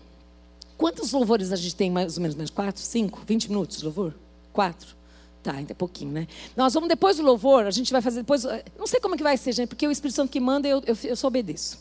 Quantos 0.77 1.11
louvores 1.11 1.51
a 1.51 1.55
gente 1.55 1.75
tem 1.75 1.91
mais 1.91 2.17
ou 2.17 2.23
menos? 2.23 2.49
Quatro, 2.49 2.81
cinco, 2.81 3.21
vinte 3.27 3.47
minutos 3.49 3.77
de 3.77 3.85
louvor? 3.85 4.15
Quatro. 4.51 4.95
Tá, 5.43 5.51
ainda 5.51 5.73
é 5.73 5.75
pouquinho, 5.75 6.13
né? 6.13 6.27
Nós 6.55 6.73
vamos 6.73 6.87
depois 6.87 7.17
do 7.17 7.23
louvor, 7.23 7.65
a 7.65 7.71
gente 7.71 7.91
vai 7.91 8.01
fazer 8.01 8.21
depois. 8.21 8.45
Não 8.79 8.87
sei 8.87 9.01
como 9.01 9.15
é 9.15 9.17
que 9.17 9.23
vai 9.23 9.35
ser, 9.35 9.51
gente, 9.51 9.67
porque 9.67 9.85
o 9.85 9.91
Espírito 9.91 10.15
Santo 10.15 10.31
que 10.31 10.39
manda, 10.39 10.69
eu, 10.69 10.81
eu, 10.85 10.97
eu 11.03 11.15
só 11.17 11.27
obedeço. 11.27 11.79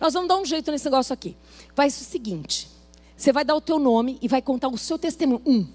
Nós 0.00 0.14
vamos 0.14 0.28
dar 0.28 0.38
um 0.38 0.44
jeito 0.46 0.70
nesse 0.72 0.86
negócio 0.86 1.12
aqui. 1.12 1.36
Vai 1.76 1.90
ser 1.90 2.02
o 2.02 2.06
seguinte: 2.06 2.68
você 3.14 3.30
vai 3.32 3.44
dar 3.44 3.54
o 3.54 3.60
teu 3.60 3.78
nome 3.78 4.18
e 4.22 4.28
vai 4.28 4.40
contar 4.40 4.68
o 4.68 4.78
seu 4.78 4.98
testemunho. 4.98 5.42
Um. 5.44 5.66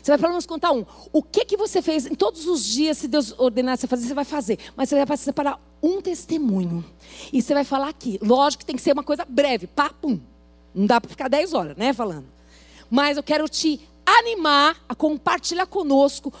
Você 0.00 0.12
vai 0.12 0.18
pelo 0.18 0.30
menos 0.30 0.46
contar 0.46 0.72
um. 0.72 0.84
O 1.12 1.22
que 1.22 1.44
que 1.44 1.56
você 1.56 1.80
fez 1.80 2.06
em 2.06 2.14
todos 2.14 2.46
os 2.46 2.64
dias, 2.64 2.98
se 2.98 3.08
Deus 3.08 3.34
ordenar 3.38 3.76
você 3.76 3.86
fazer, 3.86 4.06
você 4.06 4.14
vai 4.14 4.24
fazer. 4.24 4.58
Mas 4.76 4.88
você 4.88 5.04
vai 5.04 5.16
separar 5.16 5.58
um 5.82 6.00
testemunho. 6.00 6.84
E 7.32 7.40
você 7.40 7.54
vai 7.54 7.64
falar 7.64 7.88
aqui. 7.88 8.18
Lógico 8.22 8.60
que 8.60 8.66
tem 8.66 8.76
que 8.76 8.82
ser 8.82 8.92
uma 8.92 9.02
coisa 9.02 9.24
breve. 9.24 9.68
Pum. 10.00 10.20
Não 10.74 10.86
dá 10.86 11.00
para 11.00 11.10
ficar 11.10 11.28
10 11.28 11.54
horas, 11.54 11.76
né, 11.76 11.92
falando. 11.92 12.26
Mas 12.90 13.16
eu 13.16 13.22
quero 13.22 13.48
te 13.48 13.80
animar 14.06 14.76
a 14.88 14.94
compartilhar 14.94 15.66
conosco 15.66 16.32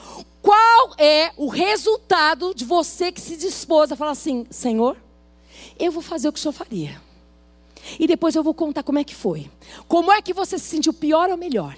Qual 0.42 0.94
é 0.98 1.32
o 1.36 1.46
resultado 1.46 2.52
de 2.52 2.64
você 2.64 3.12
que 3.12 3.20
se 3.20 3.36
dispôs 3.36 3.92
a 3.92 3.96
falar 3.96 4.10
assim: 4.10 4.44
Senhor, 4.50 4.96
eu 5.78 5.92
vou 5.92 6.02
fazer 6.02 6.28
o 6.28 6.32
que 6.32 6.38
o 6.38 6.42
Senhor 6.42 6.52
faria. 6.52 7.00
E 7.98 8.06
depois 8.06 8.34
eu 8.34 8.42
vou 8.42 8.52
contar 8.52 8.82
como 8.82 8.98
é 8.98 9.04
que 9.04 9.14
foi. 9.14 9.48
Como 9.86 10.10
é 10.10 10.20
que 10.20 10.34
você 10.34 10.58
se 10.58 10.66
sentiu 10.66 10.92
pior 10.92 11.30
ou 11.30 11.36
melhor? 11.36 11.76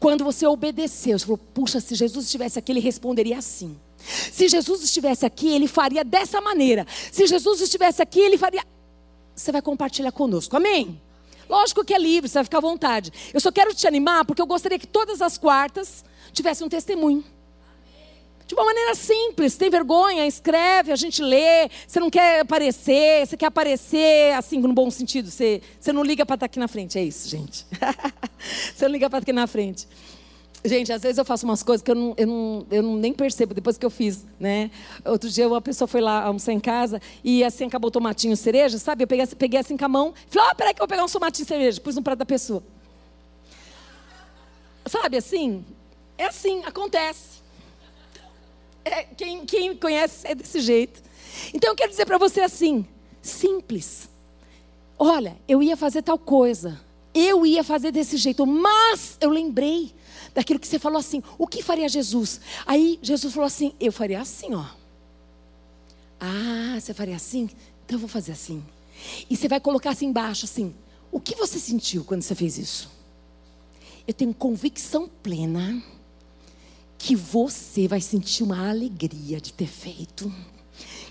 Quando 0.00 0.24
você 0.24 0.44
obedeceu, 0.44 1.16
você 1.16 1.24
falou: 1.24 1.38
puxa, 1.54 1.78
se 1.78 1.94
Jesus 1.94 2.24
estivesse 2.24 2.58
aqui, 2.58 2.72
ele 2.72 2.80
responderia 2.80 3.38
assim. 3.38 3.78
Se 3.96 4.48
Jesus 4.48 4.82
estivesse 4.82 5.24
aqui, 5.24 5.48
ele 5.48 5.68
faria 5.68 6.02
dessa 6.02 6.40
maneira. 6.40 6.84
Se 7.12 7.26
Jesus 7.28 7.60
estivesse 7.60 8.02
aqui, 8.02 8.18
ele 8.18 8.38
faria. 8.38 8.64
Você 9.36 9.52
vai 9.52 9.62
compartilhar 9.62 10.10
conosco, 10.10 10.56
amém? 10.56 11.00
Lógico 11.50 11.84
que 11.84 11.92
é 11.92 11.98
livre, 11.98 12.28
você 12.28 12.34
vai 12.34 12.44
ficar 12.44 12.58
à 12.58 12.60
vontade. 12.60 13.12
Eu 13.34 13.40
só 13.40 13.50
quero 13.50 13.74
te 13.74 13.84
animar 13.84 14.24
porque 14.24 14.40
eu 14.40 14.46
gostaria 14.46 14.78
que 14.78 14.86
todas 14.86 15.20
as 15.20 15.36
quartas 15.36 16.04
tivesse 16.32 16.62
um 16.62 16.68
testemunho. 16.68 17.24
De 18.46 18.54
uma 18.54 18.64
maneira 18.64 18.94
simples, 18.94 19.56
tem 19.56 19.68
vergonha, 19.68 20.24
escreve, 20.28 20.92
a 20.92 20.96
gente 20.96 21.20
lê. 21.20 21.68
Você 21.88 21.98
não 21.98 22.08
quer 22.08 22.42
aparecer, 22.42 23.26
você 23.26 23.36
quer 23.36 23.46
aparecer 23.46 24.32
assim, 24.34 24.58
no 24.60 24.72
bom 24.72 24.92
sentido. 24.92 25.28
Você, 25.28 25.60
você 25.80 25.92
não 25.92 26.04
liga 26.04 26.24
para 26.24 26.34
estar 26.34 26.46
aqui 26.46 26.60
na 26.60 26.68
frente, 26.68 26.96
é 26.96 27.02
isso, 27.02 27.28
gente. 27.28 27.66
você 28.72 28.84
não 28.86 28.92
liga 28.92 29.10
para 29.10 29.18
estar 29.18 29.24
aqui 29.24 29.32
na 29.32 29.48
frente. 29.48 29.88
Gente, 30.62 30.92
às 30.92 31.02
vezes 31.02 31.16
eu 31.16 31.24
faço 31.24 31.46
umas 31.46 31.62
coisas 31.62 31.82
que 31.82 31.90
eu, 31.90 31.94
não, 31.94 32.14
eu, 32.18 32.26
não, 32.26 32.66
eu 32.70 32.82
não 32.82 32.96
nem 32.96 33.14
percebo 33.14 33.54
depois 33.54 33.78
que 33.78 33.86
eu 33.86 33.88
fiz, 33.88 34.26
né? 34.38 34.70
Outro 35.06 35.30
dia 35.30 35.48
uma 35.48 35.60
pessoa 35.60 35.88
foi 35.88 36.02
lá 36.02 36.22
almoçar 36.22 36.52
em 36.52 36.60
casa 36.60 37.00
e 37.24 37.42
assim 37.42 37.64
acabou 37.64 37.88
o 37.88 37.90
tomatinho 37.90 38.36
cereja, 38.36 38.78
sabe? 38.78 39.04
Eu 39.04 39.08
peguei, 39.08 39.26
peguei 39.26 39.58
assim 39.58 39.74
com 39.74 39.84
a 39.86 39.88
mão, 39.88 40.12
falei, 40.28 40.48
ó, 40.48 40.52
oh, 40.52 40.54
peraí 40.54 40.74
que 40.74 40.80
eu 40.80 40.86
vou 40.86 40.88
pegar 40.88 41.04
um 41.04 41.08
tomatinho 41.08 41.48
cereja, 41.48 41.80
pus 41.80 41.96
no 41.96 42.02
prato 42.02 42.18
da 42.18 42.26
pessoa. 42.26 42.62
Sabe 44.84 45.16
assim? 45.16 45.64
É 46.18 46.26
assim, 46.26 46.62
acontece. 46.64 47.40
É, 48.84 49.04
quem, 49.04 49.46
quem 49.46 49.74
conhece 49.74 50.26
é 50.26 50.34
desse 50.34 50.60
jeito. 50.60 51.02
Então 51.54 51.70
eu 51.70 51.76
quero 51.76 51.90
dizer 51.90 52.04
para 52.04 52.18
você 52.18 52.42
assim, 52.42 52.84
simples. 53.22 54.10
Olha, 54.98 55.38
eu 55.48 55.62
ia 55.62 55.76
fazer 55.76 56.02
tal 56.02 56.18
coisa. 56.18 56.78
Eu 57.14 57.46
ia 57.46 57.64
fazer 57.64 57.90
desse 57.90 58.18
jeito, 58.18 58.46
mas 58.46 59.16
eu 59.20 59.30
lembrei 59.30 59.92
daquilo 60.40 60.58
que 60.58 60.66
você 60.66 60.78
falou 60.78 60.98
assim: 60.98 61.22
o 61.38 61.46
que 61.46 61.62
faria 61.62 61.88
Jesus? 61.88 62.40
Aí 62.66 62.98
Jesus 63.02 63.32
falou 63.32 63.46
assim: 63.46 63.74
eu 63.78 63.92
faria 63.92 64.20
assim, 64.20 64.54
ó. 64.54 64.64
Ah, 66.18 66.78
você 66.80 66.94
faria 66.94 67.16
assim? 67.16 67.50
Então 67.84 67.96
eu 67.96 68.00
vou 68.00 68.08
fazer 68.08 68.32
assim. 68.32 68.64
E 69.28 69.36
você 69.36 69.48
vai 69.48 69.60
colocar 69.60 69.90
assim 69.90 70.06
embaixo, 70.06 70.46
assim: 70.46 70.74
o 71.12 71.20
que 71.20 71.34
você 71.36 71.58
sentiu 71.58 72.04
quando 72.04 72.22
você 72.22 72.34
fez 72.34 72.56
isso? 72.56 72.90
Eu 74.08 74.14
tenho 74.14 74.32
convicção 74.32 75.08
plena 75.22 75.82
que 76.96 77.14
você 77.14 77.86
vai 77.86 78.00
sentir 78.00 78.42
uma 78.42 78.68
alegria 78.68 79.40
de 79.40 79.52
ter 79.52 79.66
feito. 79.66 80.32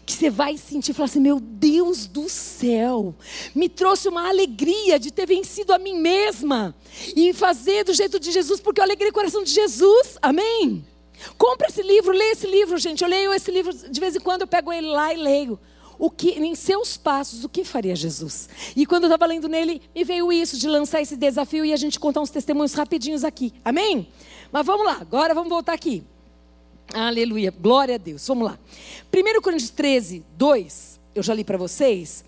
Que 0.09 0.15
você 0.15 0.31
vai 0.31 0.57
sentir, 0.57 0.91
falar 0.91 1.05
assim: 1.05 1.19
meu 1.19 1.39
Deus 1.39 2.07
do 2.07 2.27
céu, 2.27 3.13
me 3.53 3.69
trouxe 3.69 4.09
uma 4.09 4.27
alegria 4.27 4.97
de 4.97 5.11
ter 5.11 5.27
vencido 5.27 5.71
a 5.71 5.77
mim 5.77 6.01
mesma 6.01 6.75
e 7.15 7.31
fazer 7.31 7.83
do 7.83 7.93
jeito 7.93 8.19
de 8.19 8.31
Jesus, 8.31 8.59
porque 8.59 8.81
eu 8.81 8.83
alegrei 8.85 9.11
o 9.11 9.13
coração 9.13 9.43
de 9.43 9.51
Jesus, 9.51 10.17
amém? 10.19 10.83
Compre 11.37 11.67
esse 11.67 11.83
livro, 11.83 12.11
leia 12.11 12.31
esse 12.31 12.47
livro, 12.47 12.79
gente. 12.79 13.03
Eu 13.03 13.07
leio 13.07 13.31
esse 13.31 13.51
livro, 13.51 13.71
de 13.71 13.99
vez 13.99 14.15
em 14.15 14.19
quando 14.19 14.41
eu 14.41 14.47
pego 14.47 14.73
ele 14.73 14.87
lá 14.87 15.13
e 15.13 15.17
leio. 15.17 15.59
O 15.99 16.09
que, 16.09 16.31
em 16.31 16.55
seus 16.55 16.97
passos, 16.97 17.43
o 17.43 17.49
que 17.49 17.63
faria 17.63 17.95
Jesus? 17.95 18.49
E 18.75 18.87
quando 18.87 19.03
eu 19.03 19.09
estava 19.09 19.27
lendo 19.27 19.47
nele, 19.47 19.79
me 19.93 20.03
veio 20.03 20.33
isso 20.33 20.57
de 20.57 20.67
lançar 20.67 21.03
esse 21.03 21.15
desafio 21.15 21.63
e 21.63 21.71
a 21.71 21.77
gente 21.77 21.99
contar 21.99 22.21
uns 22.21 22.31
testemunhos 22.31 22.73
rapidinhos 22.73 23.23
aqui. 23.23 23.53
Amém? 23.63 24.07
Mas 24.51 24.65
vamos 24.65 24.87
lá, 24.87 24.97
agora 24.99 25.35
vamos 25.35 25.49
voltar 25.49 25.73
aqui. 25.73 26.03
Aleluia, 26.93 27.51
glória 27.51 27.95
a 27.95 27.97
Deus. 27.97 28.27
Vamos 28.27 28.45
lá. 28.45 28.59
1 29.13 29.41
Coríntios 29.41 29.69
13, 29.69 30.25
2, 30.37 30.99
eu 31.13 31.21
já 31.21 31.33
li 31.33 31.43
para 31.43 31.57
vocês. 31.57 32.23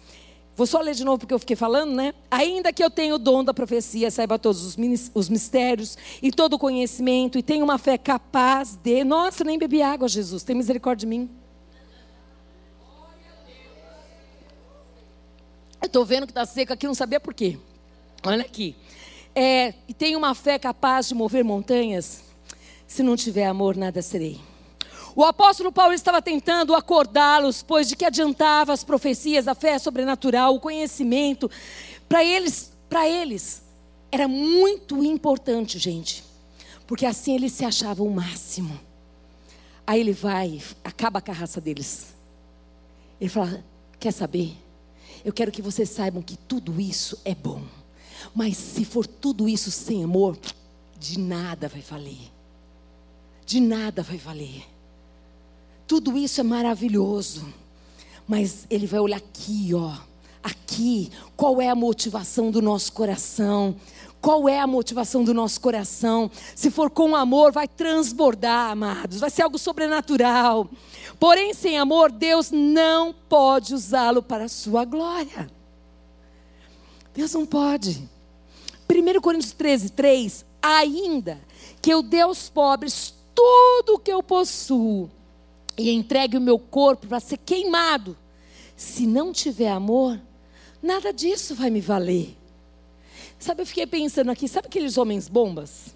Vou 0.56 0.67
só 0.67 0.80
ler 0.80 0.93
de 0.93 1.04
novo 1.04 1.19
porque 1.19 1.34
eu 1.34 1.39
fiquei 1.39 1.56
falando, 1.56 1.93
né? 1.93 2.13
Ainda 2.30 2.71
que 2.71 2.84
eu 2.84 2.89
tenha 2.89 3.15
o 3.15 3.17
dom 3.17 3.43
da 3.43 3.54
profecia, 3.54 4.12
saiba 4.12 4.38
todos 4.38 4.63
os, 4.63 4.78
os 5.13 5.30
mistérios 5.30 5.97
e 6.21 6.32
todo 6.32 6.54
o 6.54 6.60
conhecimento, 6.60 7.38
e 7.38 7.43
tenha 7.43 7.63
uma 7.63 7.78
fé 7.78 7.97
capaz 7.97 8.76
de. 8.76 9.04
Nossa, 9.04 9.43
nem 9.43 9.58
bebi 9.58 9.82
água, 9.82 10.08
Jesus, 10.08 10.43
tem 10.43 10.56
misericórdia 10.56 11.08
de 11.08 11.08
mim. 11.08 11.30
Eu 15.82 15.88
estou 15.88 16.06
vendo 16.06 16.28
que 16.28 16.32
está 16.32 16.45
seco 16.45 16.74
aqui, 16.74 16.86
não 16.86 16.93
sabia 16.93 17.19
por 17.19 17.34
quê. 17.34 17.58
Olha 18.24 18.41
aqui 18.41 18.76
é, 19.36 19.74
e 19.88 19.93
tenho 19.93 20.17
uma 20.17 20.36
fé 20.36 20.60
capaz 20.60 21.08
de 21.08 21.15
mover 21.15 21.43
montanhas, 21.43 22.24
se 22.86 23.02
não 23.02 23.15
tiver 23.15 23.45
amor, 23.45 23.76
nada 23.76 24.02
serei. 24.02 24.39
O 25.15 25.24
apóstolo 25.26 25.71
Paulo 25.71 25.93
estava 25.93 26.21
tentando 26.21 26.74
acordá-los, 26.74 27.62
pois 27.62 27.88
de 27.89 27.95
que 27.95 28.06
adiantava 28.06 28.71
as 28.71 28.84
profecias, 28.84 29.47
a 29.47 29.54
fé 29.54 29.78
sobrenatural, 29.78 30.56
o 30.56 30.60
conhecimento. 30.60 31.52
Para 32.08 32.24
eles, 32.24 32.71
para 32.89 33.08
eles, 33.08 33.62
era 34.12 34.28
muito 34.28 35.04
importante, 35.04 35.78
gente, 35.78 36.24
porque 36.88 37.06
assim 37.06 37.36
eles 37.36 37.52
se 37.52 37.65
achavam 37.65 38.08
o 38.08 38.13
máximo. 38.13 38.80
Aí 39.86 40.00
ele 40.00 40.13
vai, 40.13 40.62
acaba 40.84 41.21
a 41.26 41.34
raça 41.34 41.60
deles. 41.60 42.13
Ele 43.19 43.30
fala: 43.30 43.63
Quer 44.00 44.12
saber? 44.12 44.56
Eu 45.24 45.34
quero 45.34 45.52
que 45.52 45.62
vocês 45.62 45.89
saibam 45.89 46.21
que 46.21 46.38
tudo 46.38 46.80
isso 46.80 47.19
é 47.24 47.36
bom. 47.36 47.62
Mas 48.34 48.58
se 48.58 48.86
for 48.86 49.06
tudo 49.06 49.47
isso 49.47 49.69
sem 49.69 50.04
amor, 50.04 50.38
de 50.97 51.19
nada 51.19 51.67
vai 51.67 51.82
valer. 51.82 52.32
De 53.45 53.60
nada 53.60 54.02
vai 54.02 54.17
valer. 54.17 54.63
Tudo 55.91 56.17
isso 56.17 56.39
é 56.39 56.43
maravilhoso. 56.45 57.54
Mas 58.25 58.65
ele 58.69 58.88
vai 58.88 59.01
olhar 59.01 59.17
aqui, 59.17 59.71
ó. 59.73 59.93
Aqui, 60.41 61.12
qual 61.36 61.62
é 61.62 61.67
a 61.67 61.75
motivação 61.75 62.49
do 62.49 62.62
nosso 62.62 62.93
coração? 62.93 63.75
Qual 64.21 64.47
é 64.47 64.58
a 64.58 64.65
motivação 64.65 65.21
do 65.21 65.34
nosso 65.34 65.60
coração? 65.60 66.32
Se 66.56 66.71
for 66.71 66.89
com 66.89 67.13
amor, 67.13 67.51
vai 67.51 67.67
transbordar, 67.67 68.71
amados, 68.71 69.19
vai 69.19 69.30
ser 69.30 69.41
algo 69.41 69.58
sobrenatural. 69.58 70.69
Porém, 71.19 71.54
sem 71.54 71.77
amor, 71.77 72.10
Deus 72.10 72.51
não 72.51 73.13
pode 73.27 73.73
usá-lo 73.73 74.23
para 74.23 74.45
a 74.45 74.49
sua 74.49 74.86
glória. 74.86 75.51
Deus 77.13 77.34
não 77.34 77.45
pode. 77.45 78.10
1 78.89 79.19
Coríntios 79.19 79.51
13, 79.51 79.89
3, 79.89 80.45
ainda 80.62 81.38
que 81.82 81.91
eu 81.91 82.01
dê 82.01 82.21
aos 82.21 82.47
pobres 82.47 83.13
tudo 83.36 83.95
o 83.95 83.99
que 83.99 84.13
eu 84.13 84.23
possuo 84.23 85.12
e 85.77 85.91
entregue 85.91 86.38
o 86.38 86.41
meu 86.41 86.60
corpo 86.60 87.07
para 87.07 87.19
ser 87.19 87.38
queimado, 87.38 88.17
se 88.75 89.05
não 89.05 89.31
tiver 89.31 89.69
amor, 89.69 90.19
nada 90.81 91.13
disso 91.13 91.55
vai 91.55 91.69
me 91.69 91.81
valer. 91.81 92.38
Sabe, 93.39 93.62
eu 93.62 93.65
fiquei 93.65 93.88
pensando 93.88 94.29
aqui, 94.29 94.47
sabe 94.47 94.67
aqueles 94.67 94.97
homens 94.97 95.27
bombas? 95.27 95.95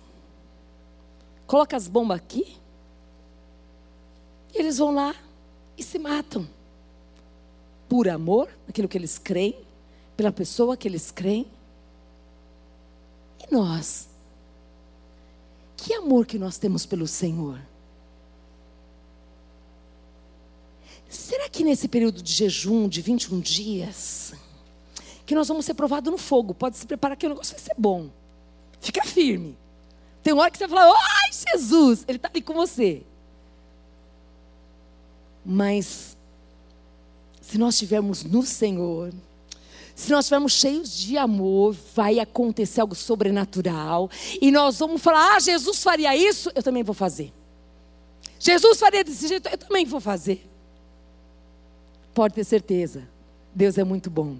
Coloca 1.45 1.77
as 1.77 1.88
bombas 1.88 2.17
aqui, 2.17 2.57
e 4.53 4.59
eles 4.59 4.77
vão 4.77 4.93
lá 4.93 5.15
e 5.77 5.83
se 5.83 5.99
matam. 5.99 6.47
Por 7.89 8.07
amor, 8.07 8.49
aquilo 8.67 8.88
que 8.88 8.97
eles 8.97 9.17
creem, 9.17 9.55
pela 10.15 10.31
pessoa 10.31 10.77
que 10.77 10.88
eles 10.88 11.11
creem. 11.11 11.45
E 13.39 13.53
nós? 13.53 14.07
Que 15.75 15.93
amor 15.93 16.25
que 16.25 16.39
nós 16.39 16.57
temos 16.57 16.85
pelo 16.85 17.05
Senhor? 17.05 17.59
Será 21.15 21.49
que 21.49 21.63
nesse 21.63 21.88
período 21.88 22.21
de 22.21 22.32
jejum 22.32 22.88
de 22.88 23.01
21 23.01 23.39
dias, 23.39 24.34
que 25.25 25.34
nós 25.34 25.47
vamos 25.47 25.65
ser 25.65 25.73
provados 25.73 26.12
no 26.12 26.17
fogo, 26.17 26.54
pode 26.54 26.78
se 26.78 26.86
preparar 26.86 27.17
que 27.17 27.25
o 27.25 27.30
negócio 27.30 27.56
vai 27.56 27.63
ser 27.63 27.73
bom. 27.78 28.10
Fica 28.80 29.04
firme. 29.04 29.58
Tem 30.21 30.34
hora 30.34 30.51
que 30.51 30.58
você 30.58 30.67
fala, 30.67 30.93
ai 30.93 31.32
Jesus, 31.32 32.04
Ele 32.08 32.17
está 32.17 32.30
ali 32.30 32.41
com 32.41 32.54
você. 32.54 33.04
Mas, 35.45 36.17
se 37.41 37.58
nós 37.58 37.75
estivermos 37.75 38.23
no 38.23 38.41
Senhor, 38.41 39.13
se 39.95 40.12
nós 40.12 40.25
estivermos 40.25 40.51
cheios 40.51 40.97
de 40.97 41.17
amor, 41.17 41.75
vai 41.95 42.19
acontecer 42.19 42.82
algo 42.82 42.95
sobrenatural. 42.95 44.10
E 44.41 44.51
nós 44.51 44.80
vamos 44.80 45.01
falar: 45.01 45.36
ah, 45.36 45.39
Jesus 45.39 45.82
faria 45.82 46.15
isso, 46.15 46.51
eu 46.54 46.62
também 46.62 46.84
vou 46.84 46.93
fazer. 46.93 47.32
Jesus 48.38 48.80
faria 48.80 49.04
desse 49.04 49.28
jeito, 49.28 49.47
eu 49.47 49.58
também 49.58 49.86
vou 49.86 50.01
fazer. 50.01 50.45
Pode 52.15 52.34
ter 52.34 52.45
certeza, 52.45 53.04
Deus 53.54 53.78
é 53.78 53.84
muito 53.84 54.10
bom. 54.10 54.38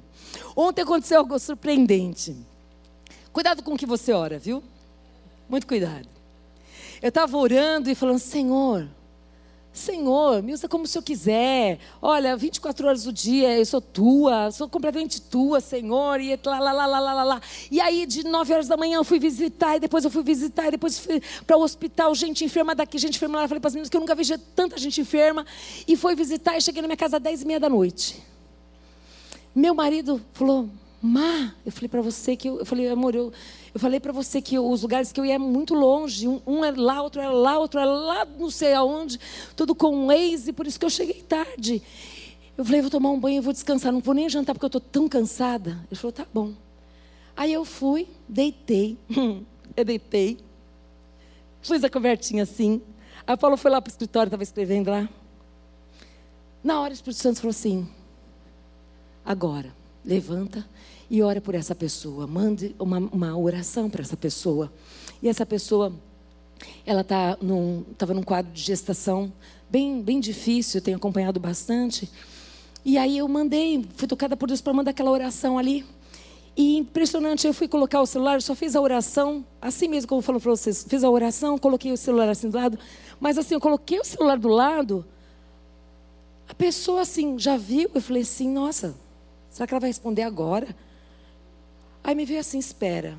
Ontem 0.56 0.82
aconteceu 0.82 1.20
algo 1.20 1.38
surpreendente. 1.38 2.34
Cuidado 3.34 3.62
com 3.62 3.74
o 3.74 3.78
que 3.78 3.86
você 3.86 4.14
ora, 4.14 4.40
viu? 4.40 4.64
Muito 5.50 5.68
cuidado. 5.68 6.08
Eu 7.02 7.10
estava 7.10 7.36
orando 7.36 7.92
e 7.92 7.94
falando: 7.94 8.20
Senhor, 8.20 8.88
Senhor, 9.76 10.42
me 10.42 10.54
usa 10.54 10.70
como 10.70 10.86
o 10.86 10.88
Senhor 10.88 11.04
quiser. 11.04 11.80
Olha, 12.02 12.38
24 12.38 12.88
horas 12.88 13.04
do 13.04 13.12
dia 13.12 13.60
eu 13.60 13.66
sou 13.66 13.82
tua, 13.82 14.50
sou 14.50 14.70
completamente 14.70 15.22
tua, 15.22 15.60
Senhor. 15.60 16.22
E 16.22 16.40
lá, 16.46 16.60
lá, 16.60 16.72
lá, 16.72 16.88
lá, 16.88 17.00
lá, 17.00 17.24
lá. 17.24 17.42
E 17.70 17.82
aí, 17.82 18.06
de 18.06 18.24
9 18.24 18.54
horas 18.54 18.68
da 18.70 18.78
manhã, 18.78 18.96
eu 18.96 19.04
fui 19.04 19.20
visitar, 19.20 19.76
e 19.76 19.82
depois 19.82 20.06
eu 20.06 20.10
fui 20.10 20.24
visitar, 20.24 20.70
e 20.70 20.72
depois 20.72 20.98
fui 20.98 21.22
para 21.46 21.58
o 21.58 21.62
hospital, 21.62 22.16
gente 22.16 22.46
enferma 22.46 22.74
daqui, 22.74 22.98
gente 22.98 23.18
enferma 23.18 23.42
lá. 23.42 23.48
Falei 23.50 23.60
para 23.60 23.68
as 23.68 23.74
meninas 23.74 23.90
que 23.90 23.98
eu 23.98 24.02
nunca 24.02 24.16
vi 24.16 24.24
tanta 24.56 24.78
gente 24.78 25.02
enferma. 25.02 25.46
E 25.86 25.98
fui 25.98 26.16
visitar, 26.16 26.58
e 26.58 26.62
cheguei 26.62 26.82
na 26.82 26.88
minha 26.88 26.98
casa 26.98 27.18
às 27.18 27.24
10 27.24 27.42
e 27.42 27.46
meia 27.46 27.60
da 27.60 27.68
noite. 27.68 28.24
Meu 29.54 29.76
marido 29.76 30.22
falou, 30.32 30.70
Má, 31.02 31.54
eu 31.66 31.72
falei 31.72 31.88
para 31.88 32.02
você 32.02 32.36
que 32.36 32.50
eu, 32.50 32.60
eu 32.60 32.66
falei, 32.66 32.90
amor, 32.90 33.14
eu, 33.14 33.32
eu 33.76 33.80
falei 33.80 34.00
para 34.00 34.14
você 34.14 34.42
que 34.42 34.58
os 34.58 34.84
lugares 34.84 35.12
que 35.12 35.20
eu 35.20 35.26
ia 35.26 35.38
muito 35.38 35.74
longe, 35.74 36.30
um, 36.30 36.42
um 36.48 36.64
é 36.64 36.72
lá, 36.72 37.02
outro 37.02 37.20
é 37.20 37.28
lá, 37.28 37.60
outro 37.60 37.78
é 37.78 37.84
lá, 37.84 38.24
não 38.24 38.50
sei 38.50 38.74
aonde, 38.74 39.20
tudo 39.54 39.76
com 39.76 39.94
um 39.94 40.10
ex, 40.10 40.48
e 40.48 40.54
por 40.54 40.66
isso 40.66 40.80
que 40.80 40.86
eu 40.86 40.90
cheguei 40.90 41.22
tarde. 41.22 41.84
Eu 42.58 42.64
falei, 42.64 42.80
vou 42.80 42.90
tomar 42.90 43.10
um 43.12 43.20
banho, 43.20 43.42
vou 43.42 43.52
descansar, 43.52 43.92
não 43.92 44.00
vou 44.00 44.14
nem 44.14 44.30
jantar 44.30 44.54
porque 44.54 44.64
eu 44.64 44.68
estou 44.68 44.80
tão 44.80 45.10
cansada. 45.10 45.72
Ele 45.92 46.00
falou, 46.00 46.14
tá 46.14 46.26
bom. 46.34 46.54
Aí 47.36 47.52
eu 47.52 47.66
fui, 47.66 48.08
deitei, 48.30 48.98
eu 49.76 49.84
deitei, 49.84 50.38
fiz 51.62 51.84
a 51.84 51.90
cobertinha 51.90 52.44
assim. 52.44 52.82
Aí 53.28 53.36
o 53.36 53.38
Paulo 53.38 53.58
foi 53.58 53.70
lá 53.70 53.82
para 53.82 53.90
o 53.90 53.92
escritório, 53.92 54.30
estava 54.30 54.44
escrevendo 54.44 54.90
lá. 54.90 55.10
Na 56.64 56.80
hora 56.80 56.92
o 56.92 56.94
Espírito 56.94 57.22
Santo 57.22 57.42
falou 57.42 57.52
assim: 57.52 57.86
agora, 59.26 59.76
levanta 60.06 60.66
e 61.10 61.22
ora 61.22 61.40
por 61.40 61.56
essa 61.56 61.76
pessoa. 61.76 62.28
Mande 62.28 62.76
uma, 62.80 62.98
uma 62.98 63.38
oração 63.38 63.90
para 63.90 64.02
essa 64.02 64.18
pessoa. 64.18 64.72
E 65.22 65.28
essa 65.28 65.46
pessoa, 65.46 65.94
ela 66.86 67.04
tá 67.04 67.38
estava 67.92 68.14
num, 68.14 68.20
num 68.20 68.24
quadro 68.24 68.52
de 68.52 68.62
gestação 68.62 69.32
bem, 69.70 70.02
bem 70.02 70.20
difícil, 70.20 70.82
tenho 70.82 70.98
acompanhado 70.98 71.40
bastante. 71.40 72.10
E 72.84 72.98
aí 72.98 73.18
eu 73.18 73.28
mandei, 73.28 73.86
fui 73.96 74.08
tocada 74.08 74.38
por 74.38 74.48
Deus 74.48 74.62
para 74.62 74.74
mandar 74.74 74.92
aquela 74.92 75.12
oração 75.12 75.58
ali. 75.58 75.86
E 76.56 76.78
impressionante, 76.78 77.46
eu 77.46 77.54
fui 77.54 77.68
colocar 77.68 78.02
o 78.02 78.06
celular, 78.06 78.42
só 78.42 78.56
fiz 78.56 78.76
a 78.76 78.82
oração, 78.82 79.46
assim 79.62 79.90
mesmo 79.90 80.08
como 80.08 80.20
eu 80.20 80.24
falo 80.24 80.40
para 80.40 80.52
vocês, 80.52 80.86
fiz 80.88 81.04
a 81.04 81.10
oração, 81.10 81.58
coloquei 81.58 81.92
o 81.92 81.98
celular 81.98 82.30
assim 82.30 82.50
do 82.50 82.56
lado, 82.56 82.80
mas 83.20 83.38
assim, 83.38 83.56
eu 83.56 83.60
coloquei 83.60 84.00
o 84.00 84.06
celular 84.06 84.38
do 84.38 84.48
lado, 84.48 85.06
a 86.48 86.54
pessoa 86.54 87.02
assim, 87.02 87.38
já 87.38 87.58
viu, 87.58 87.92
eu 87.94 88.02
falei 88.02 88.22
assim, 88.22 88.50
nossa, 88.50 88.96
será 89.50 89.68
que 89.68 89.74
ela 89.74 89.82
vai 89.82 89.90
responder 89.90 90.22
agora? 90.22 90.68
Aí 92.06 92.14
me 92.14 92.24
veio 92.24 92.40
assim, 92.40 92.60
espera. 92.60 93.18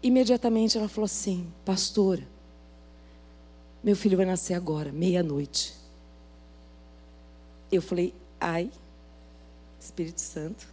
Imediatamente 0.00 0.78
ela 0.78 0.88
falou 0.88 1.06
assim, 1.06 1.52
pastora, 1.64 2.22
meu 3.82 3.96
filho 3.96 4.16
vai 4.16 4.24
nascer 4.24 4.54
agora, 4.54 4.92
meia-noite. 4.92 5.74
Eu 7.72 7.82
falei, 7.82 8.14
ai, 8.40 8.70
Espírito 9.80 10.20
Santo. 10.20 10.68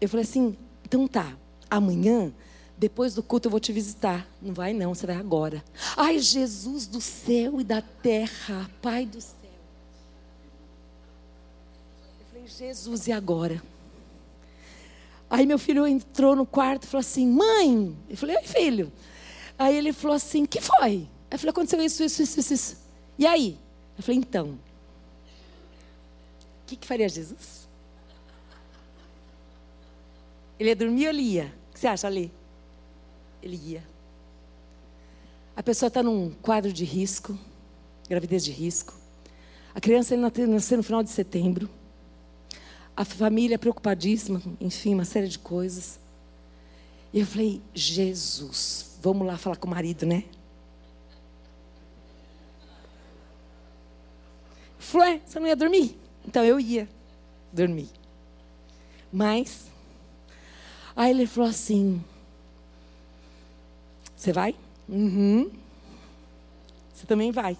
Eu 0.00 0.08
falei 0.08 0.24
assim, 0.24 0.56
então 0.82 1.06
tá, 1.06 1.36
amanhã, 1.70 2.32
depois 2.78 3.12
do 3.12 3.22
culto 3.22 3.48
eu 3.48 3.50
vou 3.50 3.60
te 3.60 3.70
visitar. 3.70 4.26
Não 4.40 4.54
vai 4.54 4.72
não, 4.72 4.94
você 4.94 5.06
vai 5.06 5.16
agora. 5.16 5.62
Ai, 5.94 6.18
Jesus 6.20 6.86
do 6.86 7.02
céu 7.02 7.60
e 7.60 7.64
da 7.64 7.82
terra, 7.82 8.70
Pai 8.80 9.04
do 9.04 9.20
céu. 9.20 9.36
Eu 12.18 12.26
falei, 12.32 12.48
Jesus, 12.48 13.06
e 13.06 13.12
agora? 13.12 13.62
Aí 15.30 15.46
meu 15.46 15.60
filho 15.60 15.86
entrou 15.86 16.34
no 16.34 16.44
quarto 16.44 16.82
e 16.82 16.86
falou 16.88 17.00
assim: 17.00 17.24
Mãe, 17.24 17.96
eu 18.08 18.16
falei: 18.16 18.36
Oi, 18.36 18.42
filho. 18.42 18.92
Aí 19.56 19.76
ele 19.76 19.92
falou 19.92 20.16
assim: 20.16 20.44
Que 20.44 20.60
foi? 20.60 21.08
Eu 21.30 21.38
falei: 21.38 21.50
Aconteceu 21.50 21.80
isso, 21.80 22.02
isso, 22.02 22.22
isso, 22.22 22.52
isso. 22.52 22.76
E 23.16 23.24
aí? 23.24 23.56
Eu 23.96 24.02
falei: 24.02 24.18
Então, 24.18 24.58
o 26.62 26.66
que, 26.66 26.74
que 26.74 26.86
faria 26.86 27.08
Jesus? 27.08 27.68
Ele 30.58 30.70
ia 30.70 30.76
dormir 30.76 31.04
ou 31.04 31.10
ele 31.10 31.22
ia? 31.22 31.54
O 31.70 31.74
que 31.74 31.80
você 31.80 31.86
acha 31.86 32.08
ali? 32.08 32.32
Ele 33.40 33.56
ia. 33.56 33.88
A 35.56 35.62
pessoa 35.62 35.88
está 35.88 36.02
num 36.02 36.30
quadro 36.42 36.72
de 36.72 36.84
risco, 36.84 37.38
gravidez 38.08 38.44
de 38.44 38.50
risco. 38.50 38.94
A 39.72 39.80
criança 39.80 40.16
nasceu 40.16 40.76
no 40.76 40.82
final 40.82 41.02
de 41.02 41.10
setembro 41.10 41.70
a 43.00 43.04
família 43.06 43.58
preocupadíssima, 43.58 44.42
enfim, 44.60 44.92
uma 44.92 45.06
série 45.06 45.26
de 45.26 45.38
coisas. 45.38 45.98
E 47.14 47.20
eu 47.20 47.26
falei, 47.26 47.62
Jesus, 47.74 48.98
vamos 49.00 49.26
lá 49.26 49.38
falar 49.38 49.56
com 49.56 49.66
o 49.66 49.70
marido, 49.70 50.04
né? 50.04 50.24
Falou, 54.78 55.06
é, 55.06 55.18
você 55.24 55.40
não 55.40 55.46
ia 55.46 55.56
dormir? 55.56 55.98
Então 56.28 56.44
eu 56.44 56.60
ia 56.60 56.86
dormir. 57.50 57.88
Mas, 59.10 59.70
aí 60.94 61.10
ele 61.10 61.26
falou 61.26 61.48
assim: 61.48 62.04
Você 64.14 64.30
vai? 64.30 64.54
Uhum. 64.86 65.50
Você 66.92 67.06
também 67.06 67.32
vai. 67.32 67.56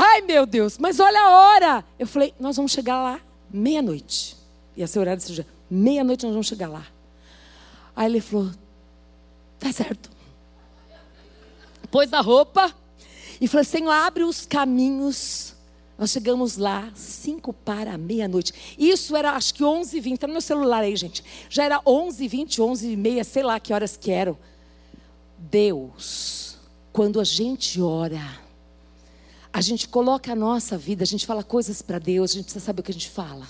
Ai, 0.00 0.20
meu 0.20 0.46
Deus, 0.46 0.78
mas 0.78 1.00
olha 1.00 1.20
a 1.20 1.30
hora. 1.30 1.84
Eu 1.98 2.06
falei, 2.06 2.32
nós 2.38 2.54
vamos 2.54 2.70
chegar 2.70 3.02
lá 3.02 3.20
meia-noite. 3.50 4.36
Ia 4.76 4.86
ser 4.86 5.00
horário 5.00 5.20
desse 5.20 5.32
dia. 5.32 5.46
Meia-noite 5.68 6.24
nós 6.24 6.32
vamos 6.32 6.46
chegar 6.46 6.68
lá. 6.68 6.86
Aí 7.96 8.06
ele 8.06 8.20
falou, 8.20 8.48
tá 9.58 9.72
certo. 9.72 10.08
Pôs 11.90 12.12
a 12.12 12.20
roupa 12.20 12.72
e 13.40 13.48
falou, 13.48 13.64
Senhor, 13.64 13.90
abre 13.90 14.22
os 14.22 14.46
caminhos. 14.46 15.56
Nós 15.98 16.10
chegamos 16.10 16.56
lá, 16.56 16.92
cinco 16.94 17.52
para 17.52 17.98
meia-noite. 17.98 18.76
Isso 18.78 19.16
era, 19.16 19.32
acho 19.32 19.52
que 19.52 19.64
11h20. 19.64 20.14
Está 20.14 20.26
no 20.28 20.34
meu 20.34 20.42
celular 20.42 20.84
aí, 20.84 20.94
gente. 20.94 21.24
Já 21.50 21.64
era 21.64 21.80
11h20, 21.80 22.58
11h30, 22.60 23.24
sei 23.24 23.42
lá 23.42 23.58
que 23.58 23.72
horas 23.72 23.96
que 23.96 24.12
eram. 24.12 24.38
Deus, 25.36 26.56
quando 26.92 27.18
a 27.20 27.24
gente 27.24 27.80
ora, 27.80 28.46
a 29.58 29.60
gente 29.60 29.88
coloca 29.88 30.30
a 30.30 30.36
nossa 30.36 30.78
vida, 30.78 31.02
a 31.02 31.06
gente 31.06 31.26
fala 31.26 31.42
coisas 31.42 31.82
para 31.82 31.98
Deus, 31.98 32.30
a 32.30 32.34
gente 32.34 32.44
precisa 32.44 32.64
saber 32.64 32.78
o 32.80 32.84
que 32.84 32.92
a 32.92 32.94
gente 32.94 33.10
fala. 33.10 33.44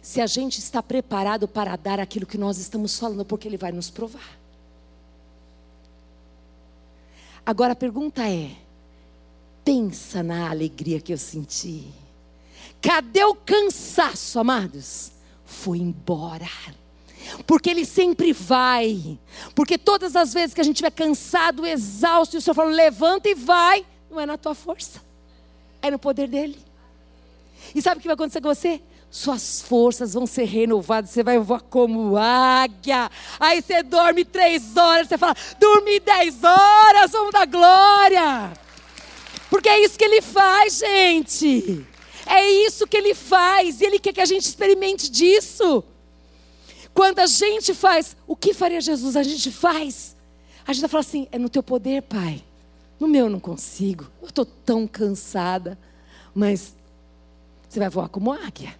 Se 0.00 0.20
a 0.20 0.26
gente 0.28 0.60
está 0.60 0.80
preparado 0.80 1.48
para 1.48 1.74
dar 1.74 1.98
aquilo 1.98 2.24
que 2.24 2.38
nós 2.38 2.58
estamos 2.58 2.96
falando, 2.96 3.24
porque 3.24 3.48
Ele 3.48 3.56
vai 3.56 3.72
nos 3.72 3.90
provar. 3.90 4.38
Agora 7.44 7.72
a 7.72 7.76
pergunta 7.76 8.22
é: 8.30 8.52
pensa 9.64 10.22
na 10.22 10.48
alegria 10.48 11.00
que 11.00 11.12
eu 11.12 11.18
senti. 11.18 11.88
Cadê 12.80 13.24
o 13.24 13.34
cansaço, 13.34 14.38
amados? 14.38 15.10
Foi 15.44 15.78
embora. 15.78 16.46
Porque 17.48 17.68
Ele 17.68 17.84
sempre 17.84 18.32
vai. 18.32 19.18
Porque 19.56 19.76
todas 19.76 20.14
as 20.14 20.32
vezes 20.32 20.54
que 20.54 20.60
a 20.60 20.64
gente 20.64 20.76
estiver 20.76 20.92
cansado, 20.92 21.66
exausto, 21.66 22.36
e 22.36 22.38
o 22.38 22.40
Senhor 22.40 22.54
fala: 22.54 22.70
levanta 22.70 23.28
e 23.28 23.34
vai 23.34 23.84
não 24.10 24.20
é 24.20 24.26
na 24.26 24.38
tua 24.38 24.54
força, 24.54 25.00
é 25.82 25.90
no 25.90 25.98
poder 25.98 26.28
dele. 26.28 26.58
E 27.74 27.80
sabe 27.80 27.98
o 27.98 28.00
que 28.00 28.08
vai 28.08 28.14
acontecer 28.14 28.40
com 28.40 28.48
você? 28.48 28.80
Suas 29.10 29.62
forças 29.62 30.14
vão 30.14 30.26
ser 30.26 30.44
renovadas, 30.44 31.10
você 31.10 31.22
vai 31.22 31.38
voar 31.38 31.60
como 31.60 32.16
águia. 32.16 33.10
Aí 33.38 33.62
você 33.62 33.82
dorme 33.82 34.24
três 34.24 34.76
horas, 34.76 35.08
você 35.08 35.16
fala, 35.16 35.36
dormi 35.58 36.00
dez 36.00 36.42
horas, 36.42 37.12
vamos 37.12 37.32
dar 37.32 37.46
glória. 37.46 38.52
Porque 39.48 39.68
é 39.68 39.84
isso 39.84 39.96
que 39.96 40.04
ele 40.04 40.20
faz, 40.20 40.78
gente. 40.78 41.86
É 42.26 42.50
isso 42.66 42.86
que 42.86 42.96
ele 42.96 43.14
faz, 43.14 43.80
e 43.80 43.84
ele 43.84 43.98
quer 43.98 44.12
que 44.12 44.20
a 44.20 44.26
gente 44.26 44.44
experimente 44.44 45.10
disso. 45.10 45.84
Quando 46.92 47.18
a 47.18 47.26
gente 47.26 47.74
faz, 47.74 48.16
o 48.26 48.34
que 48.34 48.54
faria 48.54 48.80
Jesus? 48.80 49.16
A 49.16 49.22
gente 49.22 49.50
faz. 49.50 50.16
A 50.66 50.72
gente 50.72 50.82
vai 50.82 50.90
falar 50.90 51.00
assim: 51.00 51.28
é 51.30 51.38
no 51.38 51.48
teu 51.48 51.62
poder, 51.62 52.02
Pai. 52.02 52.42
No 52.98 53.08
meu 53.08 53.26
eu 53.26 53.30
não 53.30 53.40
consigo. 53.40 54.10
Eu 54.20 54.28
estou 54.28 54.44
tão 54.44 54.86
cansada. 54.86 55.78
Mas 56.34 56.74
você 57.68 57.78
vai 57.78 57.88
voar 57.88 58.08
como 58.08 58.32
águia. 58.32 58.74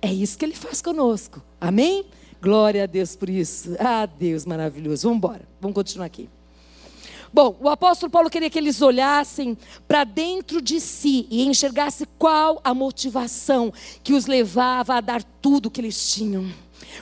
É 0.00 0.12
isso 0.12 0.36
que 0.36 0.44
ele 0.44 0.54
faz 0.54 0.82
conosco. 0.82 1.42
Amém? 1.60 2.06
Glória 2.40 2.84
a 2.84 2.86
Deus 2.86 3.16
por 3.16 3.30
isso. 3.30 3.74
Ah, 3.78 4.06
Deus 4.06 4.44
maravilhoso. 4.44 5.04
Vamos 5.04 5.18
embora. 5.18 5.42
Vamos 5.60 5.74
continuar 5.74 6.06
aqui. 6.06 6.28
Bom, 7.32 7.56
o 7.60 7.68
apóstolo 7.68 8.12
Paulo 8.12 8.30
queria 8.30 8.48
que 8.48 8.58
eles 8.58 8.80
olhassem 8.80 9.58
para 9.88 10.04
dentro 10.04 10.62
de 10.62 10.80
si 10.80 11.26
e 11.30 11.44
enxergassem 11.44 12.06
qual 12.16 12.60
a 12.62 12.72
motivação 12.72 13.72
que 14.04 14.12
os 14.12 14.26
levava 14.26 14.94
a 14.94 15.00
dar 15.00 15.20
tudo 15.42 15.70
que 15.70 15.80
eles 15.80 16.12
tinham. 16.12 16.48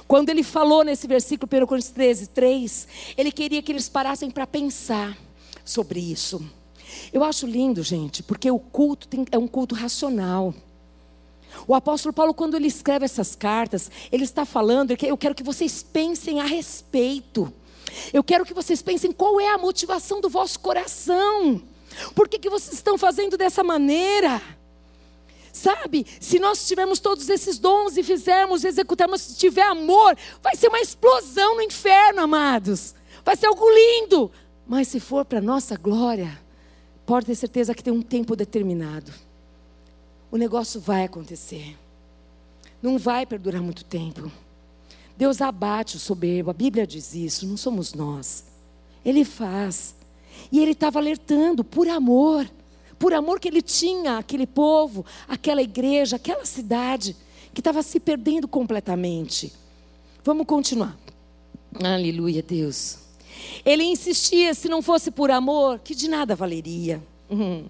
Quando 0.09 0.31
ele 0.31 0.43
falou 0.43 0.85
nesse 0.85 1.07
versículo, 1.07 1.51
1 1.53 1.67
Coríntios 1.67 1.93
13, 1.93 2.29
3, 2.29 2.89
ele 3.19 3.31
queria 3.31 3.61
que 3.61 3.71
eles 3.71 3.91
parassem 3.91 4.31
para 4.31 4.47
pensar 4.47 5.19
sobre 5.65 6.01
isso. 6.01 6.45
Eu 7.13 7.25
acho 7.25 7.47
lindo, 7.47 7.83
gente, 7.83 8.23
porque 8.23 8.51
o 8.51 8.59
culto 8.59 9.09
tem, 9.09 9.25
é 9.31 9.39
um 9.39 9.49
culto 9.49 9.75
racional. 9.75 10.55
O 11.67 11.75
apóstolo 11.75 12.13
Paulo, 12.13 12.35
quando 12.35 12.57
ele 12.57 12.67
escreve 12.67 13.05
essas 13.05 13.35
cartas, 13.37 13.91
ele 14.11 14.25
está 14.25 14.45
falando, 14.45 14.97
eu 15.03 15.17
quero 15.17 15.35
que 15.35 15.43
vocês 15.43 15.83
pensem 15.83 16.41
a 16.41 16.45
respeito. 16.45 17.53
Eu 18.13 18.25
quero 18.25 18.45
que 18.45 18.55
vocês 18.55 18.81
pensem 18.81 19.13
qual 19.13 19.41
é 19.41 19.49
a 19.51 19.59
motivação 19.59 20.21
do 20.21 20.29
vosso 20.29 20.59
coração. 20.61 21.63
Por 22.15 22.29
que, 22.29 22.39
que 22.39 22.49
vocês 22.49 22.75
estão 22.75 22.97
fazendo 22.97 23.37
dessa 23.37 23.63
maneira? 23.63 24.41
Sabe, 25.53 26.07
se 26.19 26.39
nós 26.39 26.67
tivermos 26.67 26.99
todos 26.99 27.29
esses 27.29 27.59
dons 27.59 27.99
e 27.99 28.03
fizermos, 28.03 28.65
executarmos, 28.65 29.21
se 29.21 29.37
tiver 29.37 29.63
amor, 29.63 30.17
vai 30.43 30.57
ser 30.57 30.69
uma 30.69 30.81
explosão 30.81 31.57
no 31.57 31.63
inferno, 31.63 32.23
amados. 32.23 32.95
Vai 33.23 33.37
ser 33.37 33.47
algo 33.47 33.69
lindo. 33.69 34.31
Mas 34.73 34.89
se 34.89 34.99
for 34.99 35.23
para 35.23 35.39
nossa 35.39 35.77
glória, 35.77 36.41
pode 37.05 37.27
ter 37.27 37.35
certeza 37.35 37.75
que 37.75 37.85
tem 37.85 37.93
um 37.93 38.01
tempo 38.01 38.35
determinado. 38.35 39.13
O 40.31 40.39
negócio 40.39 40.81
vai 40.81 41.05
acontecer. 41.05 41.77
Não 42.81 42.97
vai 42.97 43.27
perdurar 43.27 43.61
muito 43.61 43.85
tempo. 43.85 44.33
Deus 45.15 45.43
abate 45.43 45.99
o 45.99 46.01
soberbo, 46.01 46.49
a 46.49 46.55
Bíblia 46.55 46.87
diz 46.87 47.15
isso, 47.15 47.47
não 47.47 47.59
somos 47.59 47.93
nós. 47.93 48.47
Ele 49.05 49.27
faz. 49.27 49.95
E 50.51 50.59
ele 50.59 50.71
estava 50.71 50.99
alertando 50.99 51.63
por 51.63 51.87
amor 51.87 52.51
por 52.99 53.13
amor 53.13 53.41
que 53.41 53.49
ele 53.49 53.61
tinha 53.61 54.17
aquele 54.17 54.47
povo, 54.47 55.05
aquela 55.29 55.61
igreja, 55.61 56.17
aquela 56.17 56.47
cidade 56.47 57.15
que 57.53 57.61
estava 57.61 57.83
se 57.83 58.01
perdendo 58.01 58.49
completamente. 58.49 59.53
Vamos 60.25 60.47
continuar. 60.47 60.97
Aleluia, 61.75 62.43
Deus. 62.43 63.02
Ele 63.65 63.85
insistia, 63.85 64.55
se 64.55 64.69
não 64.69 64.83
fosse 64.83 65.11
por 65.11 65.31
amor, 65.31 65.79
que 65.79 65.95
de 65.95 66.09
nada 66.09 66.35
valeria. 66.35 67.03
Uhum. 67.31 67.65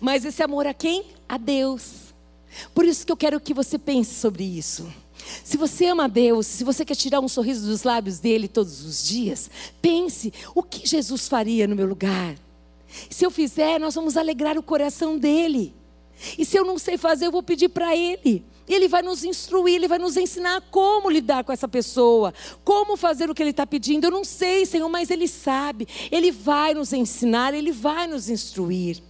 Mas 0.00 0.24
esse 0.24 0.42
amor 0.42 0.66
a 0.66 0.74
quem? 0.74 1.04
A 1.28 1.36
Deus. 1.38 2.12
Por 2.74 2.84
isso 2.84 3.06
que 3.06 3.12
eu 3.12 3.16
quero 3.16 3.40
que 3.40 3.54
você 3.54 3.78
pense 3.78 4.14
sobre 4.14 4.44
isso. 4.44 4.92
Se 5.44 5.56
você 5.56 5.86
ama 5.86 6.08
Deus, 6.08 6.46
se 6.46 6.64
você 6.64 6.84
quer 6.84 6.96
tirar 6.96 7.20
um 7.20 7.28
sorriso 7.28 7.66
dos 7.66 7.84
lábios 7.84 8.18
dele 8.18 8.48
todos 8.48 8.84
os 8.84 9.06
dias, 9.06 9.50
pense: 9.80 10.32
o 10.54 10.62
que 10.62 10.86
Jesus 10.86 11.28
faria 11.28 11.66
no 11.66 11.76
meu 11.76 11.86
lugar? 11.86 12.34
Se 13.08 13.24
eu 13.24 13.30
fizer, 13.30 13.78
nós 13.78 13.94
vamos 13.94 14.16
alegrar 14.16 14.58
o 14.58 14.62
coração 14.62 15.16
dele. 15.16 15.74
E 16.36 16.44
se 16.44 16.56
eu 16.56 16.64
não 16.64 16.78
sei 16.78 16.98
fazer, 16.98 17.26
eu 17.26 17.32
vou 17.32 17.42
pedir 17.42 17.68
para 17.68 17.96
ele. 17.96 18.44
Ele 18.68 18.88
vai 18.88 19.02
nos 19.02 19.24
instruir, 19.24 19.74
ele 19.74 19.88
vai 19.88 19.98
nos 19.98 20.16
ensinar 20.16 20.60
como 20.70 21.10
lidar 21.10 21.44
com 21.44 21.52
essa 21.52 21.66
pessoa, 21.66 22.32
como 22.64 22.96
fazer 22.96 23.28
o 23.28 23.34
que 23.34 23.42
ele 23.42 23.50
está 23.50 23.66
pedindo. 23.66 24.06
Eu 24.06 24.10
não 24.10 24.24
sei, 24.24 24.64
Senhor, 24.64 24.88
mas 24.88 25.10
ele 25.10 25.26
sabe. 25.26 25.86
Ele 26.10 26.30
vai 26.30 26.74
nos 26.74 26.92
ensinar, 26.92 27.54
ele 27.54 27.72
vai 27.72 28.06
nos 28.06 28.28
instruir. 28.28 29.02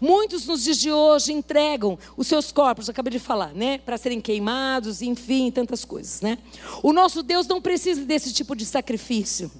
Muitos 0.00 0.46
nos 0.46 0.64
dias 0.64 0.78
de 0.78 0.90
hoje 0.90 1.32
entregam 1.32 1.98
os 2.16 2.26
seus 2.26 2.52
corpos, 2.52 2.88
acabei 2.88 3.12
de 3.12 3.18
falar, 3.18 3.52
né? 3.52 3.78
Para 3.78 3.98
serem 3.98 4.20
queimados, 4.20 5.02
enfim, 5.02 5.50
tantas 5.50 5.84
coisas, 5.84 6.20
né? 6.20 6.38
O 6.82 6.92
nosso 6.92 7.22
Deus 7.22 7.46
não 7.46 7.60
precisa 7.60 8.04
desse 8.04 8.32
tipo 8.32 8.54
de 8.54 8.64
sacrifício. 8.64 9.50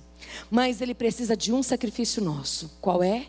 Mas 0.51 0.81
ele 0.81 0.95
precisa 0.95 1.37
de 1.37 1.53
um 1.53 1.63
sacrifício 1.63 2.23
nosso. 2.23 2.77
Qual 2.81 3.03
é? 3.03 3.27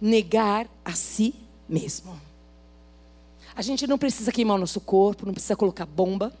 Negar 0.00 0.68
a 0.84 0.92
si 0.92 1.34
mesmo. 1.68 2.25
A 3.56 3.62
gente 3.62 3.86
não 3.86 3.96
precisa 3.96 4.30
queimar 4.30 4.56
o 4.56 4.60
nosso 4.60 4.80
corpo, 4.80 5.24
não 5.24 5.32
precisa 5.32 5.56
colocar 5.56 5.86
bomba. 5.86 6.32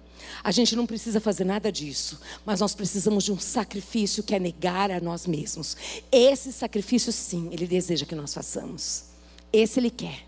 A 0.44 0.50
gente 0.50 0.76
não 0.76 0.86
precisa 0.86 1.20
fazer 1.20 1.44
nada 1.44 1.70
disso, 1.72 2.20
mas 2.44 2.60
nós 2.60 2.74
precisamos 2.74 3.24
de 3.24 3.32
um 3.32 3.38
sacrifício 3.38 4.22
que 4.22 4.34
é 4.34 4.38
negar 4.38 4.90
a 4.90 5.00
nós 5.00 5.26
mesmos. 5.26 5.76
Esse 6.12 6.52
sacrifício, 6.52 7.12
sim, 7.12 7.48
Ele 7.52 7.66
deseja 7.66 8.04
que 8.04 8.14
nós 8.14 8.34
façamos. 8.34 9.04
Esse 9.52 9.80
Ele 9.80 9.90
quer. 9.90 10.26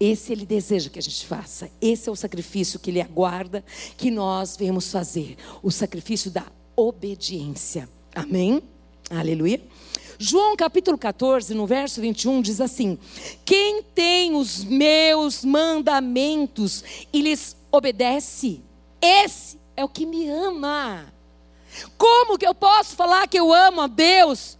Esse 0.00 0.32
Ele 0.32 0.46
deseja 0.46 0.88
que 0.88 0.98
a 0.98 1.02
gente 1.02 1.26
faça. 1.26 1.70
Esse 1.80 2.08
é 2.08 2.12
o 2.12 2.16
sacrifício 2.16 2.78
que 2.78 2.90
Ele 2.90 3.00
aguarda 3.00 3.64
que 3.96 4.10
nós 4.10 4.56
venhamos 4.56 4.90
fazer 4.90 5.36
o 5.62 5.70
sacrifício 5.70 6.30
da 6.30 6.46
obediência. 6.76 7.88
Amém? 8.14 8.62
Aleluia. 9.10 9.60
João 10.20 10.56
capítulo 10.56 10.98
14, 10.98 11.54
no 11.54 11.64
verso 11.64 12.00
21, 12.00 12.42
diz 12.42 12.60
assim: 12.60 12.98
Quem 13.44 13.82
tem 13.82 14.34
os 14.34 14.64
meus 14.64 15.44
mandamentos 15.44 16.82
e 17.12 17.22
lhes 17.22 17.56
obedece, 17.70 18.60
esse 19.00 19.60
é 19.76 19.84
o 19.84 19.88
que 19.88 20.04
me 20.04 20.28
ama. 20.28 21.12
Como 21.96 22.36
que 22.36 22.46
eu 22.46 22.54
posso 22.54 22.96
falar 22.96 23.28
que 23.28 23.38
eu 23.38 23.52
amo 23.52 23.82
a 23.82 23.86
Deus, 23.86 24.58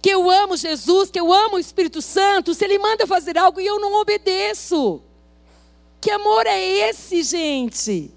que 0.00 0.10
eu 0.10 0.30
amo 0.30 0.56
Jesus, 0.56 1.10
que 1.10 1.18
eu 1.18 1.32
amo 1.32 1.56
o 1.56 1.58
Espírito 1.58 2.00
Santo, 2.00 2.54
se 2.54 2.64
Ele 2.64 2.78
manda 2.78 3.04
fazer 3.04 3.36
algo 3.36 3.60
e 3.60 3.66
eu 3.66 3.80
não 3.80 3.94
obedeço? 3.94 5.02
Que 6.00 6.12
amor 6.12 6.46
é 6.46 6.62
esse, 6.62 7.24
gente? 7.24 8.12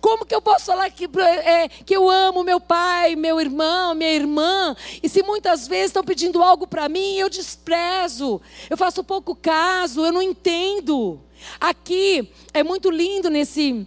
Como 0.00 0.26
que 0.26 0.34
eu 0.34 0.42
posso 0.42 0.66
falar 0.66 0.90
que, 0.90 1.08
é, 1.44 1.68
que 1.68 1.94
eu 1.94 2.08
amo 2.08 2.44
meu 2.44 2.60
pai, 2.60 3.16
meu 3.16 3.40
irmão, 3.40 3.94
minha 3.94 4.12
irmã, 4.12 4.76
e 5.02 5.08
se 5.08 5.22
muitas 5.22 5.66
vezes 5.66 5.86
estão 5.86 6.04
pedindo 6.04 6.42
algo 6.42 6.66
para 6.66 6.88
mim, 6.88 7.16
eu 7.16 7.28
desprezo, 7.28 8.40
eu 8.68 8.76
faço 8.76 9.02
pouco 9.04 9.34
caso, 9.34 10.04
eu 10.04 10.12
não 10.12 10.22
entendo. 10.22 11.20
Aqui 11.58 12.30
é 12.52 12.62
muito 12.62 12.90
lindo 12.90 13.30
nesse 13.30 13.86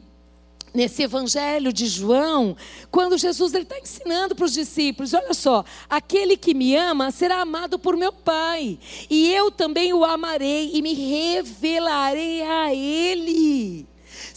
nesse 0.73 1.03
evangelho 1.03 1.71
de 1.71 1.85
João, 1.85 2.57
quando 2.89 3.17
Jesus 3.17 3.53
está 3.53 3.77
ensinando 3.77 4.35
para 4.35 4.45
os 4.45 4.53
discípulos: 4.53 5.13
olha 5.13 5.33
só, 5.33 5.63
aquele 5.89 6.35
que 6.35 6.53
me 6.53 6.75
ama 6.75 7.11
será 7.11 7.41
amado 7.41 7.77
por 7.77 7.95
meu 7.95 8.11
Pai, 8.11 8.79
e 9.09 9.31
eu 9.31 9.51
também 9.51 9.93
o 9.93 10.03
amarei 10.03 10.71
e 10.73 10.81
me 10.81 10.93
revelarei 10.93 12.41
a 12.41 12.73
Ele. 12.73 13.87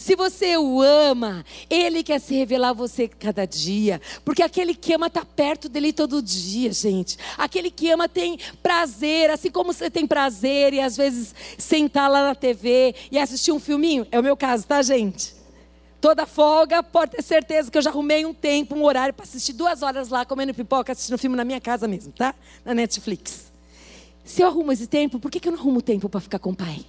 Se 0.07 0.15
você 0.15 0.55
o 0.55 0.81
ama, 0.81 1.43
Ele 1.69 2.01
quer 2.01 2.21
se 2.21 2.33
revelar 2.33 2.69
a 2.69 2.73
você 2.73 3.09
cada 3.09 3.45
dia. 3.45 3.99
Porque 4.23 4.41
aquele 4.41 4.73
que 4.73 4.93
ama 4.93 5.07
está 5.07 5.25
perto 5.25 5.67
dele 5.67 5.91
todo 5.91 6.21
dia, 6.21 6.71
gente. 6.71 7.17
Aquele 7.37 7.69
que 7.69 7.91
ama 7.91 8.07
tem 8.07 8.39
prazer, 8.63 9.29
assim 9.29 9.51
como 9.51 9.73
você 9.73 9.89
tem 9.89 10.07
prazer 10.07 10.73
e 10.73 10.79
às 10.79 10.95
vezes 10.95 11.35
sentar 11.57 12.09
lá 12.09 12.23
na 12.23 12.33
TV 12.33 12.95
e 13.11 13.19
assistir 13.19 13.51
um 13.51 13.59
filminho. 13.59 14.07
É 14.09 14.17
o 14.17 14.23
meu 14.23 14.37
caso, 14.37 14.65
tá, 14.65 14.81
gente? 14.81 15.35
Toda 15.99 16.25
folga, 16.25 16.81
pode 16.81 17.11
ter 17.11 17.21
certeza 17.21 17.69
que 17.69 17.77
eu 17.77 17.81
já 17.81 17.89
arrumei 17.89 18.25
um 18.25 18.33
tempo, 18.33 18.75
um 18.75 18.85
horário 18.85 19.13
para 19.13 19.25
assistir 19.25 19.51
duas 19.51 19.81
horas 19.81 20.07
lá 20.07 20.23
comendo 20.23 20.53
pipoca, 20.53 20.93
assistindo 20.93 21.17
filme 21.17 21.35
na 21.35 21.43
minha 21.43 21.59
casa 21.59 21.85
mesmo, 21.85 22.13
tá? 22.13 22.33
Na 22.63 22.73
Netflix. 22.73 23.51
Se 24.23 24.41
eu 24.41 24.47
arrumo 24.47 24.71
esse 24.71 24.87
tempo, 24.87 25.19
por 25.19 25.29
que, 25.29 25.37
que 25.37 25.49
eu 25.49 25.51
não 25.51 25.59
arrumo 25.59 25.81
tempo 25.81 26.07
para 26.07 26.21
ficar 26.21 26.39
com 26.39 26.51
o 26.51 26.55
pai? 26.55 26.85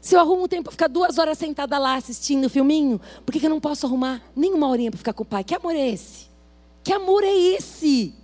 Se 0.00 0.14
eu 0.14 0.20
arrumo 0.20 0.44
um 0.44 0.48
tempo 0.48 0.64
para 0.64 0.72
ficar 0.72 0.88
duas 0.88 1.18
horas 1.18 1.38
sentada 1.38 1.76
lá 1.78 1.96
assistindo 1.96 2.46
o 2.46 2.50
filminho, 2.50 3.00
por 3.24 3.32
que, 3.32 3.40
que 3.40 3.46
eu 3.46 3.50
não 3.50 3.60
posso 3.60 3.86
arrumar 3.86 4.22
nem 4.34 4.52
uma 4.54 4.68
horinha 4.68 4.90
para 4.90 4.98
ficar 4.98 5.12
com 5.12 5.22
o 5.22 5.26
pai? 5.26 5.42
Que 5.42 5.54
amor 5.54 5.74
é 5.74 5.88
esse? 5.88 6.28
Que 6.84 6.92
amor 6.92 7.24
é 7.24 7.34
esse? 7.34 8.14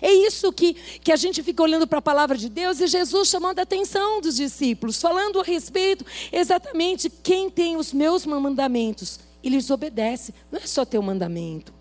É 0.00 0.10
isso 0.10 0.52
que, 0.52 0.74
que 0.74 1.12
a 1.12 1.16
gente 1.16 1.42
fica 1.42 1.62
olhando 1.62 1.86
para 1.86 1.98
a 1.98 2.02
palavra 2.02 2.38
de 2.38 2.48
Deus 2.48 2.80
e 2.80 2.86
Jesus 2.86 3.28
chamando 3.28 3.58
a 3.58 3.62
atenção 3.62 4.20
dos 4.20 4.36
discípulos, 4.36 5.00
falando 5.00 5.40
a 5.40 5.42
respeito 5.42 6.04
exatamente 6.32 7.10
quem 7.10 7.50
tem 7.50 7.76
os 7.76 7.92
meus 7.92 8.24
mandamentos 8.24 9.20
e 9.42 9.50
lhes 9.50 9.70
obedece. 9.70 10.32
Não 10.50 10.58
é 10.58 10.66
só 10.66 10.84
ter 10.84 10.98
o 10.98 11.02
mandamento, 11.02 11.74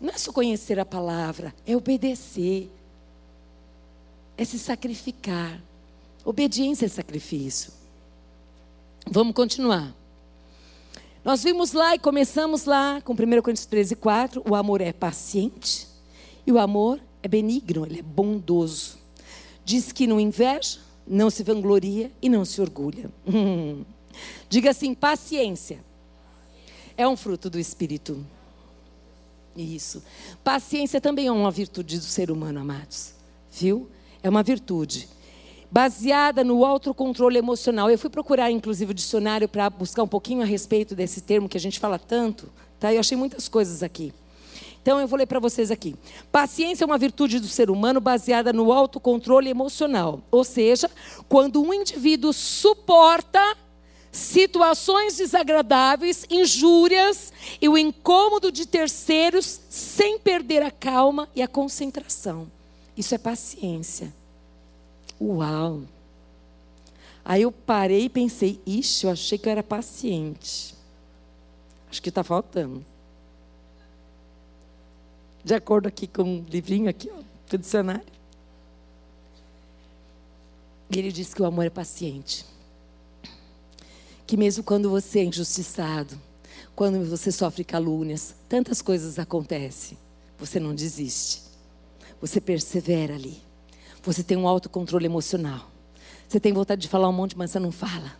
não 0.00 0.10
é 0.10 0.16
só 0.16 0.32
conhecer 0.32 0.78
a 0.80 0.86
palavra, 0.86 1.54
é 1.66 1.76
obedecer, 1.76 2.70
é 4.36 4.44
se 4.44 4.58
sacrificar. 4.58 5.60
Obediência 6.24 6.86
é 6.86 6.88
sacrifício. 6.88 7.81
Vamos 9.10 9.34
continuar. 9.34 9.94
Nós 11.24 11.42
vimos 11.42 11.72
lá 11.72 11.94
e 11.94 11.98
começamos 11.98 12.64
lá 12.64 13.00
com 13.02 13.12
1 13.12 13.16
Coríntios 13.42 13.66
13, 13.66 13.96
4. 13.96 14.42
O 14.48 14.54
amor 14.54 14.80
é 14.80 14.92
paciente 14.92 15.86
e 16.46 16.52
o 16.52 16.58
amor 16.58 17.00
é 17.22 17.28
benigno, 17.28 17.84
ele 17.84 17.98
é 17.98 18.02
bondoso. 18.02 18.98
Diz 19.64 19.92
que 19.92 20.06
não 20.06 20.18
inveja, 20.18 20.78
não 21.06 21.30
se 21.30 21.42
vangloria 21.42 22.10
e 22.20 22.28
não 22.28 22.44
se 22.44 22.60
orgulha. 22.60 23.10
Diga 24.48 24.70
assim: 24.70 24.94
paciência 24.94 25.84
é 26.96 27.06
um 27.06 27.16
fruto 27.16 27.50
do 27.50 27.58
Espírito. 27.58 28.24
Isso. 29.56 30.02
Paciência 30.42 31.00
também 31.00 31.26
é 31.26 31.32
uma 31.32 31.50
virtude 31.50 31.98
do 31.98 32.04
ser 32.04 32.30
humano, 32.30 32.60
amados. 32.60 33.14
Viu? 33.50 33.88
É 34.22 34.30
uma 34.30 34.42
virtude 34.42 35.08
baseada 35.72 36.44
no 36.44 36.66
autocontrole 36.66 37.38
emocional. 37.38 37.90
Eu 37.90 37.98
fui 37.98 38.10
procurar, 38.10 38.50
inclusive, 38.50 38.90
o 38.90 38.94
dicionário 38.94 39.48
para 39.48 39.70
buscar 39.70 40.02
um 40.02 40.08
pouquinho 40.08 40.42
a 40.42 40.44
respeito 40.44 40.94
desse 40.94 41.22
termo 41.22 41.48
que 41.48 41.56
a 41.56 41.60
gente 41.60 41.80
fala 41.80 41.98
tanto. 41.98 42.52
Tá? 42.78 42.92
Eu 42.92 43.00
achei 43.00 43.16
muitas 43.16 43.48
coisas 43.48 43.82
aqui. 43.82 44.12
Então 44.82 45.00
eu 45.00 45.08
vou 45.08 45.18
ler 45.18 45.26
para 45.26 45.40
vocês 45.40 45.70
aqui. 45.70 45.94
Paciência 46.30 46.84
é 46.84 46.86
uma 46.86 46.98
virtude 46.98 47.40
do 47.40 47.48
ser 47.48 47.70
humano 47.70 48.00
baseada 48.00 48.52
no 48.52 48.70
autocontrole 48.70 49.48
emocional. 49.48 50.20
Ou 50.30 50.44
seja, 50.44 50.90
quando 51.26 51.62
um 51.62 51.72
indivíduo 51.72 52.34
suporta 52.34 53.56
situações 54.10 55.16
desagradáveis, 55.16 56.26
injúrias 56.28 57.32
e 57.62 57.66
o 57.66 57.78
incômodo 57.78 58.52
de 58.52 58.66
terceiros 58.66 59.58
sem 59.70 60.18
perder 60.18 60.62
a 60.62 60.70
calma 60.70 61.30
e 61.34 61.40
a 61.40 61.48
concentração. 61.48 62.46
Isso 62.94 63.14
é 63.14 63.18
paciência. 63.18 64.12
Uau! 65.22 65.82
Aí 67.24 67.42
eu 67.42 67.52
parei 67.52 68.06
e 68.06 68.08
pensei, 68.08 68.60
ixi, 68.66 69.06
eu 69.06 69.12
achei 69.12 69.38
que 69.38 69.46
eu 69.46 69.52
era 69.52 69.62
paciente. 69.62 70.74
Acho 71.88 72.02
que 72.02 72.08
está 72.08 72.24
faltando. 72.24 72.84
De 75.44 75.54
acordo 75.54 75.86
aqui 75.86 76.08
com 76.08 76.22
um 76.22 76.44
livrinho 76.48 76.90
aqui, 76.90 77.08
ó, 77.12 77.22
do 77.48 77.58
dicionário. 77.58 78.12
E 80.90 80.98
ele 80.98 81.12
diz 81.12 81.32
que 81.32 81.40
o 81.40 81.44
amor 81.44 81.66
é 81.66 81.70
paciente. 81.70 82.44
Que 84.26 84.36
mesmo 84.36 84.64
quando 84.64 84.90
você 84.90 85.20
é 85.20 85.24
injustiçado, 85.24 86.20
quando 86.74 87.04
você 87.08 87.30
sofre 87.30 87.64
calúnias, 87.64 88.34
tantas 88.48 88.82
coisas 88.82 89.18
acontecem, 89.18 89.96
você 90.36 90.58
não 90.58 90.74
desiste. 90.74 91.42
Você 92.20 92.40
persevera 92.40 93.14
ali. 93.14 93.51
Você 94.02 94.22
tem 94.22 94.36
um 94.36 94.48
autocontrole 94.48 95.06
emocional. 95.06 95.70
Você 96.28 96.40
tem 96.40 96.52
vontade 96.52 96.80
de 96.80 96.88
falar 96.88 97.08
um 97.08 97.12
monte, 97.12 97.36
mas 97.36 97.50
você 97.50 97.58
não 97.58 97.70
fala. 97.70 98.12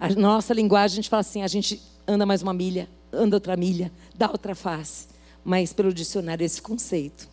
A 0.00 0.08
nossa 0.10 0.52
linguagem, 0.54 0.94
a 0.94 0.96
gente 0.96 1.08
fala 1.08 1.20
assim: 1.20 1.42
a 1.42 1.48
gente 1.48 1.80
anda 2.06 2.24
mais 2.26 2.42
uma 2.42 2.52
milha, 2.52 2.88
anda 3.12 3.36
outra 3.36 3.56
milha, 3.56 3.92
dá 4.14 4.30
outra 4.30 4.54
face. 4.54 5.06
Mas 5.44 5.72
pelo 5.72 5.92
dicionário, 5.92 6.44
esse 6.44 6.60
conceito. 6.60 7.28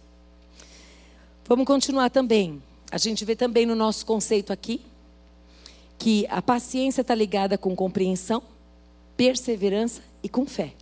Vamos 1.47 1.66
continuar 1.66 2.10
também. 2.10 2.62
A 2.91 2.97
gente 2.97 3.26
vê 3.26 3.36
também 3.36 3.66
no 3.66 3.76
nosso 3.76 4.06
conceito 4.06 4.53
aqui 4.53 4.82
que 5.97 6.28
a 6.30 6.41
paciência 6.41 7.01
está 7.01 7.16
ligada 7.16 7.58
com 7.58 7.76
compreensão, 7.76 8.43
perseverança 9.16 10.01
e 10.22 10.30
com 10.30 10.45
fé. 10.45 10.74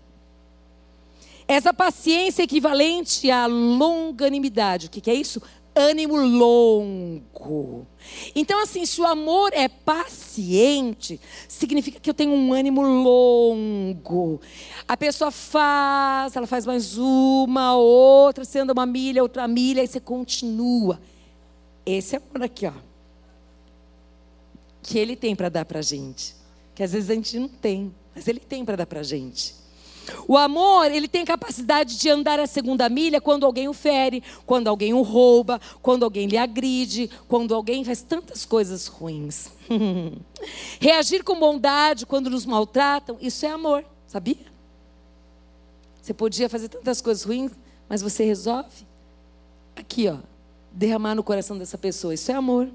Essa 1.47 1.73
paciência 1.73 2.41
é 2.41 2.45
equivalente 2.45 3.29
à 3.29 3.45
longanimidade. 3.45 4.87
O 4.87 4.89
que, 4.89 5.01
que 5.01 5.11
é 5.11 5.13
isso? 5.13 5.41
Ânimo 5.75 6.15
longo. 6.15 7.87
Então, 8.35 8.61
assim, 8.61 8.85
se 8.85 9.01
o 9.01 9.05
amor 9.05 9.51
é 9.53 9.67
paciente, 9.67 11.19
significa 11.47 11.99
que 11.99 12.09
eu 12.09 12.13
tenho 12.13 12.31
um 12.31 12.53
ânimo 12.53 12.81
longo. 12.81 14.39
A 14.87 14.95
pessoa 14.95 15.31
faz, 15.31 16.35
ela 16.35 16.47
faz 16.47 16.65
mais 16.65 16.97
uma, 16.97 17.75
outra, 17.75 18.45
você 18.45 18.59
anda 18.59 18.73
uma 18.73 18.85
milha, 18.85 19.23
outra 19.23 19.47
milha, 19.47 19.83
e 19.83 19.87
você 19.87 19.99
continua. 19.99 20.99
Esse 21.85 22.15
amor 22.15 22.43
aqui, 22.43 22.67
ó. 22.67 22.73
Que 24.81 24.99
ele 24.99 25.15
tem 25.15 25.35
para 25.35 25.49
dar 25.49 25.65
para 25.65 25.81
gente. 25.81 26.35
Que 26.75 26.83
às 26.83 26.91
vezes 26.91 27.09
a 27.09 27.13
gente 27.13 27.39
não 27.39 27.47
tem, 27.47 27.93
mas 28.15 28.27
ele 28.27 28.39
tem 28.39 28.65
para 28.65 28.75
dar 28.75 28.85
para 28.85 29.03
gente. 29.03 29.62
O 30.27 30.37
amor, 30.37 30.91
ele 30.91 31.07
tem 31.07 31.25
capacidade 31.25 31.97
de 31.97 32.09
andar 32.09 32.39
a 32.39 32.47
segunda 32.47 32.89
milha 32.89 33.21
quando 33.21 33.45
alguém 33.45 33.67
o 33.67 33.73
fere, 33.73 34.23
quando 34.45 34.67
alguém 34.67 34.93
o 34.93 35.01
rouba, 35.01 35.59
quando 35.81 36.03
alguém 36.03 36.27
lhe 36.27 36.37
agride, 36.37 37.09
quando 37.27 37.53
alguém 37.53 37.83
faz 37.83 38.01
tantas 38.01 38.45
coisas 38.45 38.87
ruins. 38.87 39.49
Reagir 40.79 41.23
com 41.23 41.39
bondade 41.39 42.05
quando 42.05 42.29
nos 42.29 42.45
maltratam, 42.45 43.17
isso 43.21 43.45
é 43.45 43.49
amor, 43.49 43.85
sabia? 44.07 44.53
Você 46.01 46.13
podia 46.13 46.49
fazer 46.49 46.67
tantas 46.67 47.01
coisas 47.01 47.23
ruins, 47.23 47.51
mas 47.87 48.01
você 48.01 48.25
resolve 48.25 48.85
aqui, 49.75 50.09
ó, 50.09 50.17
derramar 50.71 51.15
no 51.15 51.23
coração 51.23 51.57
dessa 51.57 51.77
pessoa. 51.77 52.13
Isso 52.13 52.31
é 52.31 52.35
amor. 52.35 52.69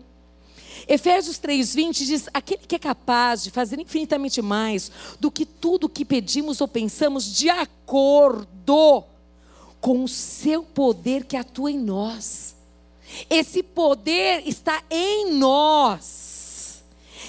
Efésios 0.89 1.39
3:20 1.39 2.07
diz: 2.07 2.29
"Aquele 2.33 2.67
que 2.67 2.75
é 2.75 2.79
capaz 2.79 3.45
de 3.45 3.51
fazer 3.51 3.79
infinitamente 3.79 4.41
mais 4.41 4.91
do 5.21 5.31
que 5.31 5.45
tudo 5.45 5.89
que 5.89 6.05
pedimos 6.05 6.61
ou 6.61 6.67
pensamos, 6.67 7.31
de 7.33 7.51
acordo 7.51 9.05
com 9.81 10.03
o 10.03 10.09
seu 10.09 10.63
poder 10.63 11.25
que 11.25 11.37
atua 11.37 11.71
em 11.71 11.79
nós." 11.79 12.57
Esse 13.29 13.63
poder 13.63 14.43
está 14.47 14.83
em 14.91 15.33
nós. 15.33 16.83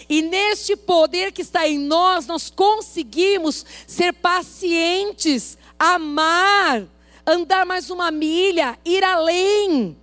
E 0.09 0.21
neste 0.21 0.75
poder 0.75 1.31
que 1.31 1.41
está 1.41 1.67
em 1.67 1.77
nós, 1.77 2.25
nós 2.25 2.49
conseguimos 2.49 3.65
ser 3.85 4.11
pacientes, 4.13 5.57
amar, 5.77 6.85
andar 7.25 7.65
mais 7.65 7.89
uma 7.89 8.09
milha, 8.09 8.77
ir 8.83 9.03
além. 9.03 9.95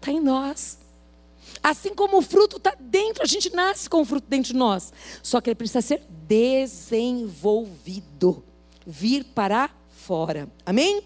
Está 0.00 0.12
em 0.12 0.20
nós. 0.20 0.79
Assim 1.62 1.94
como 1.94 2.18
o 2.18 2.22
fruto 2.22 2.56
está 2.56 2.74
dentro, 2.78 3.22
a 3.22 3.26
gente 3.26 3.54
nasce 3.54 3.88
com 3.88 4.00
o 4.00 4.04
fruto 4.04 4.26
dentro 4.28 4.52
de 4.52 4.58
nós. 4.58 4.92
Só 5.22 5.40
que 5.40 5.50
ele 5.50 5.54
precisa 5.54 5.80
ser 5.82 6.02
desenvolvido, 6.26 8.42
vir 8.86 9.24
para 9.24 9.70
fora. 9.88 10.48
Amém? 10.64 11.04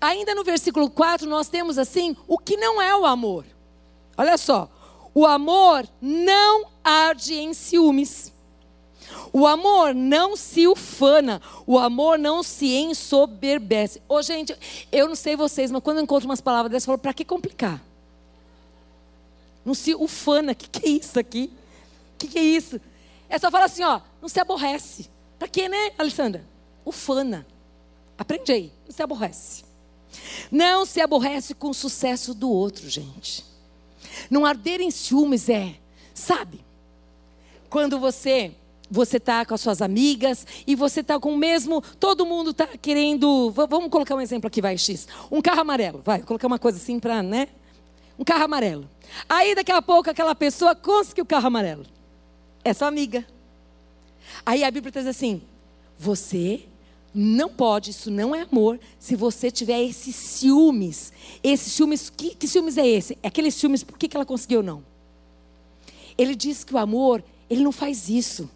Ainda 0.00 0.34
no 0.34 0.42
versículo 0.44 0.88
4, 0.90 1.28
nós 1.28 1.48
temos 1.48 1.78
assim: 1.78 2.16
o 2.26 2.38
que 2.38 2.56
não 2.56 2.80
é 2.80 2.96
o 2.96 3.04
amor. 3.04 3.44
Olha 4.16 4.38
só. 4.38 4.70
O 5.14 5.26
amor 5.26 5.88
não 6.00 6.66
arde 6.84 7.34
em 7.34 7.52
ciúmes. 7.54 8.32
O 9.32 9.46
amor 9.46 9.94
não 9.94 10.36
se 10.36 10.66
ufana, 10.66 11.40
o 11.66 11.78
amor 11.78 12.18
não 12.18 12.42
se 12.42 12.74
ensoberbece. 12.74 14.02
Ô, 14.08 14.22
gente, 14.22 14.56
eu 14.90 15.08
não 15.08 15.14
sei 15.14 15.36
vocês, 15.36 15.70
mas 15.70 15.82
quando 15.82 15.98
eu 15.98 16.04
encontro 16.04 16.28
umas 16.28 16.40
palavras 16.40 16.70
dessas, 16.70 16.86
eu 16.86 16.92
falo, 16.92 16.98
para 16.98 17.14
que 17.14 17.24
complicar? 17.24 17.82
Não 19.64 19.74
se 19.74 19.94
ufana, 19.94 20.52
o 20.52 20.54
que, 20.54 20.68
que 20.68 20.86
é 20.86 20.90
isso 20.90 21.18
aqui? 21.18 21.50
O 22.14 22.18
que, 22.18 22.28
que 22.28 22.38
é 22.38 22.42
isso? 22.42 22.80
É 23.28 23.38
só 23.38 23.50
falar 23.50 23.64
assim, 23.64 23.82
ó, 23.82 24.00
não 24.22 24.28
se 24.28 24.38
aborrece. 24.38 25.10
Para 25.38 25.48
quê, 25.48 25.68
né, 25.68 25.92
Alessandra? 25.98 26.44
Ufana. 26.84 27.46
Aprende 28.16 28.52
aí, 28.52 28.72
não 28.84 28.92
se 28.92 29.02
aborrece. 29.02 29.64
Não 30.50 30.86
se 30.86 31.00
aborrece 31.00 31.54
com 31.54 31.70
o 31.70 31.74
sucesso 31.74 32.32
do 32.32 32.50
outro, 32.50 32.88
gente. 32.88 33.44
Não 34.30 34.46
arder 34.46 34.80
em 34.80 34.90
ciúmes 34.90 35.48
é, 35.48 35.76
sabe? 36.14 36.64
Quando 37.68 37.98
você 37.98 38.54
você 38.90 39.16
está 39.16 39.44
com 39.44 39.54
as 39.54 39.60
suas 39.60 39.82
amigas 39.82 40.46
e 40.66 40.74
você 40.74 41.00
está 41.00 41.18
com 41.18 41.32
o 41.32 41.36
mesmo. 41.36 41.82
Todo 41.98 42.26
mundo 42.26 42.50
está 42.50 42.66
querendo. 42.66 43.50
Vamos 43.50 43.90
colocar 43.90 44.14
um 44.14 44.20
exemplo 44.20 44.46
aqui, 44.48 44.60
vai, 44.60 44.78
X. 44.78 45.08
Um 45.30 45.40
carro 45.40 45.60
amarelo, 45.60 46.00
vai, 46.04 46.20
colocar 46.22 46.46
uma 46.46 46.58
coisa 46.58 46.78
assim 46.78 46.98
para, 46.98 47.22
né? 47.22 47.48
Um 48.18 48.24
carro 48.24 48.44
amarelo. 48.44 48.88
Aí 49.28 49.54
daqui 49.54 49.72
a 49.72 49.82
pouco 49.82 50.10
aquela 50.10 50.34
pessoa 50.34 50.74
conseguiu 50.74 51.24
o 51.24 51.26
carro 51.26 51.46
amarelo. 51.46 51.84
É 52.64 52.72
sua 52.72 52.88
amiga. 52.88 53.26
Aí 54.44 54.64
a 54.64 54.70
Bíblia 54.70 54.92
diz 54.92 55.06
assim: 55.06 55.42
você 55.98 56.66
não 57.18 57.48
pode, 57.48 57.92
isso 57.92 58.10
não 58.10 58.34
é 58.34 58.42
amor, 58.42 58.78
se 58.98 59.16
você 59.16 59.50
tiver 59.50 59.82
esses 59.82 60.14
ciúmes. 60.14 61.12
Esses 61.42 61.72
ciúmes, 61.72 62.10
que, 62.10 62.34
que 62.34 62.46
ciúmes 62.46 62.76
é 62.76 62.86
esse? 62.86 63.18
É 63.22 63.28
aqueles 63.28 63.54
ciúmes, 63.54 63.82
por 63.82 63.98
que, 63.98 64.06
que 64.06 64.16
ela 64.16 64.26
conseguiu 64.26 64.58
ou 64.58 64.64
não? 64.64 64.84
Ele 66.18 66.34
diz 66.34 66.62
que 66.62 66.74
o 66.74 66.78
amor, 66.78 67.24
ele 67.48 67.62
não 67.62 67.72
faz 67.72 68.08
isso. 68.08 68.50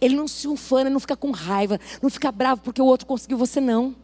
Ele 0.00 0.16
não 0.16 0.26
se 0.28 0.48
ufana, 0.48 0.90
não 0.90 1.00
fica 1.00 1.16
com 1.16 1.30
raiva, 1.30 1.80
não 2.02 2.10
fica 2.10 2.30
bravo 2.32 2.62
porque 2.62 2.80
o 2.80 2.84
outro 2.84 3.06
conseguiu, 3.06 3.38
você 3.38 3.60
não. 3.60 3.94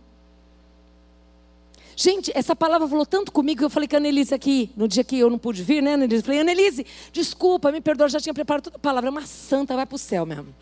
Gente, 1.96 2.32
essa 2.34 2.56
palavra 2.56 2.88
falou 2.88 3.04
tanto 3.04 3.30
comigo 3.30 3.58
que 3.58 3.64
eu 3.64 3.68
falei 3.68 3.86
com 3.86 3.96
a 3.96 3.98
Annelise 3.98 4.34
aqui, 4.34 4.70
no 4.74 4.88
dia 4.88 5.04
que 5.04 5.18
eu 5.18 5.28
não 5.28 5.38
pude 5.38 5.62
vir, 5.62 5.82
né, 5.82 5.94
Annelise? 5.94 6.22
Falei, 6.22 6.40
Annelise, 6.40 6.86
desculpa, 7.12 7.70
me 7.70 7.80
perdoa, 7.80 8.08
já 8.08 8.18
tinha 8.18 8.32
preparado 8.32 8.64
toda 8.64 8.76
a 8.76 8.80
palavra, 8.80 9.08
é 9.08 9.10
uma 9.10 9.26
santa, 9.26 9.76
vai 9.76 9.84
para 9.84 9.96
o 9.96 9.98
céu 9.98 10.24
mesmo. 10.24 10.54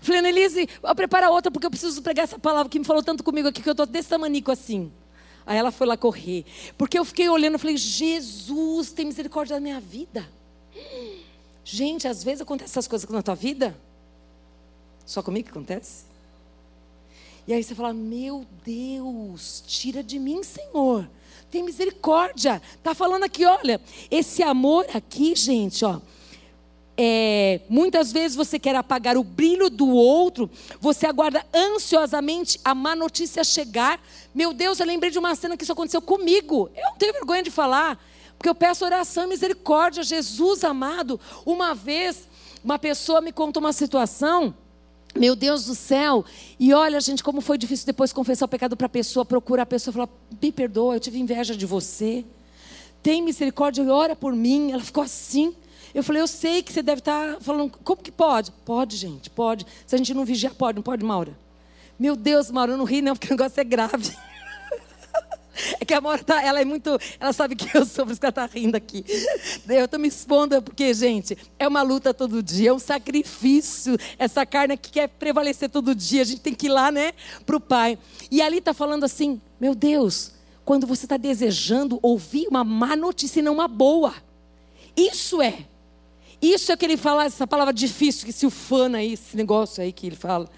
falei, 0.00 0.20
Annelise, 0.20 0.66
prepara 0.96 1.30
outra 1.30 1.50
porque 1.50 1.66
eu 1.66 1.70
preciso 1.70 2.00
pregar 2.00 2.24
essa 2.24 2.38
palavra 2.38 2.70
que 2.70 2.78
me 2.78 2.86
falou 2.86 3.02
tanto 3.02 3.22
comigo 3.22 3.48
aqui 3.48 3.60
que 3.60 3.68
eu 3.68 3.72
estou 3.72 3.84
desse 3.84 4.08
tamanico 4.08 4.50
assim. 4.50 4.90
Aí 5.44 5.58
ela 5.58 5.70
foi 5.70 5.86
lá 5.86 5.96
correr. 5.96 6.44
Porque 6.78 6.98
eu 6.98 7.04
fiquei 7.04 7.28
olhando 7.28 7.54
e 7.54 7.58
falei, 7.58 7.76
Jesus, 7.76 8.92
tem 8.92 9.06
misericórdia 9.06 9.56
da 9.56 9.60
minha 9.60 9.78
vida. 9.78 10.26
Gente, 11.62 12.08
às 12.08 12.24
vezes 12.24 12.40
acontecem 12.40 12.72
essas 12.72 12.88
coisas 12.88 13.08
na 13.08 13.22
tua 13.22 13.34
vida. 13.34 13.78
Só 15.06 15.22
comigo 15.22 15.44
que 15.44 15.50
acontece? 15.52 16.04
E 17.46 17.54
aí 17.54 17.62
você 17.62 17.74
fala: 17.74 17.94
Meu 17.94 18.44
Deus, 18.64 19.62
tira 19.66 20.02
de 20.02 20.18
mim, 20.18 20.42
Senhor. 20.42 21.08
Tem 21.48 21.62
misericórdia. 21.62 22.60
Tá 22.82 22.92
falando 22.92 23.22
aqui, 23.22 23.44
olha, 23.44 23.80
esse 24.10 24.42
amor 24.42 24.84
aqui, 24.92 25.34
gente, 25.36 25.84
ó. 25.84 26.00
É, 26.98 27.60
muitas 27.68 28.10
vezes 28.10 28.34
você 28.34 28.58
quer 28.58 28.74
apagar 28.74 29.18
o 29.18 29.22
brilho 29.22 29.68
do 29.68 29.86
outro, 29.86 30.50
você 30.80 31.06
aguarda 31.06 31.44
ansiosamente 31.54 32.58
a 32.64 32.74
má 32.74 32.96
notícia 32.96 33.44
chegar. 33.44 34.00
Meu 34.34 34.52
Deus, 34.52 34.80
eu 34.80 34.86
lembrei 34.86 35.10
de 35.10 35.18
uma 35.18 35.34
cena 35.34 35.56
que 35.56 35.62
isso 35.62 35.72
aconteceu 35.72 36.02
comigo. 36.02 36.70
Eu 36.74 36.82
não 36.82 36.96
tenho 36.96 37.12
vergonha 37.12 37.42
de 37.42 37.50
falar, 37.50 38.02
porque 38.36 38.48
eu 38.48 38.54
peço 38.54 38.84
oração 38.84 39.24
e 39.24 39.28
misericórdia. 39.28 40.02
Jesus 40.02 40.64
amado, 40.64 41.20
uma 41.44 41.74
vez, 41.74 42.26
uma 42.64 42.78
pessoa 42.78 43.20
me 43.20 43.30
contou 43.30 43.62
uma 43.62 43.74
situação 43.74 44.54
meu 45.16 45.34
Deus 45.34 45.66
do 45.66 45.74
céu. 45.74 46.24
E 46.58 46.72
olha, 46.72 47.00
gente, 47.00 47.22
como 47.22 47.40
foi 47.40 47.58
difícil 47.58 47.86
depois 47.86 48.12
confessar 48.12 48.44
o 48.46 48.48
pecado 48.48 48.76
para 48.76 48.86
a 48.86 48.90
pessoa, 48.90 49.24
procurar 49.24 49.62
a 49.62 49.66
pessoa, 49.66 49.92
falar: 49.92 50.08
me 50.40 50.52
perdoa, 50.52 50.96
eu 50.96 51.00
tive 51.00 51.18
inveja 51.18 51.56
de 51.56 51.66
você. 51.66 52.24
Tem 53.02 53.22
misericórdia 53.22 53.82
e 53.82 53.88
ora 53.88 54.16
por 54.16 54.34
mim. 54.34 54.72
Ela 54.72 54.82
ficou 54.82 55.02
assim. 55.02 55.54
Eu 55.94 56.02
falei: 56.02 56.22
eu 56.22 56.26
sei 56.26 56.62
que 56.62 56.72
você 56.72 56.82
deve 56.82 57.00
estar 57.00 57.34
tá 57.34 57.40
falando, 57.40 57.72
como 57.82 58.02
que 58.02 58.12
pode? 58.12 58.52
Pode, 58.64 58.96
gente, 58.96 59.30
pode. 59.30 59.66
Se 59.86 59.94
a 59.94 59.98
gente 59.98 60.12
não 60.12 60.24
vigiar, 60.24 60.54
pode, 60.54 60.76
não 60.76 60.82
pode, 60.82 61.04
Maura? 61.04 61.36
Meu 61.98 62.14
Deus, 62.14 62.50
Maura, 62.50 62.72
eu 62.72 62.76
não 62.76 62.84
ri 62.84 63.00
não, 63.00 63.14
porque 63.14 63.28
o 63.28 63.36
negócio 63.36 63.60
é 63.60 63.64
grave. 63.64 64.14
é 65.80 65.84
que 65.84 65.94
a 65.94 66.00
Mora 66.00 66.22
tá, 66.22 66.42
ela 66.42 66.60
é 66.60 66.64
muito, 66.64 66.98
ela 67.18 67.32
sabe 67.32 67.56
que 67.56 67.76
eu 67.76 67.84
sou, 67.84 68.04
por 68.04 68.12
isso 68.12 68.20
que 68.20 68.26
ela 68.26 68.30
está 68.30 68.46
rindo 68.46 68.76
aqui. 68.76 69.04
Eu 69.68 69.84
estou 69.84 69.98
me 69.98 70.08
expondo 70.08 70.60
porque, 70.62 70.92
gente, 70.94 71.36
é 71.58 71.66
uma 71.66 71.82
luta 71.82 72.12
todo 72.12 72.42
dia, 72.42 72.70
é 72.70 72.72
um 72.72 72.78
sacrifício. 72.78 73.96
Essa 74.18 74.44
carne 74.44 74.76
que 74.76 74.90
quer 74.90 75.08
prevalecer 75.08 75.70
todo 75.70 75.94
dia, 75.94 76.22
a 76.22 76.24
gente 76.24 76.40
tem 76.40 76.54
que 76.54 76.66
ir 76.66 76.70
lá, 76.70 76.90
né, 76.90 77.12
para 77.44 77.56
o 77.56 77.60
Pai. 77.60 77.98
E 78.30 78.42
ali 78.42 78.58
está 78.58 78.74
falando 78.74 79.04
assim, 79.04 79.40
meu 79.60 79.74
Deus, 79.74 80.32
quando 80.64 80.86
você 80.86 81.06
está 81.06 81.16
desejando 81.16 81.98
ouvir 82.02 82.48
uma 82.48 82.64
má 82.64 82.96
notícia 82.96 83.40
e 83.40 83.42
não 83.42 83.54
uma 83.54 83.68
boa. 83.68 84.14
Isso 84.96 85.40
é. 85.40 85.66
Isso 86.40 86.70
é 86.70 86.76
que 86.76 86.84
ele 86.84 86.96
fala, 86.96 87.24
essa 87.24 87.46
palavra 87.46 87.72
difícil, 87.72 88.26
que 88.26 88.32
se 88.32 88.46
ufana 88.46 88.98
aí, 88.98 89.14
esse 89.14 89.36
negócio 89.36 89.82
aí 89.82 89.92
que 89.92 90.06
ele 90.06 90.16
fala. 90.16 90.48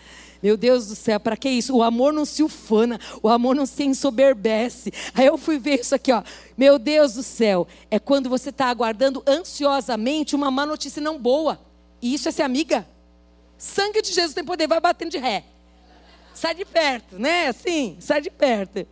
Meu 0.43 0.57
Deus 0.57 0.87
do 0.87 0.95
céu, 0.95 1.19
para 1.19 1.37
que 1.37 1.49
isso? 1.49 1.75
O 1.77 1.83
amor 1.83 2.13
não 2.13 2.25
se 2.25 2.43
ufana, 2.43 3.01
o 3.23 3.29
amor 3.29 3.57
não 3.57 3.67
se 3.67 3.85
ensoberbece. 3.85 4.93
Aí 5.15 5.27
eu 5.27 5.37
fui 5.37 5.59
ver 5.59 5.81
isso 5.81 5.95
aqui, 5.95 6.13
ó. 6.13 6.23
Meu 6.57 6.79
Deus 6.79 7.15
do 7.15 7.23
céu, 7.23 7.67
é 7.91 7.99
quando 7.99 8.29
você 8.29 8.51
está 8.51 8.67
aguardando 8.67 9.23
ansiosamente 9.27 10.37
uma 10.37 10.51
má 10.51 10.65
notícia 10.65 11.03
não 11.03 11.19
boa. 11.19 11.61
E 12.01 12.15
isso 12.15 12.29
é 12.29 12.33
ser 12.33 12.43
amiga. 12.43 12.87
Sangue 13.57 14.01
de 14.01 14.13
Jesus 14.13 14.35
tem 14.35 14.45
poder, 14.45 14.69
vai 14.69 14.81
batendo 14.81 15.11
de 15.11 15.19
ré. 15.19 15.45
Sai 16.33 16.55
de 16.55 16.65
perto, 16.65 17.19
né? 17.19 17.49
Assim, 17.49 17.97
sai 17.99 18.21
de 18.21 18.31
perto. 18.31 18.87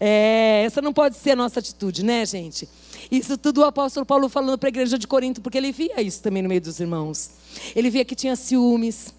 É, 0.00 0.62
essa 0.64 0.80
não 0.80 0.94
pode 0.94 1.16
ser 1.16 1.32
a 1.32 1.36
nossa 1.36 1.60
atitude, 1.60 2.02
né, 2.02 2.24
gente? 2.24 2.66
Isso 3.10 3.36
tudo 3.36 3.60
o 3.60 3.64
apóstolo 3.64 4.06
Paulo 4.06 4.30
falando 4.30 4.56
para 4.56 4.68
a 4.68 4.70
igreja 4.70 4.98
de 4.98 5.06
Corinto, 5.06 5.42
porque 5.42 5.58
ele 5.58 5.72
via 5.72 6.00
isso 6.00 6.22
também 6.22 6.42
no 6.42 6.48
meio 6.48 6.60
dos 6.60 6.80
irmãos. 6.80 7.32
Ele 7.76 7.90
via 7.90 8.04
que 8.04 8.14
tinha 8.14 8.34
ciúmes. 8.34 9.12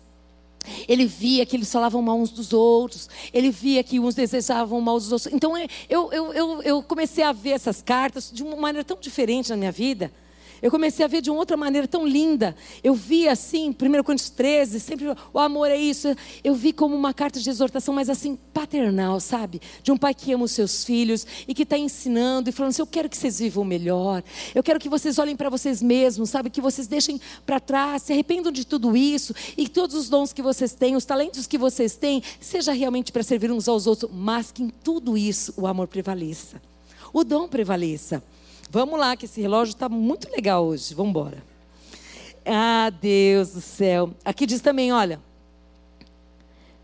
Ele 0.87 1.05
via 1.05 1.45
que 1.45 1.55
eles 1.55 1.71
falavam 1.71 2.01
mal 2.01 2.19
uns 2.19 2.29
dos 2.29 2.53
outros. 2.53 3.09
Ele 3.33 3.49
via 3.51 3.83
que 3.83 3.99
uns 3.99 4.15
desejavam 4.15 4.79
mal 4.81 4.97
dos 4.97 5.11
outros. 5.11 5.33
Então 5.33 5.57
eu, 5.57 5.67
eu, 6.11 6.33
eu, 6.33 6.61
eu 6.63 6.83
comecei 6.83 7.23
a 7.23 7.31
ver 7.31 7.51
essas 7.51 7.81
cartas 7.81 8.31
de 8.31 8.43
uma 8.43 8.55
maneira 8.55 8.83
tão 8.83 8.97
diferente 8.99 9.49
na 9.49 9.57
minha 9.57 9.71
vida 9.71 10.11
eu 10.61 10.69
comecei 10.69 11.03
a 11.03 11.07
ver 11.07 11.21
de 11.21 11.31
uma 11.31 11.39
outra 11.39 11.57
maneira 11.57 11.87
tão 11.87 12.05
linda. 12.05 12.55
Eu 12.83 12.93
vi 12.93 13.27
assim, 13.27 13.69
1 13.69 14.03
Coríntios 14.03 14.29
13, 14.29 14.79
sempre 14.79 15.07
o 15.33 15.39
amor 15.39 15.71
é 15.71 15.77
isso. 15.77 16.15
Eu 16.43 16.53
vi 16.53 16.71
como 16.71 16.95
uma 16.95 17.13
carta 17.13 17.39
de 17.39 17.49
exortação, 17.49 17.95
mas 17.95 18.09
assim, 18.09 18.37
paternal, 18.53 19.19
sabe? 19.19 19.59
De 19.81 19.91
um 19.91 19.97
pai 19.97 20.13
que 20.13 20.31
ama 20.31 20.43
os 20.43 20.51
seus 20.51 20.83
filhos 20.83 21.25
e 21.47 21.53
que 21.53 21.63
está 21.63 21.77
ensinando 21.77 22.49
e 22.49 22.51
falando 22.51 22.69
assim: 22.69 22.81
eu 22.81 22.87
quero 22.87 23.09
que 23.09 23.17
vocês 23.17 23.39
vivam 23.39 23.63
melhor. 23.63 24.23
Eu 24.53 24.61
quero 24.61 24.79
que 24.79 24.87
vocês 24.87 25.17
olhem 25.17 25.35
para 25.35 25.49
vocês 25.49 25.81
mesmos, 25.81 26.29
sabe? 26.29 26.49
Que 26.49 26.61
vocês 26.61 26.87
deixem 26.87 27.19
para 27.45 27.59
trás, 27.59 28.03
se 28.03 28.13
arrependam 28.13 28.51
de 28.51 28.65
tudo 28.65 28.95
isso 28.95 29.33
e 29.57 29.63
que 29.63 29.71
todos 29.71 29.95
os 29.95 30.09
dons 30.09 30.31
que 30.31 30.41
vocês 30.41 30.73
têm, 30.73 30.95
os 30.95 31.05
talentos 31.05 31.47
que 31.47 31.57
vocês 31.57 31.95
têm, 31.95 32.21
seja 32.39 32.71
realmente 32.71 33.11
para 33.11 33.23
servir 33.23 33.51
uns 33.51 33.67
aos 33.67 33.87
outros, 33.87 34.11
mas 34.13 34.51
que 34.51 34.61
em 34.61 34.69
tudo 34.69 35.17
isso 35.17 35.53
o 35.57 35.65
amor 35.65 35.87
prevaleça. 35.87 36.61
O 37.11 37.23
dom 37.23 37.47
prevaleça. 37.47 38.23
Vamos 38.73 38.97
lá, 38.97 39.17
que 39.17 39.25
esse 39.25 39.41
relógio 39.41 39.73
está 39.73 39.89
muito 39.89 40.31
legal 40.31 40.65
hoje. 40.65 40.93
Vamos 40.93 41.09
embora. 41.09 41.43
Ah, 42.45 42.89
Deus 42.89 43.49
do 43.49 43.59
céu. 43.59 44.11
Aqui 44.23 44.45
diz 44.45 44.61
também, 44.61 44.93
olha. 44.93 45.19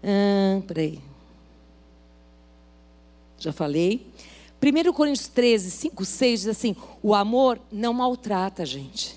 Ah, 0.04 0.62
peraí. 0.68 1.00
Já 3.40 3.54
falei. 3.54 4.06
1 4.62 4.92
Coríntios 4.92 5.30
13, 5.30 5.72
5, 5.72 6.04
6 6.04 6.40
diz 6.42 6.50
assim: 6.50 6.76
o 7.02 7.16
amor 7.16 7.58
não 7.72 7.94
maltrata 7.94 8.64
a 8.64 8.66
gente. 8.66 9.16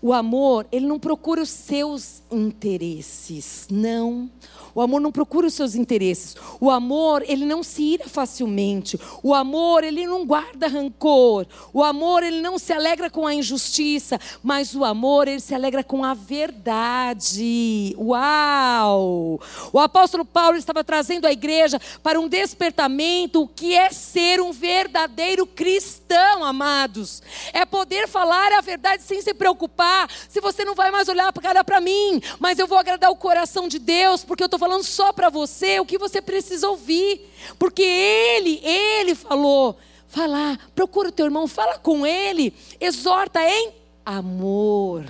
O 0.00 0.14
amor, 0.14 0.66
ele 0.72 0.86
não 0.86 0.98
procura 0.98 1.42
os 1.42 1.50
seus 1.50 2.22
interesses, 2.30 3.66
não. 3.70 4.30
O 4.76 4.82
amor 4.82 5.00
não 5.00 5.10
procura 5.10 5.46
os 5.46 5.54
seus 5.54 5.74
interesses. 5.74 6.36
O 6.60 6.70
amor, 6.70 7.24
ele 7.26 7.46
não 7.46 7.62
se 7.62 7.82
ira 7.82 8.06
facilmente. 8.06 9.00
O 9.22 9.34
amor, 9.34 9.82
ele 9.82 10.06
não 10.06 10.26
guarda 10.26 10.68
rancor. 10.68 11.46
O 11.72 11.82
amor, 11.82 12.22
ele 12.22 12.42
não 12.42 12.58
se 12.58 12.74
alegra 12.74 13.08
com 13.08 13.26
a 13.26 13.34
injustiça, 13.34 14.20
mas 14.42 14.74
o 14.74 14.84
amor, 14.84 15.28
ele 15.28 15.40
se 15.40 15.54
alegra 15.54 15.82
com 15.82 16.04
a 16.04 16.12
verdade. 16.12 17.96
Uau! 17.98 19.40
O 19.72 19.78
apóstolo 19.80 20.26
Paulo 20.26 20.58
estava 20.58 20.84
trazendo 20.84 21.26
a 21.26 21.32
igreja 21.32 21.80
para 22.02 22.20
um 22.20 22.28
despertamento, 22.28 23.42
o 23.42 23.48
que 23.48 23.74
é 23.74 23.88
ser 23.90 24.42
um 24.42 24.52
verdadeiro 24.52 25.46
cristão, 25.46 26.44
amados. 26.44 27.22
É 27.54 27.64
poder 27.64 28.06
falar 28.06 28.52
a 28.52 28.60
verdade 28.60 29.02
sem 29.02 29.22
se 29.22 29.32
preocupar 29.32 30.10
se 30.28 30.38
você 30.38 30.66
não 30.66 30.74
vai 30.74 30.90
mais 30.90 31.08
olhar 31.08 31.32
para 31.32 31.64
para 31.64 31.80
mim, 31.80 32.20
mas 32.38 32.58
eu 32.58 32.66
vou 32.66 32.76
agradar 32.76 33.10
o 33.10 33.16
coração 33.16 33.68
de 33.68 33.78
Deus, 33.78 34.22
porque 34.22 34.42
eu 34.42 34.46
estou 34.46 34.58
falando 34.66 34.82
só 34.82 35.12
para 35.12 35.30
você 35.30 35.78
o 35.78 35.86
que 35.86 35.96
você 35.96 36.20
precisa 36.20 36.68
ouvir. 36.68 37.20
Porque 37.56 37.82
ele, 37.82 38.60
ele 38.64 39.14
falou. 39.14 39.78
Falar, 40.08 40.58
procura 40.74 41.08
o 41.08 41.12
teu 41.12 41.26
irmão, 41.26 41.46
fala 41.46 41.78
com 41.78 42.06
ele, 42.06 42.54
exorta 42.80 43.40
em 43.42 43.72
amor. 44.04 45.04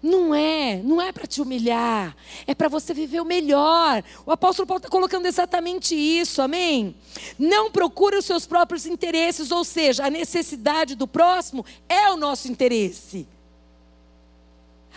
Não 0.00 0.34
é, 0.34 0.80
não 0.84 1.00
é 1.00 1.10
para 1.10 1.26
te 1.26 1.40
humilhar, 1.40 2.14
é 2.46 2.54
para 2.54 2.68
você 2.68 2.94
viver 2.94 3.20
o 3.20 3.24
melhor. 3.24 4.04
O 4.24 4.30
apóstolo 4.30 4.66
Paulo 4.66 4.78
está 4.78 4.88
colocando 4.88 5.26
exatamente 5.26 5.96
isso, 5.96 6.40
amém? 6.40 6.94
Não 7.38 7.70
procure 7.70 8.16
os 8.16 8.24
seus 8.24 8.46
próprios 8.46 8.86
interesses, 8.86 9.50
ou 9.50 9.64
seja, 9.64 10.06
a 10.06 10.10
necessidade 10.10 10.94
do 10.94 11.08
próximo 11.08 11.64
é 11.88 12.10
o 12.10 12.16
nosso 12.16 12.46
interesse. 12.48 13.26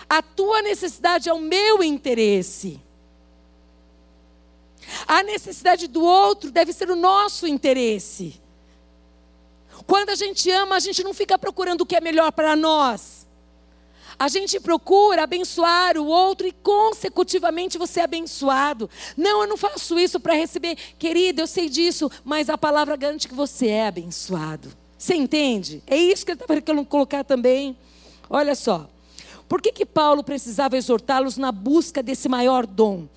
A 0.08 0.22
tua 0.22 0.62
necessidade 0.62 1.28
é 1.28 1.34
o 1.34 1.40
meu 1.40 1.82
interesse. 1.82 2.80
A 5.08 5.24
necessidade 5.24 5.88
do 5.88 6.04
outro 6.04 6.52
deve 6.52 6.74
ser 6.74 6.90
o 6.90 6.96
nosso 6.96 7.48
interesse. 7.48 8.42
Quando 9.86 10.10
a 10.10 10.16
gente 10.16 10.50
ama, 10.52 10.76
a 10.76 10.80
gente 10.80 11.04
não 11.04 11.14
fica 11.14 11.38
procurando 11.38 11.82
o 11.82 11.86
que 11.86 11.96
é 11.96 12.02
melhor 12.02 12.32
para 12.32 12.56
nós. 12.56 13.28
A 14.20 14.28
gente 14.28 14.60
procura 14.60 15.24
abençoar 15.24 15.98
o 15.98 16.06
outro 16.06 16.46
e, 16.46 16.52
consecutivamente, 16.52 17.78
você 17.78 18.02
é 18.02 18.04
abençoado. 18.04 18.90
Não, 19.16 19.44
eu 19.44 19.48
não 19.48 19.56
faço 19.56 19.98
isso 19.98 20.20
para 20.20 20.34
receber. 20.34 20.76
Querida, 20.98 21.42
eu 21.42 21.48
sei 21.48 21.70
disso, 21.70 22.12
mas 22.26 22.50
a 22.50 22.58
palavra 22.58 22.98
garante 22.98 23.30
que 23.30 23.34
você 23.34 23.68
é 23.68 23.88
abençoado. 23.88 24.76
Você 24.98 25.16
entende? 25.16 25.82
É 25.88 25.96
isso 25.96 26.26
que 26.26 26.32
ele 26.32 26.42
estava 26.42 26.60
querendo 26.60 26.86
colocar 26.86 27.24
também. 27.24 27.78
Olha 28.30 28.56
só. 28.56 28.90
Por 29.48 29.62
que, 29.62 29.72
que 29.72 29.86
Paulo 29.86 30.22
precisava 30.22 30.76
exortá-los 30.76 31.38
na 31.38 31.52
busca 31.52 32.04
desse 32.04 32.28
maior 32.28 32.68
dom? 32.68 33.08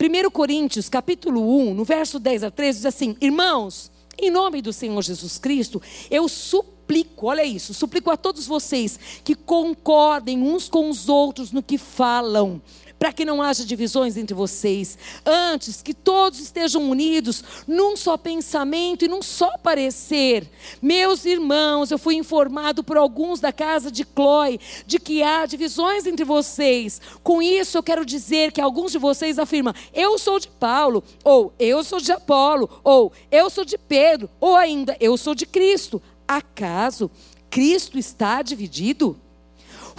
1 0.00 0.30
Coríntios, 0.30 0.88
capítulo 0.88 1.58
1, 1.70 1.74
no 1.74 1.84
verso 1.84 2.20
10 2.20 2.44
a 2.44 2.50
13, 2.52 2.78
diz 2.78 2.86
assim: 2.86 3.16
Irmãos, 3.20 3.90
em 4.16 4.30
nome 4.30 4.62
do 4.62 4.72
Senhor 4.72 5.02
Jesus 5.02 5.38
Cristo, 5.38 5.82
eu 6.08 6.28
suplico, 6.28 7.26
olha 7.26 7.44
isso, 7.44 7.74
suplico 7.74 8.08
a 8.08 8.16
todos 8.16 8.46
vocês 8.46 8.98
que 9.24 9.34
concordem 9.34 10.40
uns 10.40 10.68
com 10.68 10.88
os 10.88 11.08
outros 11.08 11.50
no 11.50 11.62
que 11.64 11.76
falam 11.76 12.62
para 12.98 13.12
que 13.12 13.24
não 13.24 13.40
haja 13.40 13.64
divisões 13.64 14.16
entre 14.16 14.34
vocês. 14.34 14.98
Antes, 15.24 15.82
que 15.82 15.94
todos 15.94 16.40
estejam 16.40 16.90
unidos 16.90 17.44
num 17.66 17.96
só 17.96 18.16
pensamento 18.16 19.04
e 19.04 19.08
num 19.08 19.22
só 19.22 19.56
parecer. 19.58 20.48
Meus 20.82 21.24
irmãos, 21.24 21.90
eu 21.90 21.98
fui 21.98 22.16
informado 22.16 22.82
por 22.82 22.96
alguns 22.96 23.40
da 23.40 23.52
casa 23.52 23.90
de 23.90 24.04
Clói 24.04 24.58
de 24.86 24.98
que 24.98 25.22
há 25.22 25.46
divisões 25.46 26.06
entre 26.06 26.24
vocês. 26.24 27.00
Com 27.22 27.40
isso, 27.40 27.78
eu 27.78 27.82
quero 27.82 28.04
dizer 28.04 28.52
que 28.52 28.60
alguns 28.60 28.92
de 28.92 28.98
vocês 28.98 29.38
afirmam: 29.38 29.74
eu 29.94 30.18
sou 30.18 30.40
de 30.40 30.48
Paulo, 30.48 31.04
ou 31.22 31.52
eu 31.58 31.84
sou 31.84 32.00
de 32.00 32.12
Apolo, 32.12 32.68
ou 32.82 33.12
eu 33.30 33.48
sou 33.48 33.64
de 33.64 33.78
Pedro, 33.78 34.28
ou 34.40 34.56
ainda 34.56 34.96
eu 35.00 35.16
sou 35.16 35.34
de 35.34 35.46
Cristo. 35.46 36.02
Acaso 36.26 37.10
Cristo 37.50 37.98
está 37.98 38.42
dividido? 38.42 39.18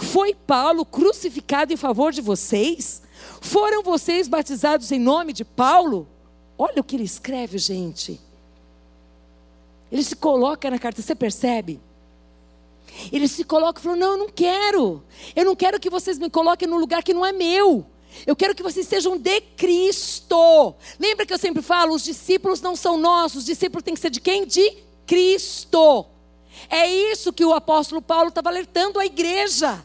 Foi 0.00 0.34
Paulo 0.34 0.84
crucificado 0.84 1.72
em 1.72 1.76
favor 1.76 2.10
de 2.10 2.20
vocês? 2.20 3.02
Foram 3.40 3.82
vocês 3.82 4.26
batizados 4.28 4.90
em 4.90 4.98
nome 4.98 5.32
de 5.32 5.44
Paulo? 5.44 6.08
Olha 6.56 6.80
o 6.80 6.84
que 6.84 6.96
ele 6.96 7.04
escreve, 7.04 7.58
gente. 7.58 8.20
Ele 9.92 10.02
se 10.02 10.16
coloca 10.16 10.70
na 10.70 10.78
carta, 10.78 11.02
você 11.02 11.14
percebe? 11.14 11.80
Ele 13.12 13.28
se 13.28 13.44
coloca 13.44 13.78
e 13.78 13.82
falou: 13.82 13.98
Não, 13.98 14.12
eu 14.12 14.18
não 14.18 14.28
quero. 14.28 15.02
Eu 15.36 15.44
não 15.44 15.54
quero 15.54 15.78
que 15.78 15.90
vocês 15.90 16.18
me 16.18 16.30
coloquem 16.30 16.66
num 16.66 16.78
lugar 16.78 17.02
que 17.02 17.14
não 17.14 17.24
é 17.24 17.32
meu. 17.32 17.86
Eu 18.26 18.34
quero 18.34 18.54
que 18.54 18.62
vocês 18.62 18.86
sejam 18.86 19.16
de 19.16 19.40
Cristo. 19.40 20.74
Lembra 20.98 21.26
que 21.26 21.32
eu 21.32 21.38
sempre 21.38 21.62
falo: 21.62 21.94
os 21.94 22.02
discípulos 22.02 22.60
não 22.60 22.74
são 22.74 22.96
nossos, 22.96 23.40
os 23.40 23.44
discípulos 23.44 23.84
têm 23.84 23.94
que 23.94 24.00
ser 24.00 24.10
de 24.10 24.20
quem? 24.20 24.46
De 24.46 24.78
Cristo. 25.06 26.06
É 26.68 26.86
isso 26.86 27.32
que 27.32 27.44
o 27.44 27.52
apóstolo 27.52 28.02
Paulo 28.02 28.28
estava 28.28 28.48
alertando 28.48 28.98
a 28.98 29.06
igreja. 29.06 29.84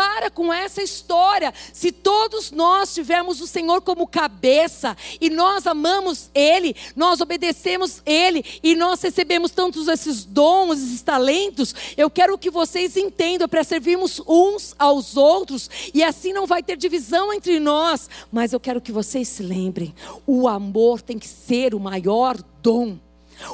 Para 0.00 0.30
com 0.30 0.50
essa 0.50 0.82
história. 0.82 1.52
Se 1.74 1.92
todos 1.92 2.50
nós 2.50 2.94
tivermos 2.94 3.38
o 3.42 3.46
Senhor 3.46 3.82
como 3.82 4.06
cabeça 4.06 4.96
e 5.20 5.28
nós 5.28 5.66
amamos 5.66 6.30
Ele, 6.34 6.74
nós 6.96 7.20
obedecemos 7.20 8.00
Ele 8.06 8.42
e 8.62 8.74
nós 8.74 9.02
recebemos 9.02 9.50
tantos 9.50 9.88
esses 9.88 10.24
dons, 10.24 10.78
esses 10.78 11.02
talentos, 11.02 11.74
eu 11.98 12.08
quero 12.08 12.38
que 12.38 12.48
vocês 12.48 12.96
entendam 12.96 13.46
para 13.46 13.62
servirmos 13.62 14.22
uns 14.26 14.74
aos 14.78 15.18
outros 15.18 15.68
e 15.92 16.02
assim 16.02 16.32
não 16.32 16.46
vai 16.46 16.62
ter 16.62 16.78
divisão 16.78 17.30
entre 17.30 17.60
nós. 17.60 18.08
Mas 18.32 18.54
eu 18.54 18.58
quero 18.58 18.80
que 18.80 18.92
vocês 18.92 19.28
se 19.28 19.42
lembrem: 19.42 19.94
o 20.26 20.48
amor 20.48 21.02
tem 21.02 21.18
que 21.18 21.28
ser 21.28 21.74
o 21.74 21.78
maior 21.78 22.38
dom. 22.62 22.96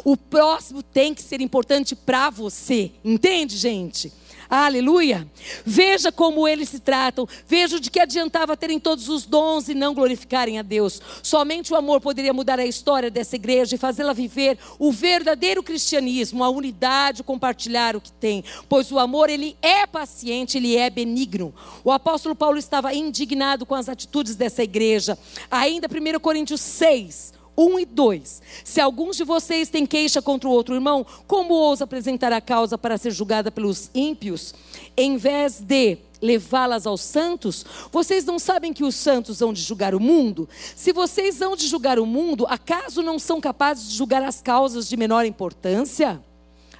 O 0.04 0.16
próximo 0.16 0.80
tem 0.80 1.12
que 1.12 1.22
ser 1.22 1.40
importante 1.40 1.96
para 1.96 2.30
você. 2.30 2.92
Entende, 3.04 3.56
gente? 3.56 4.12
Aleluia. 4.48 5.26
Veja 5.64 6.12
como 6.12 6.46
eles 6.46 6.68
se 6.68 6.80
tratam. 6.80 7.26
Veja 7.46 7.80
de 7.80 7.90
que 7.90 8.00
adiantava 8.00 8.56
terem 8.56 8.78
todos 8.78 9.08
os 9.08 9.26
dons 9.26 9.68
e 9.68 9.74
não 9.74 9.94
glorificarem 9.94 10.58
a 10.58 10.62
Deus. 10.62 11.00
Somente 11.22 11.72
o 11.72 11.76
amor 11.76 12.00
poderia 12.00 12.32
mudar 12.32 12.58
a 12.58 12.66
história 12.66 13.10
dessa 13.10 13.36
igreja 13.36 13.74
e 13.74 13.78
fazê-la 13.78 14.12
viver 14.12 14.58
o 14.78 14.92
verdadeiro 14.92 15.62
cristianismo, 15.62 16.44
a 16.44 16.48
unidade, 16.48 17.22
compartilhar 17.22 17.96
o 17.96 18.00
que 18.00 18.12
tem. 18.12 18.44
Pois 18.68 18.90
o 18.92 18.98
amor, 18.98 19.28
ele 19.30 19.56
é 19.60 19.86
paciente, 19.86 20.58
ele 20.58 20.76
é 20.76 20.88
benigno. 20.88 21.54
O 21.82 21.90
apóstolo 21.90 22.34
Paulo 22.34 22.58
estava 22.58 22.94
indignado 22.94 23.66
com 23.66 23.74
as 23.74 23.88
atitudes 23.88 24.36
dessa 24.36 24.62
igreja. 24.62 25.18
Ainda 25.50 25.88
1 25.88 26.20
Coríntios 26.20 26.60
6, 26.60 27.32
1 27.56 27.80
e 27.80 27.86
2. 27.86 28.42
Se 28.64 28.80
alguns 28.80 29.16
de 29.16 29.24
vocês 29.24 29.68
têm 29.68 29.86
queixa 29.86 30.20
contra 30.20 30.48
o 30.48 30.52
outro 30.52 30.74
irmão, 30.74 31.06
como 31.26 31.54
ousa 31.54 31.84
apresentar 31.84 32.32
a 32.32 32.40
causa 32.40 32.76
para 32.76 32.98
ser 32.98 33.10
julgada 33.10 33.50
pelos 33.50 33.90
ímpios, 33.94 34.54
em 34.96 35.16
vez 35.16 35.60
de 35.60 35.98
levá-las 36.20 36.86
aos 36.86 37.00
santos? 37.00 37.64
Vocês 37.92 38.24
não 38.24 38.38
sabem 38.38 38.72
que 38.72 38.84
os 38.84 38.94
santos 38.94 39.42
hão 39.42 39.52
de 39.52 39.60
julgar 39.60 39.94
o 39.94 40.00
mundo? 40.00 40.48
Se 40.74 40.92
vocês 40.92 41.40
hão 41.40 41.56
de 41.56 41.66
julgar 41.66 41.98
o 41.98 42.06
mundo, 42.06 42.46
acaso 42.48 43.02
não 43.02 43.18
são 43.18 43.40
capazes 43.40 43.90
de 43.90 43.96
julgar 43.96 44.22
as 44.22 44.40
causas 44.40 44.88
de 44.88 44.96
menor 44.96 45.24
importância? 45.24 46.22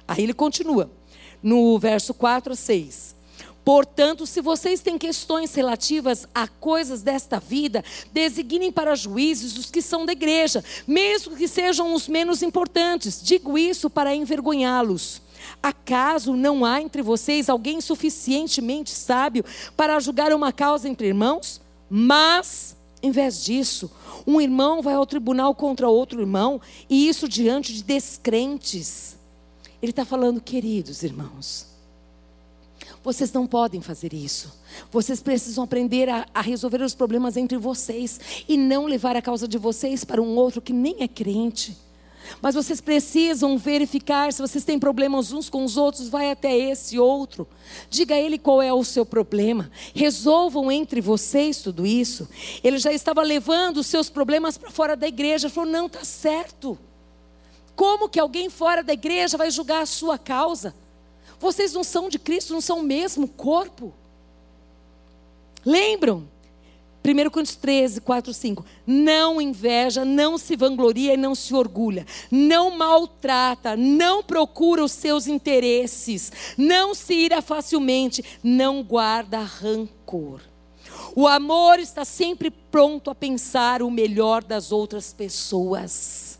Aí 0.07 0.23
ele 0.23 0.33
continua, 0.33 0.89
no 1.41 1.77
verso 1.77 2.13
4 2.13 2.53
a 2.53 2.55
6. 2.55 3.16
Portanto, 3.67 4.25
se 4.25 4.39
vocês 4.39 4.79
têm 4.79 4.97
questões 4.97 5.53
relativas 5.53 6.25
a 6.33 6.47
coisas 6.47 7.01
desta 7.01 7.37
vida, 7.37 7.83
designem 8.13 8.71
para 8.71 8.95
juízes 8.95 9.57
os 9.57 9.69
que 9.69 9.81
são 9.81 10.05
da 10.05 10.13
igreja, 10.13 10.63
mesmo 10.87 11.35
que 11.35 11.49
sejam 11.49 11.93
os 11.93 12.07
menos 12.07 12.41
importantes. 12.41 13.21
Digo 13.21 13.57
isso 13.57 13.89
para 13.89 14.15
envergonhá-los. 14.15 15.21
Acaso 15.61 16.33
não 16.33 16.63
há 16.63 16.81
entre 16.81 17.01
vocês 17.01 17.49
alguém 17.49 17.81
suficientemente 17.81 18.91
sábio 18.91 19.43
para 19.75 19.99
julgar 19.99 20.31
uma 20.31 20.53
causa 20.53 20.87
entre 20.87 21.07
irmãos? 21.07 21.59
Mas, 21.89 22.73
em 23.03 23.11
vez 23.11 23.43
disso, 23.43 23.91
um 24.25 24.39
irmão 24.39 24.81
vai 24.81 24.93
ao 24.93 25.05
tribunal 25.05 25.53
contra 25.53 25.89
outro 25.89 26.21
irmão, 26.21 26.61
e 26.89 27.09
isso 27.09 27.27
diante 27.27 27.73
de 27.73 27.83
descrentes. 27.83 29.17
Ele 29.81 29.89
está 29.89 30.05
falando, 30.05 30.39
queridos 30.39 31.03
irmãos, 31.03 31.76
vocês 33.07 33.31
não 33.31 33.47
podem 33.47 33.79
fazer 33.79 34.13
isso. 34.13 34.53
Vocês 34.91 35.21
precisam 35.21 35.63
aprender 35.63 36.09
a, 36.09 36.27
a, 36.33 36.41
resolver 36.41 36.81
os 36.81 36.93
problemas 36.93 37.37
entre 37.37 37.57
vocês 37.57 38.19
e 38.49 38.57
não 38.57 38.85
levar 38.85 39.15
a 39.15 39.21
causa 39.21 39.47
de 39.47 39.57
vocês 39.57 40.03
para 40.03 40.21
um 40.21 40.35
outro 40.35 40.61
que 40.61 40.73
nem 40.73 40.97
é 40.99 41.07
crente. 41.07 41.77
Mas 42.41 42.53
vocês 42.53 42.81
precisam 42.81 43.57
verificar 43.57 44.33
se 44.33 44.41
vocês 44.41 44.65
têm 44.65 44.77
problemas 44.77 45.31
uns 45.31 45.49
com 45.49 45.63
os 45.63 45.77
outros, 45.77 46.09
vai 46.09 46.31
até 46.31 46.53
esse 46.53 46.99
outro. 46.99 47.47
Diga 47.89 48.15
a 48.15 48.19
ele 48.19 48.37
qual 48.37 48.61
é 48.61 48.73
o 48.73 48.83
seu 48.83 49.05
problema. 49.05 49.71
Resolvam 49.95 50.69
entre 50.69 50.99
vocês 50.99 51.61
tudo 51.61 51.85
isso. 51.85 52.27
Ele 52.61 52.77
já 52.77 52.91
estava 52.91 53.21
levando 53.21 53.77
os 53.77 53.87
seus 53.87 54.09
problemas 54.09 54.57
para 54.57 54.69
fora 54.69 54.97
da 54.97 55.07
igreja. 55.07 55.49
Falou: 55.49 55.71
não 55.71 55.85
está 55.85 56.03
certo. 56.03 56.77
Como 57.73 58.09
que 58.09 58.19
alguém 58.19 58.49
fora 58.49 58.83
da 58.83 58.91
igreja 58.91 59.37
vai 59.37 59.49
julgar 59.49 59.83
a 59.83 59.85
sua 59.85 60.17
causa? 60.17 60.75
Vocês 61.39 61.73
não 61.73 61.83
são 61.83 62.09
de 62.09 62.17
Cristo, 62.17 62.53
não 62.53 62.61
são 62.61 62.79
o 62.79 62.83
mesmo 62.83 63.27
corpo. 63.27 63.93
Lembram? 65.65 66.27
1 67.05 67.29
Coríntios 67.29 67.55
13, 67.55 68.01
4, 68.01 68.33
5. 68.33 68.65
Não 68.85 69.39
inveja, 69.39 70.03
não 70.03 70.37
se 70.37 70.55
vangloria 70.57 71.13
e 71.13 71.17
não 71.17 71.33
se 71.35 71.53
orgulha. 71.53 72.05
Não 72.29 72.71
maltrata, 72.71 73.77
não 73.77 74.21
procura 74.21 74.83
os 74.83 74.91
seus 74.91 75.27
interesses. 75.27 76.31
Não 76.57 76.93
se 76.93 77.13
ira 77.13 77.41
facilmente, 77.41 78.23
não 78.43 78.83
guarda 78.83 79.39
rancor. 79.39 80.41
O 81.15 81.27
amor 81.27 81.79
está 81.79 82.03
sempre 82.03 82.51
pronto 82.51 83.09
a 83.09 83.15
pensar 83.15 83.81
o 83.81 83.89
melhor 83.89 84.43
das 84.43 84.71
outras 84.71 85.13
pessoas 85.13 86.36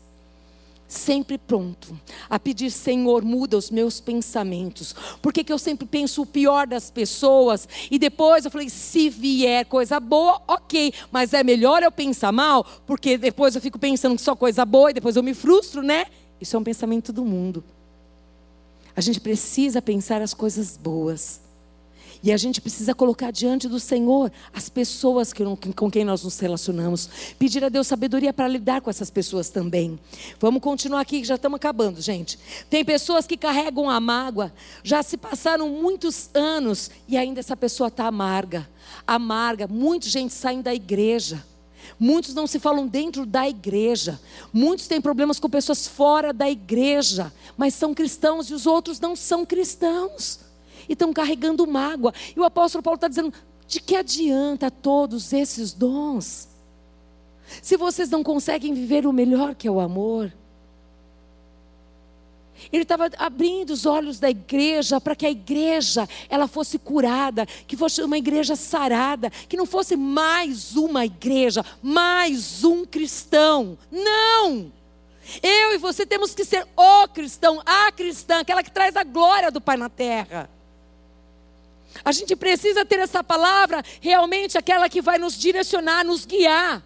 sempre 0.88 1.36
pronto 1.36 2.00
a 2.30 2.38
pedir, 2.38 2.70
Senhor, 2.70 3.22
muda 3.22 3.58
os 3.58 3.70
meus 3.70 4.00
pensamentos. 4.00 4.94
Porque 5.20 5.44
que 5.44 5.52
eu 5.52 5.58
sempre 5.58 5.86
penso 5.86 6.22
o 6.22 6.26
pior 6.26 6.66
das 6.66 6.90
pessoas 6.90 7.68
e 7.90 7.98
depois 7.98 8.44
eu 8.44 8.50
falei, 8.50 8.70
se 8.70 9.10
vier 9.10 9.66
coisa 9.66 10.00
boa, 10.00 10.40
ok, 10.48 10.92
mas 11.12 11.34
é 11.34 11.44
melhor 11.44 11.82
eu 11.82 11.92
pensar 11.92 12.32
mal, 12.32 12.66
porque 12.86 13.18
depois 13.18 13.54
eu 13.54 13.60
fico 13.60 13.78
pensando 13.78 14.16
que 14.16 14.22
só 14.22 14.34
coisa 14.34 14.64
boa 14.64 14.90
e 14.90 14.94
depois 14.94 15.14
eu 15.14 15.22
me 15.22 15.34
frustro, 15.34 15.82
né? 15.82 16.06
Isso 16.40 16.56
é 16.56 16.58
um 16.58 16.64
pensamento 16.64 17.12
do 17.12 17.24
mundo. 17.24 17.62
A 18.96 19.00
gente 19.00 19.20
precisa 19.20 19.82
pensar 19.82 20.22
as 20.22 20.32
coisas 20.32 20.76
boas. 20.76 21.47
E 22.22 22.32
a 22.32 22.36
gente 22.36 22.60
precisa 22.60 22.94
colocar 22.94 23.30
diante 23.30 23.68
do 23.68 23.78
Senhor 23.78 24.32
as 24.52 24.68
pessoas 24.68 25.32
que, 25.32 25.44
com 25.74 25.90
quem 25.90 26.04
nós 26.04 26.24
nos 26.24 26.38
relacionamos. 26.38 27.08
Pedir 27.38 27.64
a 27.64 27.68
Deus 27.68 27.86
sabedoria 27.86 28.32
para 28.32 28.48
lidar 28.48 28.80
com 28.80 28.90
essas 28.90 29.10
pessoas 29.10 29.48
também. 29.50 29.98
Vamos 30.40 30.60
continuar 30.60 31.00
aqui, 31.00 31.20
que 31.20 31.26
já 31.26 31.36
estamos 31.36 31.56
acabando, 31.56 32.00
gente. 32.00 32.38
Tem 32.68 32.84
pessoas 32.84 33.26
que 33.26 33.36
carregam 33.36 33.88
a 33.88 34.00
mágoa, 34.00 34.52
já 34.82 35.02
se 35.02 35.16
passaram 35.16 35.68
muitos 35.68 36.30
anos 36.34 36.90
e 37.06 37.16
ainda 37.16 37.40
essa 37.40 37.56
pessoa 37.56 37.88
está 37.88 38.06
amarga. 38.06 38.68
Amarga. 39.06 39.68
Muita 39.68 40.08
gente 40.08 40.34
saindo 40.34 40.64
da 40.64 40.74
igreja. 40.74 41.44
Muitos 41.98 42.34
não 42.34 42.46
se 42.46 42.58
falam 42.58 42.86
dentro 42.86 43.24
da 43.24 43.48
igreja. 43.48 44.20
Muitos 44.52 44.88
têm 44.88 45.00
problemas 45.00 45.38
com 45.38 45.48
pessoas 45.48 45.86
fora 45.86 46.32
da 46.32 46.50
igreja, 46.50 47.32
mas 47.56 47.74
são 47.74 47.94
cristãos 47.94 48.50
e 48.50 48.54
os 48.54 48.66
outros 48.66 48.98
não 48.98 49.14
são 49.14 49.46
cristãos 49.46 50.47
e 50.88 50.92
estão 50.94 51.12
carregando 51.12 51.66
mágoa. 51.66 52.12
E 52.34 52.40
o 52.40 52.44
apóstolo 52.44 52.82
Paulo 52.82 52.96
está 52.96 53.08
dizendo: 53.08 53.32
de 53.66 53.80
que 53.80 53.96
adianta 53.96 54.70
todos 54.70 55.32
esses 55.32 55.72
dons? 55.72 56.48
Se 57.62 57.76
vocês 57.76 58.10
não 58.10 58.22
conseguem 58.22 58.74
viver 58.74 59.06
o 59.06 59.12
melhor 59.12 59.54
que 59.54 59.68
é 59.68 59.70
o 59.70 59.80
amor. 59.80 60.32
Ele 62.72 62.82
estava 62.82 63.08
abrindo 63.18 63.70
os 63.70 63.86
olhos 63.86 64.18
da 64.18 64.28
igreja 64.28 65.00
para 65.00 65.14
que 65.14 65.24
a 65.24 65.30
igreja 65.30 66.08
ela 66.28 66.48
fosse 66.48 66.76
curada, 66.78 67.46
que 67.46 67.76
fosse 67.76 68.02
uma 68.02 68.18
igreja 68.18 68.56
sarada, 68.56 69.30
que 69.30 69.56
não 69.56 69.64
fosse 69.64 69.96
mais 69.96 70.74
uma 70.74 71.04
igreja, 71.04 71.64
mais 71.80 72.64
um 72.64 72.84
cristão. 72.84 73.78
Não! 73.90 74.72
Eu 75.42 75.74
e 75.74 75.78
você 75.78 76.04
temos 76.04 76.34
que 76.34 76.44
ser 76.44 76.66
o 76.76 77.08
cristão, 77.08 77.62
a 77.64 77.92
cristã, 77.92 78.40
aquela 78.40 78.62
que 78.62 78.72
traz 78.72 78.96
a 78.96 79.04
glória 79.04 79.50
do 79.50 79.60
Pai 79.60 79.76
na 79.76 79.88
terra. 79.88 80.50
A 82.04 82.12
gente 82.12 82.36
precisa 82.36 82.84
ter 82.84 82.98
essa 83.00 83.22
palavra 83.24 83.82
realmente 84.00 84.56
aquela 84.58 84.88
que 84.88 85.00
vai 85.00 85.18
nos 85.18 85.36
direcionar, 85.36 86.04
nos 86.04 86.24
guiar. 86.24 86.82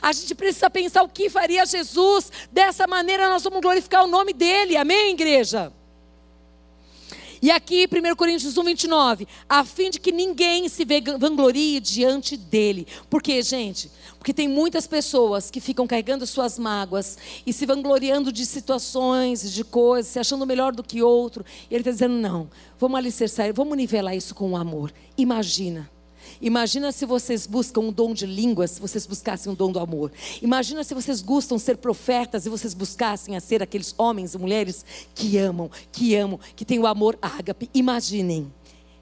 A 0.00 0.12
gente 0.12 0.34
precisa 0.34 0.70
pensar 0.70 1.02
o 1.02 1.08
que 1.08 1.28
faria 1.28 1.66
Jesus. 1.66 2.30
Dessa 2.50 2.86
maneira 2.86 3.28
nós 3.28 3.42
vamos 3.42 3.60
glorificar 3.60 4.04
o 4.04 4.08
nome 4.08 4.32
dele. 4.32 4.76
Amém, 4.76 5.12
igreja? 5.12 5.72
E 7.42 7.50
aqui, 7.50 7.88
1 7.90 8.14
Coríntios 8.14 8.56
1, 8.56 8.62
29, 8.62 9.26
a 9.48 9.64
fim 9.64 9.90
de 9.90 9.98
que 9.98 10.12
ninguém 10.12 10.68
se 10.68 10.86
vanglorie 11.18 11.80
diante 11.80 12.36
dele. 12.36 12.86
Por 13.10 13.20
quê, 13.20 13.42
gente? 13.42 13.90
Porque 14.16 14.32
tem 14.32 14.46
muitas 14.46 14.86
pessoas 14.86 15.50
que 15.50 15.60
ficam 15.60 15.84
carregando 15.84 16.24
suas 16.24 16.56
mágoas 16.56 17.18
e 17.44 17.52
se 17.52 17.66
vangloriando 17.66 18.30
de 18.30 18.46
situações, 18.46 19.52
de 19.52 19.64
coisas, 19.64 20.12
se 20.12 20.20
achando 20.20 20.46
melhor 20.46 20.72
do 20.72 20.84
que 20.84 21.02
outro. 21.02 21.44
E 21.68 21.74
ele 21.74 21.80
está 21.80 21.90
dizendo: 21.90 22.14
não, 22.14 22.48
vamos 22.78 22.96
alicerçar, 22.96 23.52
vamos 23.52 23.76
nivelar 23.76 24.16
isso 24.16 24.36
com 24.36 24.52
o 24.52 24.56
amor. 24.56 24.94
Imagina. 25.18 25.90
Imagina 26.42 26.90
se 26.90 27.06
vocês 27.06 27.46
buscam 27.46 27.82
um 27.82 27.92
dom 27.92 28.12
de 28.12 28.26
línguas, 28.26 28.72
se 28.72 28.80
vocês 28.80 29.06
buscassem 29.06 29.52
um 29.52 29.54
dom 29.54 29.70
do 29.70 29.78
amor. 29.78 30.10
Imagina 30.42 30.82
se 30.82 30.92
vocês 30.92 31.22
gostam 31.22 31.56
de 31.56 31.62
ser 31.62 31.76
profetas 31.76 32.44
e 32.44 32.50
vocês 32.50 32.74
buscassem 32.74 33.36
a 33.36 33.40
ser 33.40 33.62
aqueles 33.62 33.94
homens 33.96 34.34
e 34.34 34.38
mulheres 34.38 34.84
que 35.14 35.38
amam, 35.38 35.70
que 35.92 36.16
amam, 36.16 36.40
que 36.56 36.64
têm 36.64 36.80
o 36.80 36.86
amor 36.88 37.16
ágape. 37.22 37.70
Imaginem. 37.72 38.52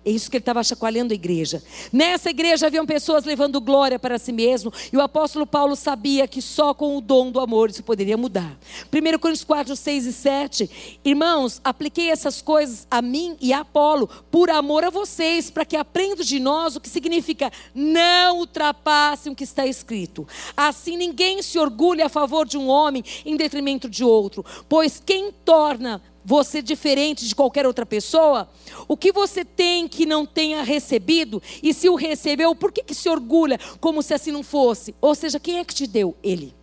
É 0.03 0.11
isso 0.11 0.31
que 0.31 0.39
ele 0.39 0.43
estava 0.43 0.65
chacoalhando 0.65 1.13
a 1.13 1.15
igreja. 1.15 1.63
Nessa 1.93 2.31
igreja 2.31 2.67
haviam 2.67 2.87
pessoas 2.87 3.25
levando 3.25 3.61
glória 3.61 3.99
para 3.99 4.19
si 4.19 4.33
mesmo, 4.33 4.73
e 4.91 4.97
o 4.97 5.01
apóstolo 5.01 5.47
Paulo 5.47 5.77
sabia 5.77 6.27
que 6.27 6.41
só 6.41 6.73
com 6.73 6.97
o 6.97 7.03
dom 7.03 7.31
do 7.31 7.39
amor 7.39 7.69
isso 7.69 7.83
poderia 7.83 8.17
mudar. 8.17 8.59
1 8.91 9.19
Coríntios 9.19 9.45
4, 9.45 9.77
6 9.77 10.07
e 10.07 10.13
7. 10.13 10.99
Irmãos, 11.05 11.61
apliquei 11.63 12.11
essas 12.11 12.41
coisas 12.41 12.87
a 12.91 13.03
mim 13.03 13.37
e 13.43 13.53
a 13.53 13.61
Apolo, 13.61 14.09
por 14.31 14.49
amor 14.49 14.85
a 14.85 14.91
vocês, 14.91 15.51
para 15.51 15.67
que 15.67 15.77
aprendam 15.77 16.25
de 16.25 16.41
nós 16.41 16.77
o 16.77 16.81
que 16.81 16.89
significa 16.89 17.53
não 17.75 18.39
ultrapassem 18.39 19.31
o 19.31 19.37
que 19.37 19.45
está 19.45 19.67
escrito. 19.67 20.27
Assim 20.57 20.97
ninguém 20.97 21.43
se 21.43 21.59
orgulha 21.59 22.07
a 22.07 22.09
favor 22.09 22.47
de 22.47 22.57
um 22.57 22.69
homem 22.69 23.05
em 23.27 23.37
detrimento 23.37 23.89
de 23.89 24.03
outro, 24.03 24.45
pois 24.67 25.03
quem 25.05 25.31
torna 25.45 26.01
você 26.31 26.63
diferente 26.63 27.27
de 27.27 27.35
qualquer 27.35 27.67
outra 27.67 27.85
pessoa? 27.85 28.49
O 28.87 28.97
que 28.97 29.11
você 29.11 29.45
tem 29.45 29.89
que 29.89 30.07
não 30.07 30.25
tenha 30.25 30.63
recebido? 30.63 31.43
E 31.61 31.75
se 31.75 31.89
o 31.89 31.97
recebeu, 31.97 32.55
por 32.55 32.71
que, 32.71 32.85
que 32.85 32.95
se 32.95 33.09
orgulha 33.09 33.59
como 33.81 34.01
se 34.01 34.15
assim 34.15 34.31
não 34.31 34.45
fosse? 34.45 34.95
Ou 35.01 35.13
seja, 35.13 35.41
quem 35.41 35.59
é 35.59 35.65
que 35.65 35.75
te 35.75 35.89
deu? 35.89 36.15
Ele. 36.23 36.55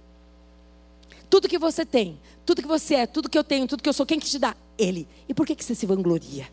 Tudo 1.29 1.49
que 1.49 1.59
você 1.59 1.85
tem, 1.85 2.17
tudo 2.45 2.61
que 2.61 2.67
você 2.67 2.95
é, 2.95 3.05
tudo 3.05 3.27
que 3.27 3.37
eu 3.37 3.43
tenho, 3.43 3.67
tudo 3.67 3.83
que 3.83 3.89
eu 3.89 3.93
sou, 3.93 4.05
quem 4.05 4.21
que 4.21 4.27
te 4.27 4.39
dá? 4.39 4.55
Ele. 4.77 5.05
E 5.27 5.33
por 5.33 5.45
que, 5.45 5.53
que 5.53 5.65
você 5.65 5.75
se 5.75 5.85
vangloria? 5.85 6.47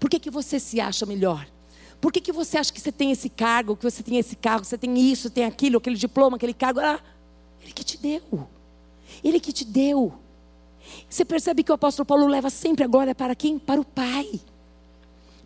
Por 0.00 0.08
que, 0.08 0.18
que 0.18 0.30
você 0.30 0.58
se 0.58 0.80
acha 0.80 1.04
melhor? 1.04 1.46
Por 2.00 2.10
que, 2.10 2.22
que 2.22 2.32
você 2.32 2.56
acha 2.56 2.72
que 2.72 2.80
você 2.80 2.90
tem 2.90 3.12
esse 3.12 3.28
cargo, 3.28 3.76
que 3.76 3.84
você 3.84 4.02
tem 4.02 4.16
esse 4.16 4.34
carro, 4.34 4.62
que 4.62 4.68
você 4.68 4.78
tem 4.78 4.96
isso, 4.98 5.28
tem 5.28 5.44
aquilo, 5.44 5.76
aquele 5.76 5.96
diploma, 5.96 6.38
aquele 6.38 6.54
cargo? 6.54 6.80
Ah, 6.80 7.00
ele 7.62 7.74
que 7.74 7.84
te 7.84 7.98
deu. 7.98 8.48
Ele 9.22 9.38
que 9.38 9.52
te 9.52 9.64
deu. 9.66 10.14
Você 11.08 11.24
percebe 11.24 11.62
que 11.62 11.70
o 11.70 11.74
apóstolo 11.74 12.06
Paulo 12.06 12.26
leva 12.26 12.50
sempre 12.50 12.84
a 12.84 12.86
glória 12.86 13.14
para 13.14 13.34
quem? 13.34 13.58
Para 13.58 13.80
o 13.80 13.84
Pai 13.84 14.40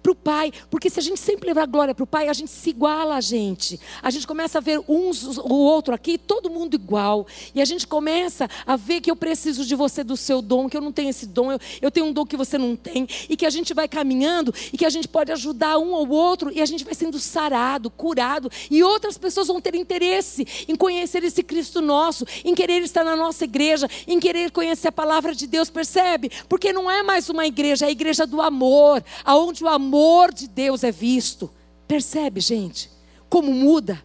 para 0.03 0.13
o 0.13 0.15
Pai, 0.15 0.53
porque 0.71 0.91
se 0.91 0.99
a 0.99 1.03
gente 1.03 1.21
sempre 1.21 1.49
levar 1.49 1.67
glória 1.67 1.95
para 1.95 2.05
o 2.05 2.07
Pai, 2.07 2.29
a 2.29 2.33
gente 2.33 2.51
se 2.51 2.71
iguala 2.71 3.17
a 3.17 3.21
gente. 3.21 3.79
A 4.03 4.11
gente 4.11 4.27
começa 4.27 4.59
a 4.59 4.61
ver 4.61 4.81
uns 4.89 5.39
o 5.39 5.55
outro 5.55 5.95
aqui, 5.95 6.19
todo 6.19 6.51
mundo 6.51 6.75
igual. 6.75 7.27
E 7.55 7.61
a 7.61 7.65
gente 7.65 7.87
começa 7.87 8.49
a 8.67 8.77
ver 8.77 9.01
que 9.01 9.11
eu 9.11 9.17
preciso 9.17 9.65
de 9.65 9.75
você, 9.75 10.03
do 10.03 10.17
seu 10.17 10.41
dom, 10.41 10.69
que 10.69 10.77
eu 10.77 10.81
não 10.81 10.93
tenho 10.93 11.11
esse 11.11 11.27
dom, 11.27 11.53
eu, 11.53 11.59
eu 11.83 11.91
tenho 11.91 12.07
um 12.07 12.13
dom 12.13 12.25
que 12.25 12.37
você 12.37 12.57
não 12.57 12.77
tem, 12.77 13.07
e 13.29 13.37
que 13.37 13.47
a 13.47 13.51
gente 13.51 13.75
vai 13.75 13.89
caminhando 13.89 14.55
e 14.73 14.79
que 14.79 14.85
a 14.85 14.91
gente 14.91 15.09
pode 15.09 15.33
ajudar 15.33 15.79
um 15.79 15.95
ao 15.95 16.09
outro 16.09 16.51
e 16.53 16.61
a 16.61 16.67
gente 16.67 16.85
vai 16.85 16.95
sendo 16.95 17.19
sarado, 17.19 17.91
curado, 17.91 18.51
e 18.71 18.83
outras 18.83 19.19
pessoas 19.19 19.49
vão 19.49 19.61
ter 19.61 19.75
interesse 19.75 20.47
em 20.69 20.75
conhecer 20.75 21.23
esse 21.25 21.43
Cristo 21.43 21.81
nosso, 21.81 22.25
em 22.45 22.55
querer 22.55 22.83
estar 22.83 23.05
na 23.05 23.17
nossa 23.17 23.45
igreja, 23.45 23.89
em 24.07 24.19
querer 24.19 24.51
conhecer 24.51 24.89
a 24.89 24.93
palavra 24.93 25.35
de 25.35 25.47
Deus, 25.47 25.71
percebe? 25.71 26.31
Porque 26.49 26.73
não 26.73 26.91
é 26.91 27.03
mais 27.03 27.29
uma 27.29 27.47
igreja, 27.47 27.87
é 27.87 27.89
a 27.89 27.93
igreja 27.93 28.27
do 28.27 28.41
amor, 28.41 29.03
aonde 29.25 29.65
o 29.65 29.69
amor 29.69 29.90
amor 29.91 30.33
de 30.33 30.47
Deus 30.47 30.85
é 30.85 30.93
visto. 30.93 31.51
Percebe, 31.89 32.41
gente? 32.41 32.89
Como 33.29 33.53
muda? 33.53 34.01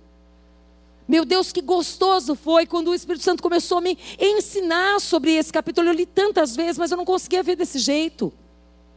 Meu 1.07 1.23
Deus, 1.23 1.51
que 1.51 1.61
gostoso 1.61 2.33
foi 2.33 2.65
quando 2.65 2.88
o 2.88 2.95
Espírito 2.95 3.23
Santo 3.23 3.43
começou 3.43 3.77
a 3.77 3.81
me 3.81 3.95
ensinar 4.19 4.99
sobre 4.99 5.36
esse 5.36 5.53
capítulo. 5.53 5.89
Eu 5.89 5.93
li 5.93 6.07
tantas 6.07 6.55
vezes, 6.55 6.79
mas 6.79 6.89
eu 6.89 6.97
não 6.97 7.05
conseguia 7.05 7.43
ver 7.43 7.55
desse 7.55 7.77
jeito. 7.77 8.33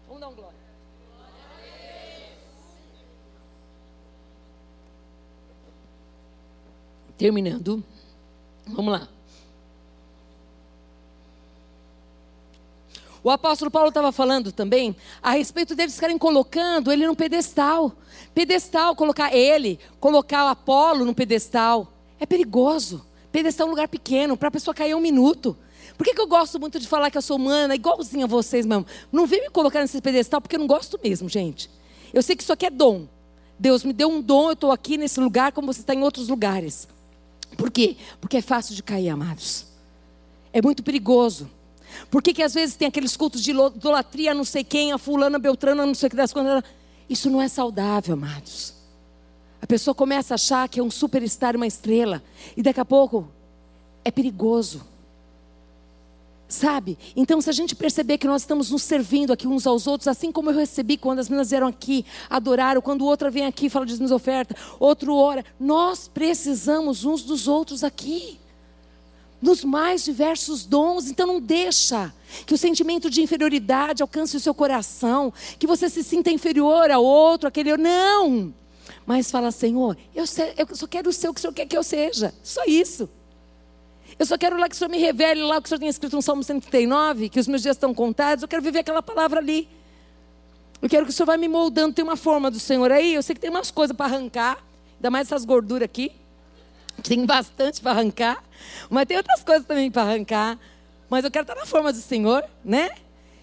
Vamos 0.06 0.20
dar 0.22 0.28
um 0.28 0.34
glória. 0.34 0.56
Terminando. 7.18 7.84
Vamos 8.66 8.92
lá. 8.92 9.17
O 13.28 13.30
apóstolo 13.30 13.70
Paulo 13.70 13.88
estava 13.90 14.10
falando 14.10 14.50
também 14.50 14.96
a 15.22 15.32
respeito 15.32 15.74
deles 15.74 15.94
ficarem 15.94 16.16
colocando 16.16 16.90
ele 16.90 17.06
num 17.06 17.14
pedestal. 17.14 17.92
Pedestal, 18.34 18.96
colocar 18.96 19.34
ele, 19.36 19.78
colocar 20.00 20.46
o 20.46 20.48
Apolo 20.48 21.04
no 21.04 21.14
pedestal. 21.14 21.92
É 22.18 22.24
perigoso. 22.24 23.04
Pedestal 23.30 23.66
é 23.66 23.68
um 23.68 23.72
lugar 23.72 23.86
pequeno, 23.86 24.34
para 24.34 24.48
a 24.48 24.50
pessoa 24.50 24.74
cair 24.74 24.94
um 24.94 25.00
minuto. 25.00 25.54
Por 25.98 26.04
que, 26.04 26.14
que 26.14 26.20
eu 26.22 26.26
gosto 26.26 26.58
muito 26.58 26.80
de 26.80 26.88
falar 26.88 27.10
que 27.10 27.18
eu 27.18 27.22
sou 27.22 27.36
humana, 27.36 27.74
igualzinha 27.74 28.24
a 28.24 28.26
vocês 28.26 28.64
mesmo? 28.64 28.86
Não 29.12 29.26
vem 29.26 29.42
me 29.42 29.50
colocar 29.50 29.80
nesse 29.80 30.00
pedestal, 30.00 30.40
porque 30.40 30.56
eu 30.56 30.60
não 30.60 30.66
gosto 30.66 30.98
mesmo, 31.04 31.28
gente. 31.28 31.68
Eu 32.14 32.22
sei 32.22 32.34
que 32.34 32.42
isso 32.42 32.54
aqui 32.54 32.64
é 32.64 32.70
dom. 32.70 33.06
Deus 33.58 33.84
me 33.84 33.92
deu 33.92 34.08
um 34.08 34.22
dom, 34.22 34.46
eu 34.46 34.52
estou 34.54 34.72
aqui 34.72 34.96
nesse 34.96 35.20
lugar 35.20 35.52
como 35.52 35.70
você 35.70 35.80
está 35.80 35.94
em 35.94 36.02
outros 36.02 36.28
lugares. 36.28 36.88
Por 37.58 37.70
quê? 37.70 37.98
Porque 38.22 38.38
é 38.38 38.42
fácil 38.42 38.74
de 38.74 38.82
cair, 38.82 39.10
amados. 39.10 39.66
É 40.50 40.62
muito 40.62 40.82
perigoso. 40.82 41.57
Por 42.10 42.22
que, 42.22 42.32
que 42.32 42.42
às 42.42 42.54
vezes 42.54 42.76
tem 42.76 42.88
aqueles 42.88 43.16
cultos 43.16 43.42
de 43.42 43.50
idolatria, 43.50 44.34
não 44.34 44.44
sei 44.44 44.64
quem, 44.64 44.92
a 44.92 44.98
fulana, 44.98 45.38
beltrana, 45.38 45.84
não 45.84 45.94
sei 45.94 46.06
o 46.06 46.10
que 46.10 46.16
das 46.16 46.32
coisas. 46.32 46.62
Isso 47.08 47.30
não 47.30 47.40
é 47.40 47.48
saudável, 47.48 48.14
amados. 48.14 48.74
A 49.60 49.66
pessoa 49.66 49.94
começa 49.94 50.34
a 50.34 50.36
achar 50.36 50.68
que 50.68 50.80
é 50.80 50.82
um 50.82 50.90
superstar, 50.90 51.56
uma 51.56 51.66
estrela, 51.66 52.22
e 52.56 52.62
daqui 52.62 52.80
a 52.80 52.84
pouco 52.84 53.28
é 54.04 54.10
perigoso. 54.10 54.82
Sabe? 56.46 56.96
Então, 57.14 57.42
se 57.42 57.50
a 57.50 57.52
gente 57.52 57.76
perceber 57.76 58.16
que 58.16 58.26
nós 58.26 58.42
estamos 58.42 58.70
nos 58.70 58.82
servindo 58.82 59.32
aqui 59.32 59.46
uns 59.46 59.66
aos 59.66 59.86
outros, 59.86 60.08
assim 60.08 60.32
como 60.32 60.50
eu 60.50 60.54
recebi 60.54 60.96
quando 60.96 61.18
as 61.18 61.28
meninas 61.28 61.50
vieram 61.50 61.66
aqui, 61.66 62.06
adoraram, 62.30 62.80
quando 62.80 63.04
outra 63.04 63.30
vem 63.30 63.44
aqui 63.44 63.68
fala 63.68 63.84
de 63.84 64.12
oferta, 64.12 64.56
outro 64.80 65.14
ora, 65.14 65.44
nós 65.60 66.08
precisamos 66.08 67.04
uns 67.04 67.22
dos 67.22 67.46
outros 67.46 67.84
aqui 67.84 68.38
nos 69.40 69.64
mais 69.64 70.04
diversos 70.04 70.64
dons, 70.64 71.08
então 71.08 71.26
não 71.26 71.40
deixa 71.40 72.12
que 72.44 72.54
o 72.54 72.58
sentimento 72.58 73.08
de 73.08 73.22
inferioridade 73.22 74.02
alcance 74.02 74.36
o 74.36 74.40
seu 74.40 74.52
coração, 74.52 75.32
que 75.58 75.66
você 75.66 75.88
se 75.88 76.02
sinta 76.02 76.30
inferior 76.30 76.90
ao 76.90 77.04
outro, 77.04 77.48
aquele 77.48 77.76
não. 77.76 78.52
Mas 79.06 79.30
fala, 79.30 79.50
Senhor, 79.50 79.96
eu, 80.14 80.26
sei, 80.26 80.52
eu 80.56 80.66
só 80.74 80.86
quero 80.86 81.12
ser 81.12 81.28
o 81.28 81.34
que 81.34 81.38
o 81.38 81.42
Senhor 81.42 81.52
quer 81.54 81.66
que 81.66 81.76
eu 81.76 81.82
seja. 81.82 82.34
Só 82.42 82.64
isso. 82.66 83.08
Eu 84.18 84.26
só 84.26 84.36
quero 84.36 84.58
lá 84.58 84.68
que 84.68 84.74
o 84.74 84.78
Senhor 84.78 84.90
me 84.90 84.98
revele 84.98 85.42
lá 85.42 85.58
o 85.58 85.62
que 85.62 85.66
o 85.66 85.68
Senhor 85.68 85.78
tem 85.78 85.88
escrito 85.88 86.16
no 86.16 86.22
Salmo 86.22 86.42
139, 86.42 87.28
que 87.28 87.38
os 87.38 87.46
meus 87.46 87.62
dias 87.62 87.76
estão 87.76 87.94
contados. 87.94 88.42
Eu 88.42 88.48
quero 88.48 88.62
viver 88.62 88.80
aquela 88.80 89.02
palavra 89.02 89.38
ali. 89.38 89.68
Eu 90.82 90.88
quero 90.88 91.04
que 91.04 91.10
o 91.10 91.14
Senhor 91.14 91.26
vai 91.26 91.36
me 91.36 91.48
moldando. 91.48 91.94
Tem 91.94 92.04
uma 92.04 92.16
forma 92.16 92.50
do 92.50 92.58
Senhor 92.58 92.90
aí. 92.90 93.14
Eu 93.14 93.22
sei 93.22 93.34
que 93.34 93.40
tem 93.40 93.50
umas 93.50 93.70
coisas 93.70 93.96
para 93.96 94.06
arrancar. 94.06 94.58
Ainda 94.96 95.10
mais 95.10 95.28
essas 95.28 95.44
gorduras 95.44 95.84
aqui. 95.84 96.12
Tem 97.02 97.24
bastante 97.24 97.80
para 97.80 97.92
arrancar. 97.92 98.42
Mas 98.88 99.06
tem 99.06 99.16
outras 99.16 99.42
coisas 99.42 99.66
também 99.66 99.90
para 99.90 100.02
arrancar. 100.02 100.58
Mas 101.08 101.24
eu 101.24 101.30
quero 101.30 101.44
estar 101.44 101.54
na 101.54 101.66
forma 101.66 101.92
do 101.92 102.00
Senhor, 102.00 102.44
né? 102.64 102.90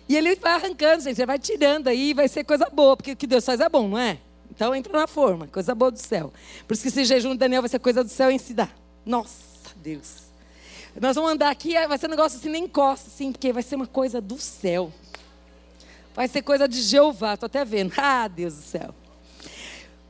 E 0.07 0.16
ele 0.16 0.36
vai 0.36 0.53
arrancando, 0.53 1.03
gente. 1.03 1.20
Ele 1.20 1.26
vai 1.26 1.39
tirando 1.39 1.88
aí, 1.88 2.13
vai 2.13 2.28
ser 2.28 2.43
coisa 2.43 2.70
boa. 2.72 2.95
Porque 2.95 3.11
o 3.13 3.16
que 3.16 3.28
Deus 3.28 3.45
faz 3.45 3.59
é 3.59 3.68
bom, 3.68 3.88
não 3.88 3.97
é? 3.97 4.20
Então 4.49 4.74
entra 4.74 4.93
na 4.93 5.07
forma, 5.07 5.47
coisa 5.47 5.76
boa 5.76 5.91
do 5.91 5.99
céu. 5.99 6.32
Por 6.68 6.74
isso 6.74 6.84
que 6.84 6.88
esse 6.88 7.03
jejum 7.03 7.32
de 7.32 7.38
Daniel 7.38 7.61
vai 7.61 7.70
ser 7.70 7.80
coisa 7.80 8.03
do 8.03 8.09
céu 8.09 8.32
em 8.32 8.38
se 8.38 8.53
dar. 8.53 8.74
Nossa, 9.05 9.72
Deus. 9.76 10.26
Nós 10.99 11.16
vamos 11.16 11.32
andar 11.32 11.49
aqui, 11.49 11.74
vai 11.88 11.97
ser 11.97 12.07
um 12.07 12.11
negócio 12.11 12.39
assim, 12.39 12.49
nem 12.49 12.63
encosta, 12.63 13.09
assim, 13.09 13.34
porque 13.34 13.51
vai 13.51 13.61
ser 13.61 13.76
uma 13.76 13.88
coisa 13.88 14.22
do 14.22 14.39
céu. 14.39 14.93
Vai 16.13 16.30
ser 16.30 16.41
coisa 16.41 16.70
de 16.70 16.82
Jeová, 16.82 17.34
estou 17.34 17.47
até 17.47 17.66
vendo. 17.66 17.91
Ah, 17.99 18.30
Deus 18.30 18.53
do 18.53 18.61
céu. 18.61 18.95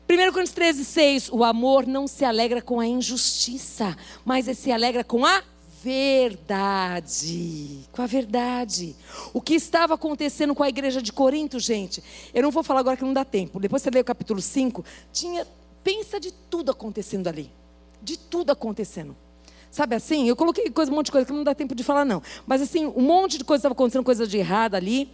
1 0.08 0.32
Coríntios 0.32 0.54
13, 0.54 0.86
6. 0.86 1.30
O 1.32 1.44
amor 1.44 1.88
não 1.88 2.06
se 2.08 2.24
alegra 2.24 2.62
com 2.62 2.80
a 2.80 2.86
injustiça, 2.86 3.98
mas 4.24 4.46
se 4.58 4.72
alegra 4.72 5.04
com 5.04 5.26
a 5.26 5.42
verdade. 5.84 7.80
Com 7.92 8.04
a 8.04 8.06
verdade. 8.06 8.96
O 9.34 9.42
que 9.42 9.56
estava 9.56 9.96
acontecendo 9.96 10.54
com 10.54 10.62
a 10.62 10.70
igreja 10.70 11.02
de 11.02 11.12
Corinto, 11.12 11.60
gente? 11.60 12.04
Eu 12.36 12.44
não 12.44 12.52
vou 12.52 12.62
falar 12.62 12.82
agora 12.82 12.96
que 12.96 13.04
não 13.04 13.14
dá 13.14 13.26
tempo. 13.26 13.60
Depois 13.60 13.82
você 13.82 13.90
lê 13.90 14.00
o 14.00 14.06
capítulo 14.06 14.40
5. 14.40 14.86
Tinha, 15.12 15.48
pensa 15.84 16.20
de 16.20 16.32
tudo 16.32 16.70
acontecendo 16.70 17.28
ali. 17.28 17.52
De 18.00 18.16
tudo 18.16 18.52
acontecendo. 18.52 19.16
Sabe 19.72 19.96
assim? 19.96 20.30
Eu 20.30 20.36
coloquei 20.36 20.70
coisa, 20.70 20.92
um 20.92 20.96
monte 20.96 21.08
de 21.08 21.12
coisa 21.14 21.26
que 21.26 21.34
não 21.34 21.44
dá 21.44 21.56
tempo 21.56 21.74
de 21.74 21.84
falar, 21.84 22.06
não. 22.06 22.22
Mas 22.46 22.62
assim, 22.62 22.86
um 22.86 23.02
monte 23.02 23.40
de 23.40 23.44
coisa 23.44 23.62
estava 23.62 23.74
acontecendo, 23.74 24.04
coisa 24.04 24.28
de 24.28 24.38
errada 24.38 24.78
ali 24.78 25.10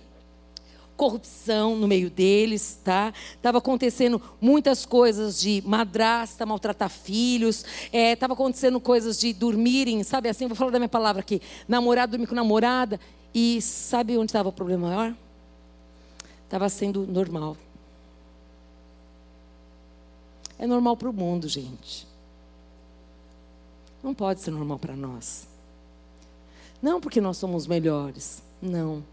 corrupção 0.95 1.75
no 1.75 1.87
meio 1.87 2.09
deles, 2.09 2.79
tá? 2.83 3.13
Tava 3.41 3.57
acontecendo 3.57 4.21
muitas 4.39 4.85
coisas 4.85 5.39
de 5.41 5.63
madrasta 5.65 6.45
maltratar 6.45 6.89
filhos, 6.89 7.65
é, 7.91 8.15
acontecendo 8.33 8.79
coisas 8.79 9.19
de 9.19 9.33
dormirem, 9.33 10.03
sabe 10.03 10.29
assim? 10.29 10.47
Vou 10.47 10.55
falar 10.55 10.71
da 10.71 10.79
minha 10.79 10.89
palavra 10.89 11.21
aqui, 11.21 11.41
namorado 11.67 12.11
dormir 12.11 12.27
com 12.27 12.35
namorada 12.35 12.99
e 13.33 13.61
sabe 13.61 14.17
onde 14.17 14.29
estava 14.29 14.49
o 14.49 14.51
problema 14.51 14.89
maior? 14.89 15.15
Estava 16.45 16.69
sendo 16.69 17.07
normal. 17.07 17.57
É 20.59 20.67
normal 20.67 20.95
para 20.95 21.09
o 21.09 21.13
mundo, 21.13 21.47
gente. 21.47 22.07
Não 24.03 24.13
pode 24.13 24.41
ser 24.41 24.51
normal 24.51 24.77
para 24.77 24.95
nós. 24.95 25.47
Não 26.81 26.99
porque 26.99 27.21
nós 27.21 27.37
somos 27.37 27.65
melhores. 27.65 28.43
Não 28.61 29.03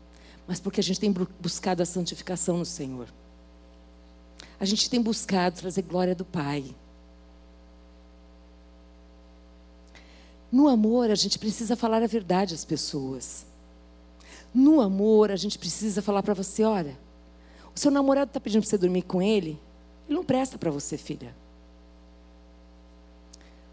mas 0.49 0.59
porque 0.59 0.80
a 0.80 0.82
gente 0.82 0.99
tem 0.99 1.14
buscado 1.38 1.82
a 1.82 1.86
santificação 1.86 2.57
no 2.57 2.64
Senhor. 2.64 3.07
A 4.59 4.64
gente 4.64 4.88
tem 4.88 5.01
buscado 5.01 5.61
trazer 5.61 5.82
glória 5.82 6.14
do 6.14 6.24
Pai. 6.24 6.74
No 10.51 10.66
amor, 10.66 11.11
a 11.11 11.14
gente 11.14 11.38
precisa 11.38 11.76
falar 11.76 12.03
a 12.03 12.07
verdade 12.07 12.55
às 12.55 12.64
pessoas. 12.64 13.44
No 14.55 14.80
amor, 14.80 15.30
a 15.30 15.36
gente 15.36 15.59
precisa 15.59 16.01
falar 16.01 16.22
para 16.22 16.32
você: 16.32 16.64
olha, 16.64 16.99
o 17.76 17.78
seu 17.78 17.90
namorado 17.90 18.30
está 18.30 18.40
pedindo 18.40 18.62
para 18.62 18.70
você 18.70 18.78
dormir 18.78 19.03
com 19.03 19.20
ele, 19.20 19.61
ele 20.09 20.16
não 20.16 20.24
presta 20.24 20.57
para 20.57 20.70
você, 20.70 20.96
filha. 20.96 21.36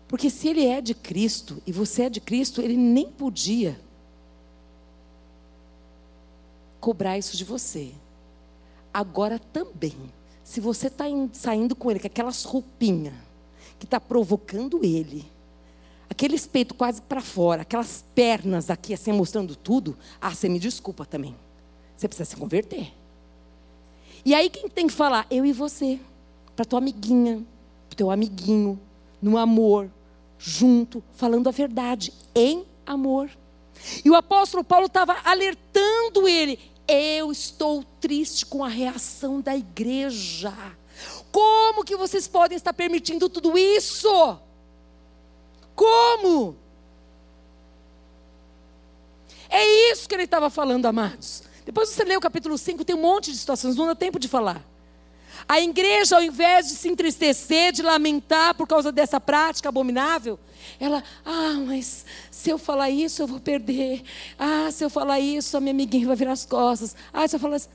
Porque 0.09 0.30
se 0.30 0.49
ele 0.49 0.65
é 0.65 0.82
de 0.82 0.93
Cristo 0.93 1.63
e 1.65 1.71
você 1.71 2.03
é 2.03 2.09
de 2.09 2.19
Cristo, 2.19 2.61
ele 2.61 2.76
nem 2.76 3.09
podia 3.09 3.80
cobrar 6.86 7.17
isso 7.17 7.36
de 7.36 7.43
você. 7.43 7.93
Agora 8.93 9.39
também, 9.39 9.95
se 10.43 10.59
você 10.61 10.86
está 10.86 11.05
saindo 11.33 11.75
com 11.75 11.89
ele 11.89 11.99
com 11.99 12.05
aquelas 12.05 12.43
roupinhas 12.43 13.15
que 13.79 13.86
está 13.86 13.99
provocando 13.99 14.86
ele, 14.86 15.25
aquele 16.07 16.39
peito 16.39 16.75
quase 16.75 17.01
para 17.01 17.21
fora, 17.21 17.63
aquelas 17.63 18.05
pernas 18.13 18.69
aqui 18.69 18.93
assim 18.93 19.11
mostrando 19.11 19.55
tudo, 19.55 19.97
ah, 20.21 20.29
você 20.29 20.47
me 20.47 20.59
desculpa 20.59 21.07
também. 21.07 21.36
Você 21.97 22.07
precisa 22.07 22.29
se 22.29 22.36
converter. 22.36 22.93
E 24.23 24.36
aí 24.36 24.47
quem 24.47 24.69
tem 24.69 24.86
que 24.86 24.93
falar? 24.93 25.25
Eu 25.31 25.43
e 25.43 25.51
você. 25.51 25.99
Para 26.55 26.65
tua 26.65 26.77
amiguinha, 26.77 27.43
para 27.89 27.97
teu 27.97 28.11
amiguinho, 28.11 28.79
no 29.19 29.39
amor, 29.39 29.89
junto, 30.38 31.03
falando 31.13 31.49
a 31.49 31.51
verdade, 31.51 32.13
em 32.36 32.63
amor. 32.86 33.27
E 34.03 34.09
o 34.11 34.15
apóstolo 34.15 34.63
Paulo 34.63 34.86
estava 34.86 35.17
alertando 35.23 36.27
ele: 36.27 36.74
eu 36.88 37.31
estou 37.31 37.83
triste 37.99 38.45
com 38.45 38.63
a 38.63 38.67
reação 38.67 39.41
da 39.41 39.55
igreja. 39.55 40.53
Como 41.31 41.83
que 41.83 41.95
vocês 41.95 42.27
podem 42.27 42.55
estar 42.55 42.73
permitindo 42.73 43.27
tudo 43.29 43.57
isso? 43.57 44.39
Como? 45.75 46.55
É 49.49 49.91
isso 49.91 50.07
que 50.07 50.15
ele 50.15 50.23
estava 50.23 50.49
falando, 50.49 50.86
amados. 50.86 51.43
Depois 51.65 51.89
você 51.89 52.03
lê 52.03 52.15
o 52.15 52.21
capítulo 52.21 52.57
5, 52.57 52.86
tem 52.86 52.95
um 52.95 53.01
monte 53.01 53.31
de 53.31 53.38
situações, 53.38 53.75
não 53.75 53.88
dá 53.88 53.95
tempo 53.95 54.19
de 54.19 54.27
falar. 54.27 54.63
A 55.47 55.59
igreja, 55.59 56.15
ao 56.15 56.23
invés 56.23 56.67
de 56.67 56.75
se 56.75 56.88
entristecer, 56.88 57.71
de 57.71 57.81
lamentar 57.81 58.55
por 58.55 58.67
causa 58.67 58.91
dessa 58.91 59.19
prática 59.19 59.69
abominável, 59.69 60.39
ela, 60.79 61.03
ah, 61.23 61.53
mas 61.65 62.05
se 62.31 62.49
eu 62.49 62.57
falar 62.57 62.89
isso, 62.89 63.21
eu 63.21 63.27
vou 63.27 63.39
perder. 63.39 64.03
Ah, 64.38 64.69
se 64.71 64.83
eu 64.83 64.89
falar 64.89 65.19
isso, 65.19 65.55
a 65.55 65.59
minha 65.59 65.71
amiguinha 65.71 66.07
vai 66.07 66.15
virar 66.15 66.33
as 66.33 66.45
costas. 66.45 66.95
Ah, 67.13 67.27
se 67.27 67.36
eu 67.36 67.39
falar 67.39 67.57
isso. 67.57 67.69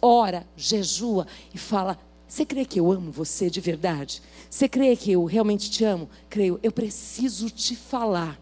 Ora, 0.00 0.46
jejua 0.56 1.26
e 1.54 1.58
fala: 1.58 1.98
Você 2.26 2.44
crê 2.44 2.64
que 2.64 2.80
eu 2.80 2.90
amo 2.90 3.10
você 3.10 3.50
de 3.50 3.60
verdade? 3.60 4.22
Você 4.48 4.68
crê 4.68 4.96
que 4.96 5.12
eu 5.12 5.24
realmente 5.24 5.70
te 5.70 5.84
amo? 5.84 6.08
Creio, 6.28 6.58
eu 6.62 6.72
preciso 6.72 7.50
te 7.50 7.76
falar. 7.76 8.38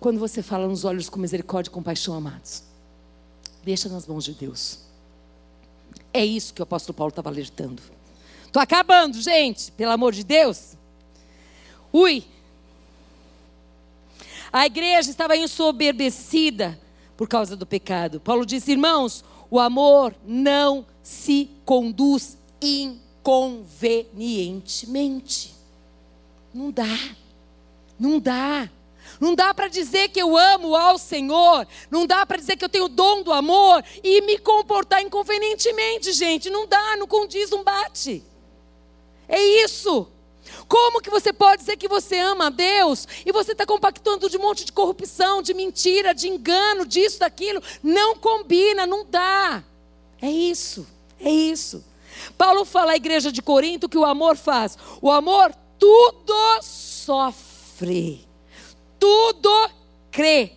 Quando 0.00 0.18
você 0.18 0.42
fala 0.42 0.66
nos 0.66 0.84
olhos 0.84 1.08
com 1.08 1.20
misericórdia 1.20 1.70
e 1.70 1.72
compaixão, 1.72 2.14
amados, 2.14 2.64
deixa 3.62 3.88
nas 3.88 4.04
mãos 4.04 4.24
de 4.24 4.32
Deus. 4.32 4.91
É 6.12 6.24
isso 6.24 6.52
que 6.52 6.60
o 6.60 6.64
apóstolo 6.64 6.96
Paulo 6.96 7.10
estava 7.10 7.28
alertando. 7.28 7.80
Estou 8.44 8.60
acabando, 8.60 9.20
gente, 9.20 9.70
pelo 9.72 9.92
amor 9.92 10.12
de 10.12 10.24
Deus. 10.24 10.76
Ui. 11.92 12.24
A 14.52 14.66
igreja 14.66 15.10
estava 15.10 15.36
ensoberbecida 15.36 16.78
por 17.16 17.26
causa 17.26 17.56
do 17.56 17.64
pecado. 17.64 18.20
Paulo 18.20 18.44
disse: 18.44 18.72
irmãos, 18.72 19.24
o 19.50 19.58
amor 19.58 20.14
não 20.26 20.84
se 21.02 21.48
conduz 21.64 22.36
inconvenientemente. 22.60 25.54
Não 26.52 26.70
dá. 26.70 27.16
Não 27.98 28.20
dá. 28.20 28.68
Não 29.20 29.34
dá 29.34 29.52
para 29.54 29.68
dizer 29.68 30.08
que 30.08 30.20
eu 30.20 30.36
amo 30.36 30.74
ao 30.74 30.98
Senhor, 30.98 31.66
não 31.90 32.06
dá 32.06 32.24
para 32.26 32.38
dizer 32.38 32.56
que 32.56 32.64
eu 32.64 32.68
tenho 32.68 32.84
o 32.84 32.88
dom 32.88 33.22
do 33.22 33.32
amor 33.32 33.84
e 34.02 34.20
me 34.22 34.38
comportar 34.38 35.02
inconvenientemente, 35.02 36.12
gente. 36.12 36.50
Não 36.50 36.66
dá, 36.66 36.96
não 36.96 37.06
condiz, 37.06 37.50
não 37.50 37.62
bate. 37.62 38.22
É 39.28 39.40
isso. 39.64 40.08
Como 40.68 41.00
que 41.00 41.10
você 41.10 41.32
pode 41.32 41.62
dizer 41.62 41.76
que 41.76 41.88
você 41.88 42.18
ama 42.18 42.46
a 42.46 42.50
Deus 42.50 43.06
e 43.24 43.32
você 43.32 43.52
está 43.52 43.64
compactando 43.64 44.28
de 44.28 44.36
um 44.36 44.42
monte 44.42 44.64
de 44.64 44.72
corrupção, 44.72 45.42
de 45.42 45.54
mentira, 45.54 46.14
de 46.14 46.28
engano, 46.28 46.84
disso, 46.84 47.20
daquilo? 47.20 47.62
Não 47.82 48.16
combina, 48.16 48.86
não 48.86 49.04
dá. 49.04 49.62
É 50.20 50.30
isso, 50.30 50.86
é 51.20 51.30
isso. 51.30 51.84
Paulo 52.36 52.64
fala 52.64 52.92
à 52.92 52.96
igreja 52.96 53.32
de 53.32 53.42
Corinto 53.42 53.88
que 53.88 53.98
o 53.98 54.04
amor 54.04 54.36
faz. 54.36 54.76
O 55.00 55.10
amor 55.10 55.54
tudo 55.78 56.62
sofre, 56.62 58.26
tudo 59.02 59.68
crê, 60.12 60.52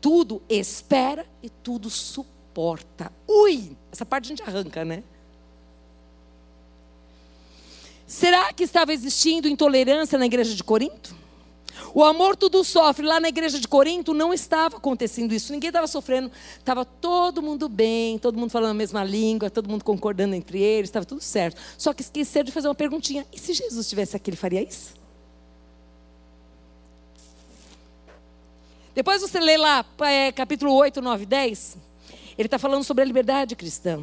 tudo 0.00 0.40
espera 0.48 1.26
e 1.42 1.50
tudo 1.50 1.90
suporta. 1.90 3.12
Ui, 3.26 3.76
essa 3.90 4.06
parte 4.06 4.26
a 4.26 4.28
gente 4.28 4.42
arranca, 4.44 4.84
né? 4.84 5.02
Será 8.06 8.52
que 8.52 8.62
estava 8.62 8.92
existindo 8.92 9.48
intolerância 9.48 10.16
na 10.16 10.26
igreja 10.26 10.54
de 10.54 10.62
Corinto? 10.62 11.12
O 11.92 12.04
amor 12.04 12.36
tudo 12.36 12.62
sofre. 12.62 13.04
Lá 13.04 13.18
na 13.18 13.30
igreja 13.30 13.58
de 13.58 13.66
Corinto 13.66 14.14
não 14.14 14.32
estava 14.32 14.76
acontecendo 14.76 15.34
isso. 15.34 15.50
Ninguém 15.50 15.70
estava 15.70 15.88
sofrendo. 15.88 16.30
Estava 16.56 16.84
todo 16.84 17.42
mundo 17.42 17.68
bem, 17.68 18.16
todo 18.16 18.38
mundo 18.38 18.50
falando 18.50 18.70
a 18.70 18.74
mesma 18.74 19.02
língua, 19.02 19.50
todo 19.50 19.68
mundo 19.68 19.82
concordando 19.82 20.36
entre 20.36 20.62
eles, 20.62 20.88
estava 20.88 21.04
tudo 21.04 21.20
certo. 21.20 21.60
Só 21.76 21.92
que 21.92 22.02
esqueceram 22.02 22.44
de 22.44 22.52
fazer 22.52 22.68
uma 22.68 22.76
perguntinha. 22.76 23.26
E 23.32 23.38
se 23.40 23.52
Jesus 23.52 23.86
estivesse 23.86 24.14
aqui, 24.14 24.30
ele 24.30 24.36
faria 24.36 24.62
isso? 24.62 24.97
Depois 28.98 29.22
você 29.22 29.38
lê 29.38 29.56
lá, 29.56 29.86
é, 30.00 30.32
capítulo 30.32 30.74
8, 30.74 31.00
9, 31.00 31.24
10. 31.24 31.76
Ele 32.36 32.46
está 32.48 32.58
falando 32.58 32.82
sobre 32.82 33.04
a 33.04 33.06
liberdade 33.06 33.54
cristã. 33.54 34.02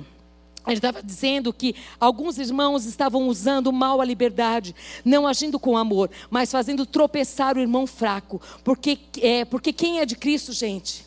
Ele 0.66 0.78
estava 0.78 1.04
dizendo 1.04 1.52
que 1.52 1.76
alguns 2.00 2.38
irmãos 2.38 2.86
estavam 2.86 3.28
usando 3.28 3.74
mal 3.74 4.00
a 4.00 4.06
liberdade, 4.06 4.74
não 5.04 5.28
agindo 5.28 5.60
com 5.60 5.76
amor, 5.76 6.10
mas 6.30 6.50
fazendo 6.50 6.86
tropeçar 6.86 7.58
o 7.58 7.60
irmão 7.60 7.86
fraco. 7.86 8.42
Porque, 8.64 8.98
é, 9.22 9.44
porque 9.44 9.74
quem 9.74 10.00
é 10.00 10.06
de 10.06 10.16
Cristo, 10.16 10.54
gente, 10.54 11.06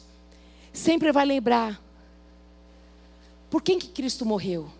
sempre 0.70 1.10
vai 1.10 1.24
lembrar. 1.24 1.82
Por 3.48 3.62
quem 3.62 3.78
que 3.78 3.88
Cristo 3.88 4.26
morreu? 4.26 4.70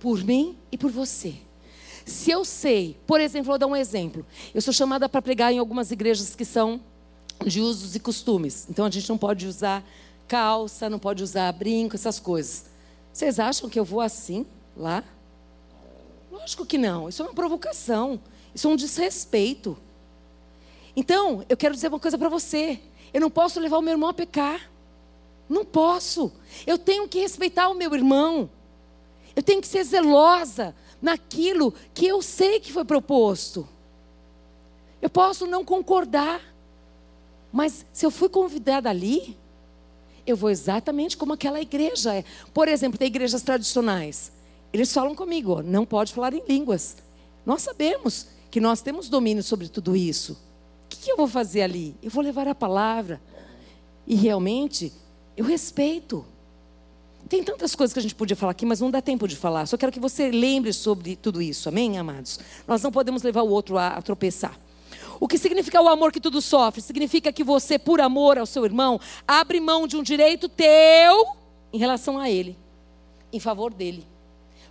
Por 0.00 0.24
mim 0.24 0.56
e 0.72 0.76
por 0.76 0.90
você. 0.90 1.34
Se 2.04 2.32
eu 2.32 2.44
sei, 2.44 2.96
por 3.06 3.20
exemplo, 3.20 3.50
vou 3.50 3.58
dar 3.58 3.68
um 3.68 3.76
exemplo. 3.76 4.26
Eu 4.52 4.60
sou 4.60 4.74
chamada 4.74 5.08
para 5.08 5.22
pregar 5.22 5.52
em 5.52 5.60
algumas 5.60 5.92
igrejas 5.92 6.34
que 6.34 6.44
são 6.44 6.80
de 7.44 7.60
usos 7.60 7.94
e 7.94 8.00
costumes. 8.00 8.66
Então 8.68 8.84
a 8.84 8.90
gente 8.90 9.08
não 9.08 9.18
pode 9.18 9.46
usar 9.46 9.84
calça, 10.28 10.88
não 10.88 10.98
pode 10.98 11.22
usar 11.22 11.52
brinco, 11.52 11.96
essas 11.96 12.18
coisas. 12.18 12.66
Vocês 13.12 13.38
acham 13.38 13.68
que 13.68 13.78
eu 13.78 13.84
vou 13.84 14.00
assim 14.00 14.46
lá? 14.76 15.04
Lógico 16.30 16.64
que 16.64 16.78
não. 16.78 17.08
Isso 17.08 17.22
é 17.22 17.26
uma 17.26 17.34
provocação. 17.34 18.20
Isso 18.54 18.66
é 18.66 18.70
um 18.70 18.76
desrespeito. 18.76 19.76
Então, 20.96 21.44
eu 21.48 21.56
quero 21.56 21.74
dizer 21.74 21.88
uma 21.88 22.00
coisa 22.00 22.18
para 22.18 22.28
você. 22.28 22.80
Eu 23.12 23.20
não 23.20 23.30
posso 23.30 23.60
levar 23.60 23.78
o 23.78 23.82
meu 23.82 23.92
irmão 23.92 24.08
a 24.08 24.14
pecar. 24.14 24.70
Não 25.48 25.64
posso. 25.64 26.32
Eu 26.66 26.78
tenho 26.78 27.06
que 27.08 27.20
respeitar 27.20 27.68
o 27.68 27.74
meu 27.74 27.94
irmão. 27.94 28.48
Eu 29.36 29.42
tenho 29.42 29.60
que 29.60 29.66
ser 29.66 29.84
zelosa 29.84 30.74
naquilo 31.00 31.74
que 31.94 32.06
eu 32.06 32.22
sei 32.22 32.60
que 32.60 32.72
foi 32.72 32.84
proposto. 32.84 33.68
Eu 35.00 35.10
posso 35.10 35.46
não 35.46 35.64
concordar. 35.64 36.40
Mas 37.52 37.84
se 37.92 38.06
eu 38.06 38.10
fui 38.10 38.28
convidada 38.28 38.88
ali, 38.88 39.36
eu 40.26 40.36
vou 40.36 40.50
exatamente 40.50 41.16
como 41.16 41.34
aquela 41.34 41.60
igreja 41.60 42.14
é. 42.14 42.24
Por 42.54 42.66
exemplo, 42.66 42.98
tem 42.98 43.08
igrejas 43.08 43.42
tradicionais. 43.42 44.32
Eles 44.72 44.92
falam 44.92 45.14
comigo, 45.14 45.62
não 45.62 45.84
pode 45.84 46.14
falar 46.14 46.32
em 46.32 46.42
línguas. 46.48 46.96
Nós 47.44 47.62
sabemos 47.62 48.28
que 48.50 48.60
nós 48.60 48.80
temos 48.80 49.08
domínio 49.08 49.42
sobre 49.42 49.68
tudo 49.68 49.94
isso. 49.94 50.32
O 50.32 50.88
que, 50.88 50.96
que 50.98 51.12
eu 51.12 51.16
vou 51.16 51.28
fazer 51.28 51.62
ali? 51.62 51.94
Eu 52.02 52.10
vou 52.10 52.22
levar 52.22 52.48
a 52.48 52.54
palavra. 52.54 53.20
E 54.06 54.14
realmente, 54.14 54.92
eu 55.36 55.44
respeito. 55.44 56.24
Tem 57.28 57.42
tantas 57.42 57.74
coisas 57.74 57.92
que 57.92 57.98
a 57.98 58.02
gente 58.02 58.14
podia 58.14 58.36
falar 58.36 58.52
aqui, 58.52 58.66
mas 58.66 58.80
não 58.80 58.90
dá 58.90 59.00
tempo 59.00 59.28
de 59.28 59.36
falar. 59.36 59.66
Só 59.66 59.76
quero 59.76 59.92
que 59.92 60.00
você 60.00 60.30
lembre 60.30 60.72
sobre 60.72 61.16
tudo 61.16 61.40
isso, 61.40 61.68
amém, 61.68 61.98
amados? 61.98 62.38
Nós 62.66 62.82
não 62.82 62.92
podemos 62.92 63.22
levar 63.22 63.42
o 63.42 63.48
outro 63.48 63.78
a, 63.78 63.88
a 63.88 64.02
tropeçar. 64.02 64.58
O 65.22 65.28
que 65.28 65.38
significa 65.38 65.80
o 65.80 65.88
amor 65.88 66.10
que 66.10 66.20
tudo 66.20 66.42
sofre? 66.42 66.82
Significa 66.82 67.32
que 67.32 67.44
você, 67.44 67.78
por 67.78 68.00
amor 68.00 68.38
ao 68.38 68.44
seu 68.44 68.64
irmão, 68.64 69.00
abre 69.24 69.60
mão 69.60 69.86
de 69.86 69.96
um 69.96 70.02
direito 70.02 70.48
teu 70.48 71.36
em 71.72 71.78
relação 71.78 72.18
a 72.18 72.28
ele, 72.28 72.58
em 73.32 73.38
favor 73.38 73.72
dele. 73.72 74.04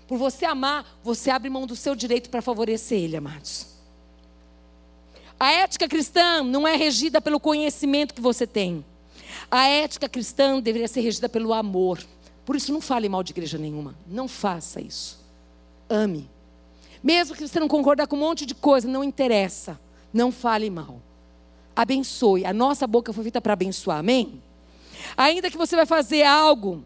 Por 0.05 0.17
você 0.17 0.43
amar, 0.43 0.85
você 1.01 1.29
abre 1.29 1.49
mão 1.49 1.65
do 1.65 1.73
seu 1.73 1.95
direito 1.95 2.29
para 2.29 2.41
favorecer 2.41 2.99
ele, 2.99 3.15
amados. 3.15 3.65
A 5.39 5.49
ética 5.53 5.87
cristã 5.87 6.43
não 6.43 6.67
é 6.67 6.75
regida 6.75 7.21
pelo 7.21 7.39
conhecimento 7.39 8.13
que 8.13 8.19
você 8.19 8.45
tem. 8.45 8.83
A 9.49 9.65
ética 9.69 10.09
cristã 10.09 10.59
deveria 10.59 10.89
ser 10.89 10.99
regida 10.99 11.29
pelo 11.29 11.53
amor. 11.53 12.03
Por 12.43 12.57
isso, 12.57 12.73
não 12.73 12.81
fale 12.81 13.07
mal 13.07 13.23
de 13.23 13.31
igreja 13.31 13.57
nenhuma. 13.57 13.95
Não 14.05 14.27
faça 14.27 14.81
isso. 14.81 15.17
Ame. 15.89 16.29
Mesmo 17.01 17.37
que 17.37 17.47
você 17.47 17.57
não 17.57 17.69
concorde 17.69 18.05
com 18.05 18.17
um 18.17 18.19
monte 18.19 18.45
de 18.45 18.53
coisa, 18.53 18.85
não 18.85 19.01
interessa. 19.01 19.79
Não 20.13 20.31
fale 20.31 20.69
mal. 20.69 20.99
Abençoe. 21.75 22.45
A 22.45 22.53
nossa 22.53 22.85
boca 22.85 23.13
foi 23.13 23.23
feita 23.23 23.41
para 23.41 23.53
abençoar. 23.53 23.99
Amém? 23.99 24.41
Ainda 25.15 25.49
que 25.49 25.57
você 25.57 25.75
vai 25.75 25.85
fazer 25.85 26.23
algo 26.23 26.83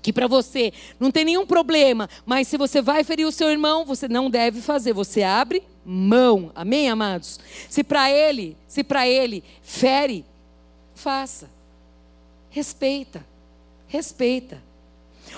que 0.00 0.12
para 0.12 0.26
você 0.26 0.72
não 0.98 1.10
tem 1.10 1.24
nenhum 1.24 1.46
problema, 1.46 2.08
mas 2.24 2.48
se 2.48 2.56
você 2.56 2.80
vai 2.80 3.04
ferir 3.04 3.26
o 3.26 3.32
seu 3.32 3.50
irmão, 3.50 3.84
você 3.84 4.08
não 4.08 4.30
deve 4.30 4.60
fazer. 4.60 4.92
Você 4.92 5.22
abre 5.22 5.62
mão. 5.84 6.50
Amém, 6.54 6.88
amados? 6.88 7.38
Se 7.68 7.84
para 7.84 8.10
ele, 8.10 8.56
se 8.66 8.82
para 8.82 9.06
ele 9.06 9.44
fere, 9.62 10.24
faça. 10.94 11.50
Respeita. 12.50 13.24
Respeita. 13.86 14.62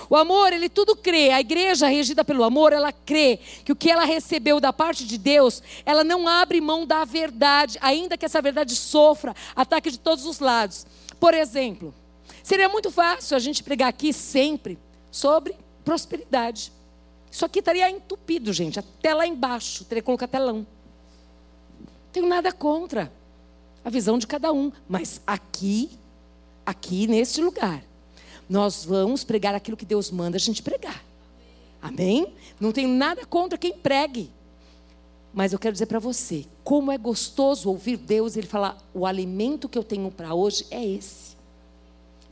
O 0.08 0.16
amor, 0.16 0.52
ele 0.52 0.68
tudo 0.68 0.96
crê. 0.96 1.30
A 1.30 1.40
igreja 1.40 1.86
regida 1.86 2.24
pelo 2.24 2.44
amor, 2.44 2.72
ela 2.72 2.92
crê 2.92 3.38
que 3.64 3.72
o 3.72 3.76
que 3.76 3.90
ela 3.90 4.04
recebeu 4.04 4.60
da 4.60 4.72
parte 4.72 5.04
de 5.06 5.16
Deus, 5.18 5.62
ela 5.84 6.04
não 6.04 6.28
abre 6.28 6.60
mão 6.60 6.86
da 6.86 7.04
verdade, 7.04 7.78
ainda 7.80 8.16
que 8.16 8.24
essa 8.24 8.42
verdade 8.42 8.74
sofra 8.76 9.34
ataque 9.54 9.90
de 9.90 9.98
todos 9.98 10.26
os 10.26 10.38
lados. 10.38 10.86
Por 11.18 11.34
exemplo, 11.34 11.94
seria 12.42 12.68
muito 12.68 12.90
fácil 12.90 13.36
a 13.36 13.40
gente 13.40 13.62
pregar 13.62 13.88
aqui 13.88 14.12
sempre 14.12 14.78
sobre 15.10 15.56
prosperidade. 15.84 16.72
Isso 17.30 17.44
aqui 17.44 17.58
estaria 17.58 17.90
entupido, 17.90 18.52
gente, 18.52 18.78
até 18.78 19.12
lá 19.14 19.26
embaixo, 19.26 19.84
teria 19.84 20.02
que 20.02 20.06
colocar 20.06 20.28
telão. 20.28 20.66
Não 21.78 21.86
tenho 22.12 22.28
nada 22.28 22.52
contra. 22.52 23.10
a 23.84 23.90
visão 23.90 24.18
de 24.18 24.26
cada 24.26 24.52
um. 24.52 24.72
Mas 24.88 25.20
aqui, 25.26 25.90
aqui 26.64 27.06
neste 27.06 27.42
lugar, 27.42 27.82
nós 28.48 28.84
vamos 28.84 29.24
pregar 29.24 29.54
aquilo 29.54 29.76
que 29.76 29.84
Deus 29.84 30.10
manda 30.10 30.36
a 30.36 30.40
gente 30.40 30.62
pregar. 30.62 31.02
Amém? 31.80 32.32
Não 32.58 32.72
tenho 32.72 32.88
nada 32.88 33.26
contra 33.26 33.58
quem 33.58 33.72
pregue. 33.72 34.30
Mas 35.32 35.52
eu 35.52 35.58
quero 35.58 35.72
dizer 35.72 35.86
para 35.86 35.98
você, 35.98 36.46
como 36.62 36.92
é 36.92 36.96
gostoso 36.96 37.68
ouvir 37.68 37.96
Deus 37.96 38.36
ele 38.36 38.46
falar: 38.46 38.78
o 38.94 39.04
alimento 39.04 39.68
que 39.68 39.76
eu 39.76 39.84
tenho 39.84 40.10
para 40.10 40.34
hoje 40.34 40.66
é 40.70 40.84
esse. 40.84 41.36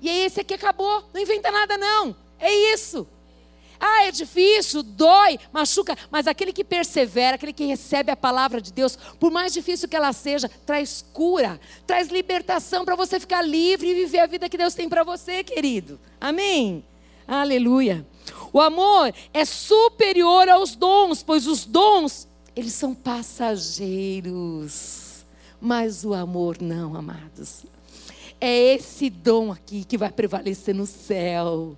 E 0.00 0.08
é 0.08 0.24
esse 0.24 0.40
aqui 0.40 0.54
acabou. 0.54 1.04
Não 1.12 1.20
inventa 1.20 1.50
nada, 1.50 1.76
não. 1.76 2.14
É 2.38 2.52
isso. 2.72 3.06
Ah, 3.85 4.05
é 4.05 4.12
difícil, 4.12 4.80
dói, 4.80 5.41
machuca, 5.53 5.99
mas 6.09 6.28
aquele 6.28 6.53
que 6.53 6.62
persevera, 6.62 7.35
aquele 7.35 7.53
que 7.53 7.64
recebe 7.64 8.12
a 8.12 8.16
palavra 8.16 8.61
de 8.61 8.72
Deus, 8.72 8.97
por 9.18 9.33
mais 9.33 9.53
difícil 9.53 9.89
que 9.89 9.97
ela 9.97 10.12
seja, 10.12 10.49
traz 10.64 11.05
cura, 11.12 11.61
traz 11.85 12.07
libertação 12.07 12.85
para 12.85 12.95
você 12.95 13.18
ficar 13.18 13.43
livre 13.43 13.89
e 13.89 13.95
viver 13.95 14.20
a 14.20 14.28
vida 14.28 14.49
que 14.49 14.57
Deus 14.57 14.74
tem 14.74 14.89
para 14.89 15.03
você, 15.03 15.43
querido. 15.43 15.99
Amém? 16.20 16.85
Aleluia. 17.26 18.07
O 18.53 18.61
amor 18.61 19.12
é 19.35 19.45
superior 19.45 20.49
aos 20.49 20.76
dons, 20.76 21.24
pois 21.24 21.49
os 21.49 21.64
dons, 21.64 22.28
eles 22.55 22.74
são 22.74 22.95
passageiros. 22.95 25.24
Mas 25.61 26.05
o 26.05 26.14
amor 26.14 26.62
não, 26.62 26.95
amados. 26.95 27.64
É 28.41 28.74
esse 28.74 29.11
dom 29.11 29.51
aqui 29.51 29.83
que 29.83 29.99
vai 29.99 30.12
prevalecer 30.12 30.72
no 30.72 30.87
céu. 30.87 31.76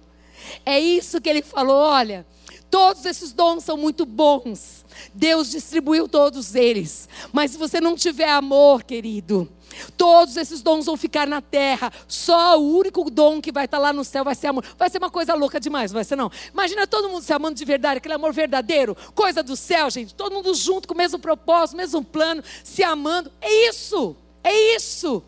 É 0.65 0.79
isso 0.79 1.21
que 1.21 1.29
ele 1.29 1.43
falou: 1.43 1.77
olha, 1.77 2.27
todos 2.71 3.05
esses 3.05 3.33
dons 3.33 3.65
são 3.65 3.77
muito 3.77 4.05
bons. 4.05 4.85
Deus 5.13 5.51
distribuiu 5.51 6.09
todos 6.09 6.55
eles. 6.55 7.09
Mas 7.33 7.53
se 7.53 7.59
você 7.59 7.81
não 7.81 7.97
tiver 7.97 8.29
amor, 8.29 8.85
querido, 8.85 9.51
Todos 9.97 10.37
esses 10.37 10.63
dons 10.63 10.87
vão 10.87 10.97
ficar 10.97 11.27
na 11.27 11.41
terra. 11.41 11.93
Só 12.07 12.59
o 12.59 12.77
único 12.77 13.11
dom 13.11 13.41
que 13.41 13.53
vai 13.53 13.65
estar 13.65 13.79
lá 13.79 13.93
no 13.93 14.05
céu 14.05 14.25
vai 14.25 14.35
ser 14.35 14.49
amor. 14.49 14.65
Vai 14.79 14.89
ser 14.91 14.99
uma 14.99 15.11
coisa 15.11 15.35
louca 15.35 15.59
demais, 15.59 15.93
vai 15.93 16.05
ser 16.05 16.17
não? 16.17 16.31
Imagina 16.53 16.87
todo 16.87 17.09
mundo 17.09 17.23
se 17.23 17.33
amando 17.33 17.57
de 17.57 17.65
verdade, 17.65 17.99
aquele 17.99 18.15
amor 18.15 18.33
verdadeiro, 18.33 18.97
coisa 19.15 19.43
do 19.43 19.57
céu, 19.57 19.91
gente. 19.91 20.15
Todo 20.15 20.33
mundo 20.33 20.55
junto 20.55 20.89
com 20.89 20.95
o 20.95 20.97
mesmo 20.97 21.19
propósito, 21.19 21.77
mesmo 21.77 22.05
plano, 22.05 22.43
se 22.63 22.83
amando. 22.83 23.31
É 23.41 23.69
isso. 23.69 24.17
É 24.43 24.77
isso. 24.77 25.23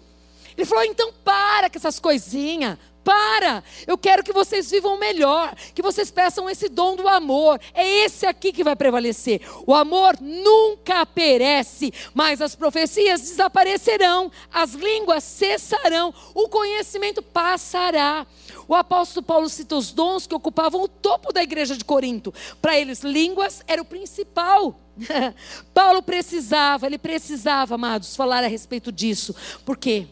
Ele 0.57 0.67
falou: 0.67 0.85
então 0.85 1.13
para 1.25 1.71
com 1.71 1.79
essas 1.79 1.99
coisinhas. 1.99 2.79
Para! 3.07 3.63
Eu 3.87 3.97
quero 3.97 4.25
que 4.25 4.33
vocês 4.33 4.69
vivam 4.69 4.99
melhor, 4.99 5.55
que 5.73 5.81
vocês 5.81 6.11
peçam 6.11 6.51
esse 6.51 6.69
dom 6.69 6.97
do 6.97 7.07
amor. 7.07 7.61
É 7.73 7.89
esse 8.05 8.27
aqui 8.27 8.53
que 8.53 8.65
vai 8.65 8.75
prevalecer. 8.75 9.43
O 9.65 9.73
amor 9.73 10.19
nunca 10.21 11.07
perece, 11.07 11.93
mas 12.13 12.43
as 12.43 12.57
profecias 12.57 13.21
desaparecerão, 13.21 14.29
as 14.53 14.73
línguas 14.73 15.23
cessarão, 15.23 16.13
o 16.35 16.49
conhecimento 16.49 17.23
passará. 17.23 18.27
O 18.67 18.75
apóstolo 18.75 19.25
Paulo 19.25 19.49
cita 19.49 19.77
os 19.77 19.93
dons 19.93 20.27
que 20.27 20.35
ocupavam 20.35 20.83
o 20.83 20.89
topo 20.89 21.33
da 21.33 21.45
igreja 21.45 21.77
de 21.77 21.85
Corinto. 21.85 22.35
Para 22.61 22.77
eles, 22.77 23.05
línguas 23.05 23.63
era 23.69 23.81
o 23.81 23.85
principal. 23.85 24.81
Paulo 25.73 26.03
precisava, 26.03 26.87
ele 26.87 26.99
precisava, 26.99 27.77
amados, 27.77 28.17
falar 28.17 28.43
a 28.43 28.49
respeito 28.49 28.91
disso, 28.91 29.33
porque 29.65 30.09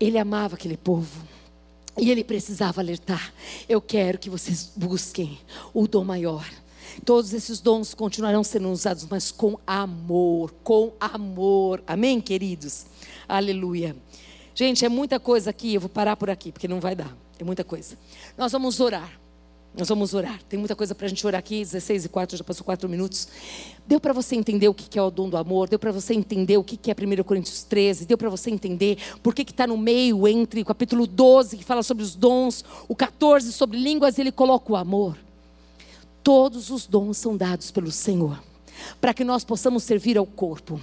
ele 0.00 0.16
amava 0.16 0.54
aquele 0.54 0.78
povo. 0.78 1.31
E 1.98 2.10
ele 2.10 2.24
precisava 2.24 2.80
alertar: 2.80 3.32
eu 3.68 3.80
quero 3.80 4.18
que 4.18 4.30
vocês 4.30 4.72
busquem 4.76 5.38
o 5.74 5.86
dom 5.86 6.04
maior. 6.04 6.46
Todos 7.04 7.32
esses 7.32 7.60
dons 7.60 7.94
continuarão 7.94 8.44
sendo 8.44 8.70
usados, 8.70 9.06
mas 9.08 9.30
com 9.30 9.58
amor, 9.66 10.52
com 10.62 10.92
amor. 11.00 11.82
Amém, 11.86 12.20
queridos? 12.20 12.86
Aleluia. 13.28 13.96
Gente, 14.54 14.84
é 14.84 14.88
muita 14.88 15.18
coisa 15.18 15.50
aqui, 15.50 15.74
eu 15.74 15.80
vou 15.80 15.88
parar 15.88 16.16
por 16.16 16.28
aqui, 16.28 16.52
porque 16.52 16.68
não 16.68 16.80
vai 16.80 16.94
dar. 16.94 17.16
É 17.38 17.44
muita 17.44 17.64
coisa. 17.64 17.96
Nós 18.36 18.52
vamos 18.52 18.78
orar. 18.78 19.21
Nós 19.76 19.88
vamos 19.88 20.12
orar. 20.12 20.38
Tem 20.50 20.58
muita 20.58 20.76
coisa 20.76 20.94
para 20.94 21.06
a 21.06 21.08
gente 21.08 21.26
orar 21.26 21.38
aqui, 21.38 21.60
16 21.60 22.04
e 22.04 22.08
4, 22.08 22.36
já 22.36 22.44
passou 22.44 22.62
4 22.62 22.86
minutos. 22.88 23.26
Deu 23.86 23.98
para 23.98 24.12
você 24.12 24.36
entender 24.36 24.68
o 24.68 24.74
que 24.74 24.98
é 24.98 25.02
o 25.02 25.10
dom 25.10 25.30
do 25.30 25.36
amor? 25.36 25.66
Deu 25.66 25.78
para 25.78 25.90
você 25.90 26.12
entender 26.12 26.58
o 26.58 26.64
que 26.64 26.90
é 26.90 26.94
1 26.94 27.24
Coríntios 27.24 27.62
13? 27.62 28.04
Deu 28.04 28.18
para 28.18 28.28
você 28.28 28.50
entender 28.50 28.98
por 29.22 29.34
que 29.34 29.42
está 29.42 29.66
no 29.66 29.78
meio 29.78 30.28
entre 30.28 30.60
o 30.60 30.64
capítulo 30.64 31.06
12, 31.06 31.56
que 31.56 31.64
fala 31.64 31.82
sobre 31.82 32.04
os 32.04 32.14
dons, 32.14 32.62
o 32.86 32.94
14 32.94 33.50
sobre 33.50 33.78
línguas, 33.78 34.18
ele 34.18 34.30
coloca 34.30 34.72
o 34.72 34.76
amor. 34.76 35.16
Todos 36.22 36.68
os 36.68 36.86
dons 36.86 37.16
são 37.16 37.34
dados 37.34 37.70
pelo 37.70 37.90
Senhor, 37.90 38.42
para 39.00 39.14
que 39.14 39.24
nós 39.24 39.42
possamos 39.42 39.84
servir 39.84 40.18
ao 40.18 40.26
corpo 40.26 40.78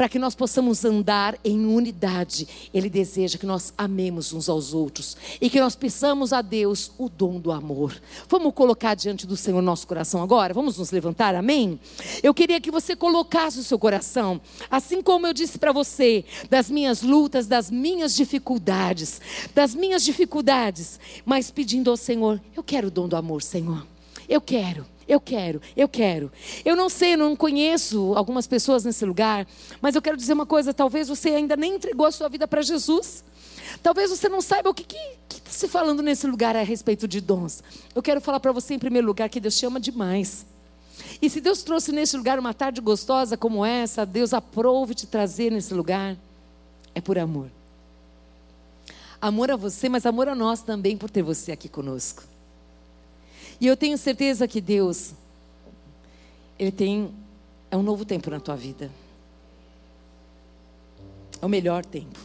para 0.00 0.08
que 0.08 0.18
nós 0.18 0.34
possamos 0.34 0.82
andar 0.82 1.38
em 1.44 1.66
unidade. 1.66 2.48
Ele 2.72 2.88
deseja 2.88 3.36
que 3.36 3.44
nós 3.44 3.74
amemos 3.76 4.32
uns 4.32 4.48
aos 4.48 4.72
outros 4.72 5.14
e 5.38 5.50
que 5.50 5.60
nós 5.60 5.76
peçamos 5.76 6.32
a 6.32 6.40
Deus 6.40 6.90
o 6.96 7.06
dom 7.06 7.38
do 7.38 7.52
amor. 7.52 8.00
Vamos 8.26 8.54
colocar 8.54 8.94
diante 8.94 9.26
do 9.26 9.36
Senhor 9.36 9.60
nosso 9.60 9.86
coração 9.86 10.22
agora? 10.22 10.54
Vamos 10.54 10.78
nos 10.78 10.90
levantar, 10.90 11.34
amém? 11.34 11.78
Eu 12.22 12.32
queria 12.32 12.58
que 12.62 12.70
você 12.70 12.96
colocasse 12.96 13.58
o 13.58 13.62
seu 13.62 13.78
coração, 13.78 14.40
assim 14.70 15.02
como 15.02 15.26
eu 15.26 15.34
disse 15.34 15.58
para 15.58 15.70
você, 15.70 16.24
das 16.48 16.70
minhas 16.70 17.02
lutas, 17.02 17.46
das 17.46 17.70
minhas 17.70 18.16
dificuldades, 18.16 19.20
das 19.54 19.74
minhas 19.74 20.02
dificuldades, 20.02 20.98
mas 21.26 21.50
pedindo 21.50 21.90
ao 21.90 21.96
Senhor: 21.98 22.40
eu 22.56 22.62
quero 22.62 22.88
o 22.88 22.90
dom 22.90 23.06
do 23.06 23.16
amor, 23.16 23.42
Senhor. 23.42 23.86
Eu 24.26 24.40
quero. 24.40 24.86
Eu 25.10 25.20
quero, 25.20 25.60
eu 25.76 25.88
quero. 25.88 26.30
Eu 26.64 26.76
não 26.76 26.88
sei, 26.88 27.16
não 27.16 27.34
conheço 27.34 28.12
algumas 28.14 28.46
pessoas 28.46 28.84
nesse 28.84 29.04
lugar, 29.04 29.44
mas 29.82 29.96
eu 29.96 30.00
quero 30.00 30.16
dizer 30.16 30.34
uma 30.34 30.46
coisa: 30.46 30.72
talvez 30.72 31.08
você 31.08 31.30
ainda 31.30 31.56
nem 31.56 31.74
entregou 31.74 32.06
a 32.06 32.12
sua 32.12 32.28
vida 32.28 32.46
para 32.46 32.62
Jesus. 32.62 33.24
Talvez 33.82 34.08
você 34.10 34.28
não 34.28 34.40
saiba 34.40 34.70
o 34.70 34.74
que 34.74 34.82
está 35.28 35.50
se 35.50 35.66
falando 35.66 36.00
nesse 36.00 36.28
lugar 36.28 36.54
a 36.54 36.62
respeito 36.62 37.08
de 37.08 37.20
dons. 37.20 37.60
Eu 37.92 38.00
quero 38.00 38.20
falar 38.20 38.38
para 38.38 38.52
você, 38.52 38.74
em 38.74 38.78
primeiro 38.78 39.04
lugar, 39.04 39.28
que 39.28 39.40
Deus 39.40 39.58
te 39.58 39.66
ama 39.66 39.80
demais. 39.80 40.46
E 41.20 41.28
se 41.28 41.40
Deus 41.40 41.64
trouxe 41.64 41.90
nesse 41.90 42.16
lugar 42.16 42.38
uma 42.38 42.54
tarde 42.54 42.80
gostosa 42.80 43.36
como 43.36 43.64
essa, 43.64 44.06
Deus 44.06 44.32
aprove 44.32 44.94
te 44.94 45.08
trazer 45.08 45.50
nesse 45.50 45.74
lugar, 45.74 46.16
é 46.94 47.00
por 47.00 47.18
amor. 47.18 47.50
Amor 49.20 49.50
a 49.50 49.56
você, 49.56 49.88
mas 49.88 50.06
amor 50.06 50.28
a 50.28 50.36
nós 50.36 50.62
também 50.62 50.96
por 50.96 51.10
ter 51.10 51.22
você 51.22 51.50
aqui 51.50 51.68
conosco. 51.68 52.29
E 53.60 53.66
eu 53.66 53.76
tenho 53.76 53.98
certeza 53.98 54.48
que 54.48 54.60
Deus, 54.60 55.12
Ele 56.58 56.72
tem, 56.72 57.14
é 57.70 57.76
um 57.76 57.82
novo 57.82 58.06
tempo 58.06 58.30
na 58.30 58.40
tua 58.40 58.56
vida. 58.56 58.90
É 61.42 61.44
o 61.44 61.48
melhor 61.48 61.84
tempo. 61.84 62.18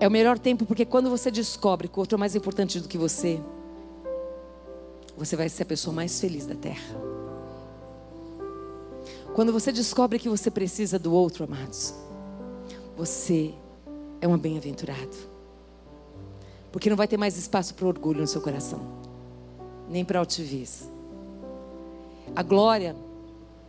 É 0.00 0.08
o 0.08 0.10
melhor 0.10 0.40
tempo 0.40 0.66
porque 0.66 0.84
quando 0.84 1.08
você 1.08 1.30
descobre 1.30 1.86
que 1.86 1.96
o 1.96 2.00
outro 2.00 2.16
é 2.16 2.18
mais 2.18 2.34
importante 2.34 2.80
do 2.80 2.88
que 2.88 2.98
você, 2.98 3.40
você 5.16 5.36
vai 5.36 5.48
ser 5.48 5.62
a 5.62 5.66
pessoa 5.66 5.94
mais 5.94 6.20
feliz 6.20 6.46
da 6.46 6.56
terra. 6.56 6.96
Quando 9.34 9.52
você 9.52 9.70
descobre 9.70 10.18
que 10.18 10.28
você 10.28 10.50
precisa 10.50 10.98
do 10.98 11.12
outro, 11.12 11.44
amados, 11.44 11.94
você 12.96 13.54
é 14.20 14.26
um 14.26 14.36
bem-aventurado. 14.36 15.16
Porque 16.72 16.90
não 16.90 16.96
vai 16.96 17.06
ter 17.06 17.16
mais 17.16 17.36
espaço 17.38 17.74
para 17.74 17.86
orgulho 17.86 18.20
no 18.20 18.26
seu 18.26 18.40
coração 18.40 19.01
nem 19.92 20.04
para 20.04 20.18
altivez. 20.18 20.88
A 22.34 22.42
glória 22.42 22.96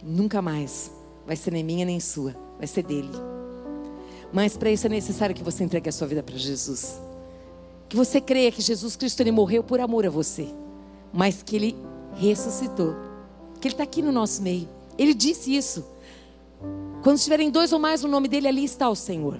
nunca 0.01 0.41
mais 0.41 0.91
vai 1.27 1.35
ser 1.35 1.51
nem 1.51 1.63
minha 1.63 1.85
nem 1.85 1.99
sua, 1.99 2.33
vai 2.57 2.65
ser 2.65 2.83
dele. 2.83 3.11
Mas 4.31 4.57
para 4.57 4.71
isso 4.71 4.87
é 4.87 4.89
necessário 4.89 5.35
que 5.35 5.43
você 5.43 5.63
entregue 5.63 5.89
a 5.89 5.91
sua 5.91 6.07
vida 6.07 6.23
para 6.23 6.35
Jesus. 6.35 6.99
Que 7.87 7.95
você 7.95 8.19
creia 8.19 8.51
que 8.51 8.61
Jesus 8.61 8.95
Cristo 8.95 9.19
ele 9.19 9.31
morreu 9.31 9.63
por 9.63 9.79
amor 9.79 10.05
a 10.05 10.09
você, 10.09 10.47
mas 11.11 11.43
que 11.43 11.55
ele 11.55 11.75
ressuscitou. 12.15 12.95
Que 13.61 13.67
ele 13.67 13.73
está 13.75 13.83
aqui 13.83 14.01
no 14.01 14.11
nosso 14.11 14.41
meio. 14.41 14.67
Ele 14.97 15.13
disse 15.13 15.55
isso. 15.55 15.85
Quando 17.03 17.17
estiverem 17.17 17.51
dois 17.51 17.73
ou 17.73 17.79
mais 17.79 18.01
no 18.01 18.09
nome 18.09 18.27
dele, 18.27 18.47
ali 18.47 18.63
está 18.63 18.89
o 18.89 18.95
Senhor. 18.95 19.37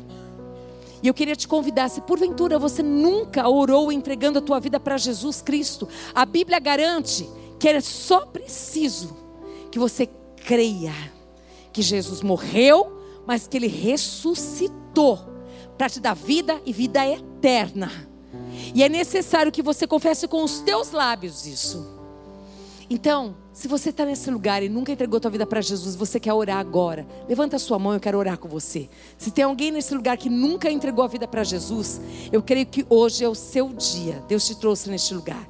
E 1.04 1.08
eu 1.10 1.14
queria 1.14 1.36
te 1.36 1.50
convidar, 1.50 1.90
se 1.90 2.00
porventura 2.00 2.58
você 2.58 2.82
nunca 2.82 3.50
orou 3.50 3.92
entregando 3.92 4.40
a 4.40 4.42
tua 4.42 4.58
vida 4.58 4.80
para 4.80 4.98
Jesus 4.98 5.42
Cristo, 5.42 5.88
a 6.16 6.26
Bíblia 6.26 6.60
garante 6.60 7.30
que 7.60 7.68
é 7.68 7.80
só 7.82 8.26
preciso 8.26 9.16
que 9.70 9.78
você 9.78 10.08
creia 10.46 10.94
que 11.72 11.82
Jesus 11.82 12.22
morreu, 12.22 13.02
mas 13.26 13.48
que 13.48 13.58
ele 13.58 13.68
ressuscitou 13.68 15.20
para 15.78 15.90
te 15.90 16.00
dar 16.00 16.14
vida 16.14 16.62
e 16.66 16.72
vida 16.72 17.06
eterna. 17.06 17.92
E 18.74 18.84
é 18.84 18.90
necessário 18.90 19.52
que 19.52 19.62
você 19.62 19.88
confesse 19.88 20.28
com 20.28 20.44
os 20.44 20.60
teus 20.60 20.92
lábios 20.92 21.46
isso. 21.46 22.03
Então, 22.94 23.36
se 23.52 23.68
você 23.68 23.90
está 23.90 24.06
nesse 24.06 24.30
lugar 24.30 24.62
e 24.62 24.70
nunca 24.70 24.92
entregou 24.92 25.20
tua 25.20 25.32
vida 25.32 25.48
para 25.48 25.60
Jesus, 25.62 25.96
você 25.96 26.20
quer 26.20 26.32
orar 26.32 26.58
agora, 26.58 27.08
levanta 27.28 27.56
a 27.56 27.60
sua 27.60 27.80
mão, 27.80 27.92
eu 27.96 28.00
quero 28.00 28.20
orar 28.20 28.38
com 28.38 28.48
você. 28.48 28.88
Se 29.18 29.32
tem 29.32 29.44
alguém 29.44 29.72
nesse 29.72 29.96
lugar 29.96 30.16
que 30.16 30.30
nunca 30.30 30.70
entregou 30.70 31.04
a 31.04 31.08
vida 31.08 31.28
para 31.28 31.44
Jesus, 31.44 32.00
eu 32.32 32.40
creio 32.40 32.68
que 32.68 32.86
hoje 32.88 33.24
é 33.24 33.28
o 33.28 33.34
seu 33.34 33.70
dia. 33.70 34.24
Deus 34.28 34.46
te 34.46 34.56
trouxe 34.56 34.92
neste 34.92 35.12
lugar. 35.12 35.44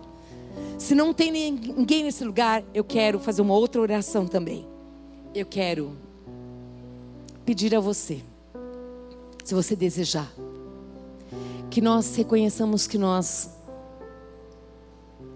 Se 0.77 0.95
não 0.95 1.13
tem 1.13 1.29
ninguém 1.29 2.05
nesse 2.05 2.23
lugar, 2.23 2.63
eu 2.73 2.81
quero 2.81 3.19
fazer 3.19 3.41
uma 3.41 3.55
outra 3.55 3.81
oração 3.81 4.25
também. 4.25 4.65
Eu 5.35 5.45
quero 5.45 5.97
pedir 7.43 7.75
a 7.75 7.81
você 7.81 8.21
Se 9.43 9.53
você 9.53 9.75
desejar. 9.75 10.31
Que 11.69 11.81
nós 11.81 12.15
reconheçamos 12.15 12.87
que 12.87 12.97
nós 12.97 13.49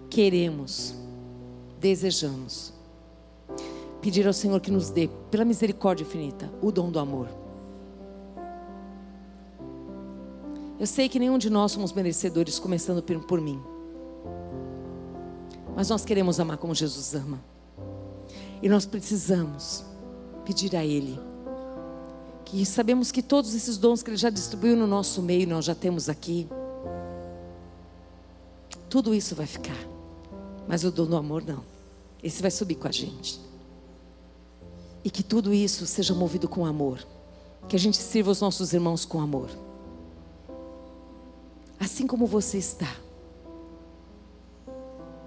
queremos, 0.08 0.97
desejamos. 1.80 2.72
Pedir 4.00 4.26
ao 4.26 4.32
Senhor 4.32 4.60
que 4.60 4.70
nos 4.70 4.90
dê, 4.90 5.08
pela 5.30 5.44
misericórdia 5.44 6.04
infinita, 6.04 6.50
o 6.62 6.70
dom 6.70 6.90
do 6.90 6.98
amor. 6.98 7.28
Eu 10.78 10.86
sei 10.86 11.08
que 11.08 11.18
nenhum 11.18 11.38
de 11.38 11.50
nós 11.50 11.72
somos 11.72 11.92
merecedores, 11.92 12.58
começando 12.58 13.02
por, 13.02 13.40
mim. 13.40 13.60
Mas 15.74 15.88
nós 15.88 16.04
queremos 16.04 16.38
amar 16.38 16.56
como 16.56 16.74
Jesus 16.74 17.14
ama. 17.14 17.40
E 18.62 18.68
nós 18.68 18.86
precisamos 18.86 19.84
pedir 20.44 20.76
a 20.76 20.84
Ele. 20.84 21.18
Que 22.44 22.64
sabemos 22.64 23.10
que 23.10 23.22
todos 23.22 23.54
esses 23.54 23.76
dons 23.76 24.02
que 24.02 24.10
Ele 24.10 24.16
já 24.16 24.30
distribuiu 24.30 24.76
no 24.76 24.86
nosso 24.86 25.20
meio, 25.20 25.48
nós 25.48 25.64
já 25.64 25.74
temos 25.74 26.08
aqui. 26.08 26.48
Tudo 28.88 29.12
isso 29.12 29.34
vai 29.34 29.46
ficar. 29.46 29.97
Mas 30.68 30.84
o 30.84 30.92
dom 30.92 31.06
do 31.06 31.16
amor 31.16 31.42
não. 31.44 31.64
Esse 32.22 32.40
vai 32.40 32.50
subir 32.52 32.76
com 32.76 32.86
a 32.86 32.92
gente. 32.92 33.40
E 35.02 35.10
que 35.10 35.24
tudo 35.24 35.52
isso 35.52 35.86
seja 35.86 36.14
movido 36.14 36.48
com 36.48 36.64
amor. 36.64 37.04
Que 37.66 37.74
a 37.74 37.78
gente 37.78 37.96
sirva 37.96 38.30
os 38.30 38.40
nossos 38.40 38.72
irmãos 38.72 39.04
com 39.04 39.20
amor 39.20 39.48
assim 41.78 42.06
como 42.06 42.26
você 42.26 42.58
está. 42.58 42.96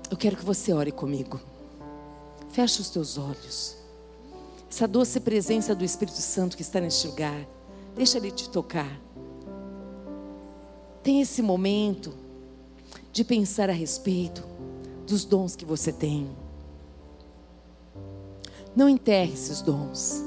Eu 0.10 0.18
quero 0.18 0.36
que 0.36 0.46
você 0.46 0.74
ore 0.74 0.92
comigo. 0.92 1.40
Feche 2.50 2.82
os 2.82 2.90
teus 2.90 3.18
olhos. 3.18 3.78
Essa 4.70 4.88
doce 4.88 5.20
presença 5.20 5.74
do 5.74 5.84
Espírito 5.84 6.18
Santo 6.18 6.56
que 6.56 6.62
está 6.62 6.80
neste 6.80 7.08
lugar, 7.08 7.48
deixa 7.96 8.18
ele 8.18 8.32
te 8.32 8.50
tocar. 8.50 9.00
Tem 11.02 11.22
esse 11.22 11.42
momento 11.42 12.14
de 13.12 13.24
pensar 13.24 13.70
a 13.70 13.74
respeito 13.74 14.44
dos 15.12 15.26
dons 15.26 15.56
que 15.56 15.66
você 15.66 15.92
tem. 15.92 16.30
Não 18.76 18.88
enterre 18.88 19.34
esses 19.34 19.62
dons. 19.62 20.24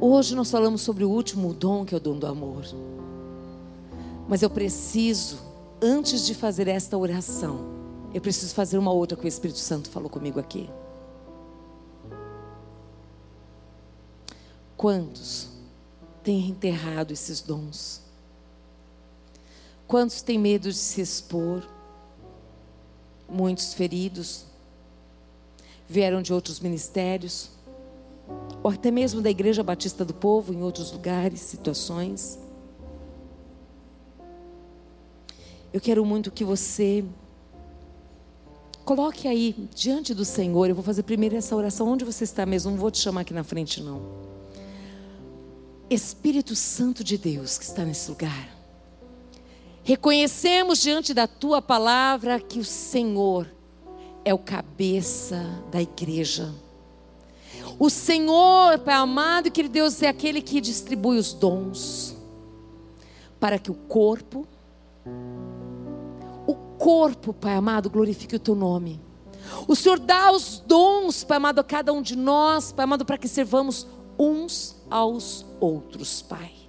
Hoje 0.00 0.34
nós 0.34 0.50
falamos 0.50 0.80
sobre 0.80 1.04
o 1.04 1.10
último 1.10 1.52
dom, 1.52 1.84
que 1.84 1.94
é 1.94 1.98
o 1.98 2.00
dom 2.00 2.18
do 2.18 2.26
amor. 2.26 2.64
Mas 4.28 4.42
eu 4.42 4.48
preciso, 4.48 5.38
antes 5.80 6.24
de 6.24 6.34
fazer 6.34 6.68
esta 6.68 6.96
oração, 6.96 7.58
eu 8.14 8.20
preciso 8.20 8.54
fazer 8.54 8.78
uma 8.78 8.92
outra 8.92 9.16
que 9.16 9.24
o 9.24 9.28
Espírito 9.28 9.58
Santo 9.58 9.90
falou 9.90 10.08
comigo 10.08 10.38
aqui. 10.38 10.70
Quantos 14.76 15.48
têm 16.22 16.48
enterrado 16.48 17.12
esses 17.12 17.40
dons? 17.40 18.02
Quantos 19.88 20.22
têm 20.22 20.38
medo 20.38 20.68
de 20.68 20.76
se 20.76 21.00
expor? 21.00 21.62
Muitos 23.32 23.72
feridos 23.72 24.44
vieram 25.88 26.20
de 26.20 26.32
outros 26.32 26.60
ministérios, 26.60 27.50
ou 28.62 28.70
até 28.70 28.90
mesmo 28.90 29.22
da 29.22 29.30
Igreja 29.30 29.62
Batista 29.62 30.04
do 30.04 30.12
Povo, 30.12 30.52
em 30.52 30.62
outros 30.62 30.92
lugares, 30.92 31.40
situações. 31.40 32.38
Eu 35.72 35.80
quero 35.80 36.04
muito 36.04 36.30
que 36.30 36.44
você 36.44 37.02
coloque 38.84 39.26
aí 39.26 39.68
diante 39.74 40.12
do 40.12 40.24
Senhor. 40.24 40.68
Eu 40.68 40.74
vou 40.74 40.84
fazer 40.84 41.02
primeiro 41.02 41.34
essa 41.34 41.56
oração 41.56 41.88
onde 41.88 42.04
você 42.04 42.24
está 42.24 42.44
mesmo. 42.44 42.70
Não 42.72 42.78
vou 42.78 42.90
te 42.90 42.98
chamar 42.98 43.22
aqui 43.22 43.32
na 43.32 43.42
frente, 43.42 43.82
não. 43.82 44.02
Espírito 45.88 46.54
Santo 46.54 47.02
de 47.02 47.16
Deus 47.16 47.56
que 47.56 47.64
está 47.64 47.84
nesse 47.84 48.10
lugar. 48.10 48.61
Reconhecemos 49.84 50.80
diante 50.80 51.12
da 51.12 51.26
tua 51.26 51.60
palavra 51.60 52.40
que 52.40 52.58
o 52.58 52.64
Senhor 52.64 53.48
é 54.24 54.32
o 54.32 54.38
cabeça 54.38 55.64
da 55.70 55.82
igreja. 55.82 56.52
O 57.78 57.90
Senhor, 57.90 58.78
Pai 58.80 58.94
amado 58.94 59.48
e 59.48 59.50
querido 59.50 59.74
Deus, 59.74 60.02
é 60.02 60.08
aquele 60.08 60.40
que 60.40 60.60
distribui 60.60 61.18
os 61.18 61.32
dons 61.32 62.16
para 63.40 63.58
que 63.58 63.70
o 63.70 63.74
corpo 63.74 64.46
corpo, 66.82 67.32
Pai 67.32 67.54
amado, 67.54 67.88
glorifique 67.88 68.34
o 68.34 68.40
teu 68.40 68.56
nome. 68.56 69.00
O 69.68 69.76
Senhor 69.76 70.00
dá 70.00 70.32
os 70.32 70.58
dons, 70.66 71.22
Pai 71.22 71.36
amado, 71.36 71.60
a 71.60 71.64
cada 71.64 71.92
um 71.92 72.02
de 72.02 72.16
nós, 72.16 72.72
Pai 72.72 72.82
amado, 72.82 73.04
para 73.04 73.16
que 73.16 73.28
servamos 73.28 73.86
uns 74.18 74.82
aos 74.90 75.46
outros, 75.60 76.22
Pai. 76.22 76.61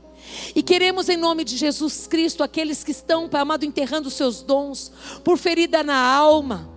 E 0.55 0.61
queremos 0.63 1.09
em 1.09 1.17
nome 1.17 1.43
de 1.43 1.57
Jesus 1.57 2.07
Cristo, 2.07 2.43
aqueles 2.43 2.83
que 2.83 2.91
estão, 2.91 3.29
Pai 3.29 3.41
amado, 3.41 3.65
enterrando 3.65 4.09
seus 4.09 4.41
dons, 4.41 4.91
por 5.23 5.37
ferida 5.37 5.83
na 5.83 5.97
alma, 5.97 6.69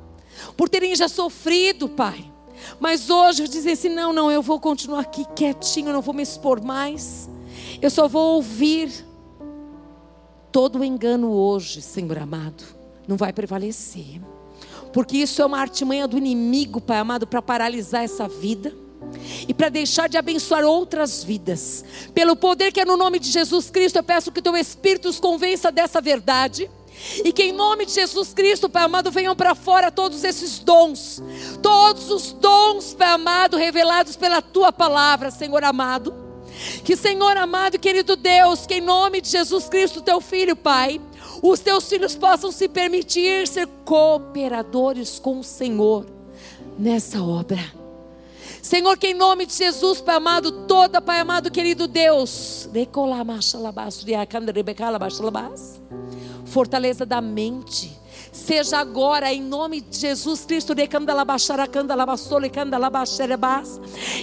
por 0.57 0.69
terem 0.69 0.95
já 0.95 1.09
sofrido, 1.09 1.89
Pai. 1.89 2.33
Mas 2.81 3.11
hoje 3.11 3.49
dizem 3.49 3.73
assim: 3.73 3.89
não, 3.89 4.13
não, 4.13 4.31
eu 4.31 4.43
vou 4.43 4.59
continuar 4.59 5.01
aqui 5.01 5.25
quietinho, 5.35 5.93
não 5.93 6.03
vou 6.03 6.15
me 6.15 6.23
expor 6.23 6.63
mais. 6.63 7.29
Eu 7.81 7.91
só 7.91 8.09
vou 8.09 8.37
ouvir 8.37 8.91
todo 10.51 10.79
o 10.79 10.85
engano 10.85 11.31
hoje, 11.31 11.83
Senhor 11.83 12.19
amado 12.19 12.77
não 13.07 13.17
vai 13.17 13.33
prevalecer. 13.33 14.21
Porque 14.93 15.17
isso 15.19 15.43
é 15.43 15.47
uma 15.47 15.59
artimanha 15.59 16.09
do 16.09 16.17
inimigo, 16.17 16.81
Pai 16.81 16.99
amado, 16.99 17.27
para 17.27 17.43
paralisar 17.43 18.03
essa 18.03 18.27
vida 18.27 18.75
e 19.49 19.55
para 19.55 19.69
deixar 19.69 20.09
de 20.09 20.17
abençoar 20.17 20.65
outras 20.65 21.23
vidas. 21.23 21.85
Pelo 22.15 22.37
poder 22.37 22.73
que 22.73 22.81
é 22.81 22.85
no 22.85 22.97
nome 22.97 23.19
de 23.19 23.31
Jesus 23.31 23.71
Cristo, 23.71 23.97
eu 23.97 24.03
peço 24.03 24.33
que 24.33 24.43
teu 24.43 24.57
Espírito 24.57 25.09
os 25.09 25.21
convença 25.21 25.71
dessa 25.71 26.01
verdade. 26.01 26.71
E 27.23 27.31
que 27.33 27.43
em 27.43 27.53
nome 27.53 27.85
de 27.85 27.93
Jesus 27.93 28.33
Cristo, 28.33 28.71
Pai 28.71 28.85
amado, 28.85 29.11
venham 29.11 29.37
para 29.37 29.55
fora 29.55 29.91
todos 29.91 30.25
esses 30.25 30.59
dons, 30.59 31.23
todos 31.63 32.11
os 32.11 32.33
dons, 32.33 32.95
Pai 32.95 33.09
amado, 33.09 33.57
revelados 33.57 34.17
pela 34.17 34.41
tua 34.41 34.73
palavra, 34.73 35.31
Senhor 35.31 35.63
amado. 35.63 36.15
Que, 36.85 36.97
Senhor 36.97 37.37
amado 37.37 37.75
e 37.75 37.79
querido 37.79 38.17
Deus, 38.17 38.67
que 38.67 38.77
em 38.77 38.81
nome 38.81 39.21
de 39.21 39.29
Jesus 39.29 39.69
Cristo, 39.69 40.01
teu 40.01 40.23
filho, 40.23 40.57
Pai, 40.57 40.99
os 41.43 41.61
teus 41.61 41.87
filhos 41.87 42.17
possam 42.17 42.51
se 42.51 42.67
permitir 42.67 43.47
ser 43.47 43.69
cooperadores 43.85 45.19
com 45.19 45.41
o 45.41 45.45
Senhor 45.45 46.07
nessa 46.79 47.23
obra. 47.23 47.86
Senhor, 48.67 48.99
que 48.99 49.07
em 49.07 49.15
nome 49.15 49.47
de 49.47 49.55
Jesus, 49.55 50.01
Pai 50.01 50.17
amado, 50.17 50.51
toda, 50.67 51.01
Pai 51.01 51.21
amado, 51.21 51.53
querido 51.53 51.87
Deus, 51.87 52.69
fortaleza 56.47 57.07
da 57.07 57.21
mente, 57.21 57.97
Seja 58.33 58.79
agora, 58.79 59.33
em 59.33 59.41
nome 59.41 59.81
de 59.81 59.97
Jesus 59.97 60.45
Cristo, 60.45 60.75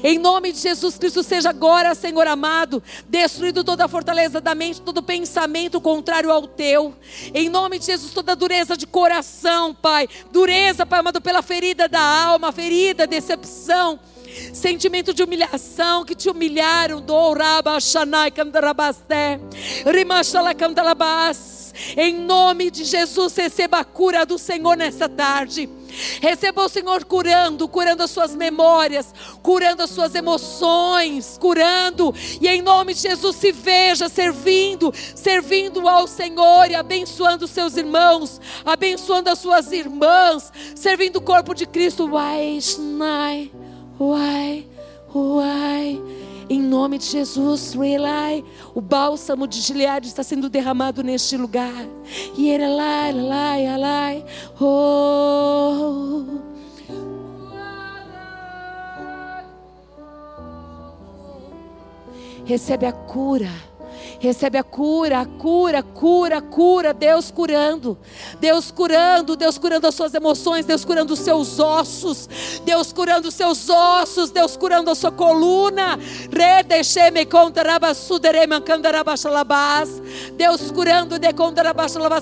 em 0.04 0.20
nome 0.20 0.52
de 0.52 0.60
Jesus 0.60 0.98
Cristo, 1.00 1.24
seja 1.24 1.50
agora, 1.50 1.96
Senhor 1.96 2.28
amado, 2.28 2.84
destruído 3.10 3.64
toda 3.64 3.86
a 3.86 3.88
fortaleza 3.88 4.40
da 4.40 4.54
mente, 4.54 4.82
todo 4.82 5.02
pensamento 5.02 5.82
contrário 5.82 6.32
ao 6.32 6.46
teu. 6.46 6.94
Em 7.34 7.50
nome 7.50 7.80
de 7.80 7.88
Jesus, 7.88 8.14
toda 8.14 8.36
dureza 8.36 8.78
de 8.78 8.86
coração, 8.86 9.74
Pai. 9.74 10.08
Dureza, 10.32 10.86
Pai 10.86 11.00
amado, 11.00 11.20
pela 11.20 11.42
ferida 11.42 11.90
da 11.90 12.02
alma, 12.02 12.52
ferida, 12.52 13.08
decepção 13.08 14.00
sentimento 14.54 15.14
de 15.14 15.24
humilhação 15.24 16.06
que 16.06 16.16
te 16.16 16.30
humilharam, 16.30 17.02
do 17.02 17.34
Raba 17.34 17.80
Shanai 17.80 18.32
Kandarabasté, 18.32 19.40
Rimashala 19.86 20.54
Kandalabas. 20.54 21.74
Em 21.98 22.14
nome 22.14 22.70
de 22.70 22.84
Jesus, 22.84 23.36
receba 23.36 23.80
a 23.80 23.84
cura 23.84 24.26
do 24.28 24.38
Senhor 24.38 24.78
nessa 24.78 25.10
tarde. 25.10 25.68
Receba 26.22 26.64
o 26.64 26.70
Senhor 26.70 27.04
curando, 27.04 27.68
curando 27.68 28.04
as 28.04 28.12
suas 28.12 28.36
memórias, 28.36 29.14
curando 29.42 29.82
as 29.82 29.90
suas 29.90 30.14
emoções, 30.14 31.38
curando. 31.40 32.14
E 32.40 32.48
em 32.48 32.62
nome 32.62 32.94
de 32.94 33.02
Jesus 33.02 33.36
se 33.36 33.52
veja 33.52 34.08
servindo, 34.08 34.94
servindo 35.16 35.88
ao 35.88 36.08
Senhor 36.08 36.70
e 36.70 36.76
abençoando 36.76 37.48
seus 37.48 37.76
irmãos, 37.76 38.40
abençoando 38.64 39.30
as 39.30 39.40
suas 39.40 39.72
irmãs, 39.72 40.52
servindo 40.76 41.18
o 41.18 41.22
corpo 41.22 41.56
de 41.56 41.66
Cristo. 41.66 42.08
Uai, 44.04 44.68
uai. 45.14 46.02
Em 46.50 46.62
nome 46.62 46.98
de 46.98 47.06
Jesus, 47.06 47.74
relai, 47.74 48.44
o 48.76 48.82
bálsamo 48.82 49.48
de 49.48 49.62
Gileade 49.62 50.08
está 50.08 50.24
sendo 50.24 50.50
derramado 50.50 51.02
neste 51.02 51.38
lugar. 51.38 51.88
E 52.38 52.50
ele 52.50 52.68
lá, 52.68 53.10
lá, 53.12 53.78
lá, 53.78 54.10
oh. 54.62 56.24
Recebe 62.46 62.86
a 62.86 62.92
cura 62.92 63.50
Recebe 64.24 64.58
a 64.58 64.64
cura, 64.64 65.20
a 65.20 65.26
cura, 65.26 65.84
cura, 65.84 66.42
cura. 66.42 66.94
Deus 66.94 67.30
curando. 67.30 67.98
Deus 68.40 68.72
curando, 68.72 69.36
Deus 69.36 69.58
curando 69.58 69.86
as 69.86 69.96
suas 69.96 70.14
emoções, 70.14 70.66
Deus 70.66 70.86
curando 70.86 71.14
os 71.14 71.20
seus 71.20 71.60
ossos, 71.60 72.30
Deus 72.64 72.94
curando 72.94 73.28
os 73.28 73.34
seus 73.34 73.70
ossos, 73.70 74.32
Deus 74.32 74.56
curando 74.56 74.90
a 74.90 74.96
sua 74.96 75.12
coluna. 75.12 76.00
Deus 80.38 80.72
curando 80.72 81.20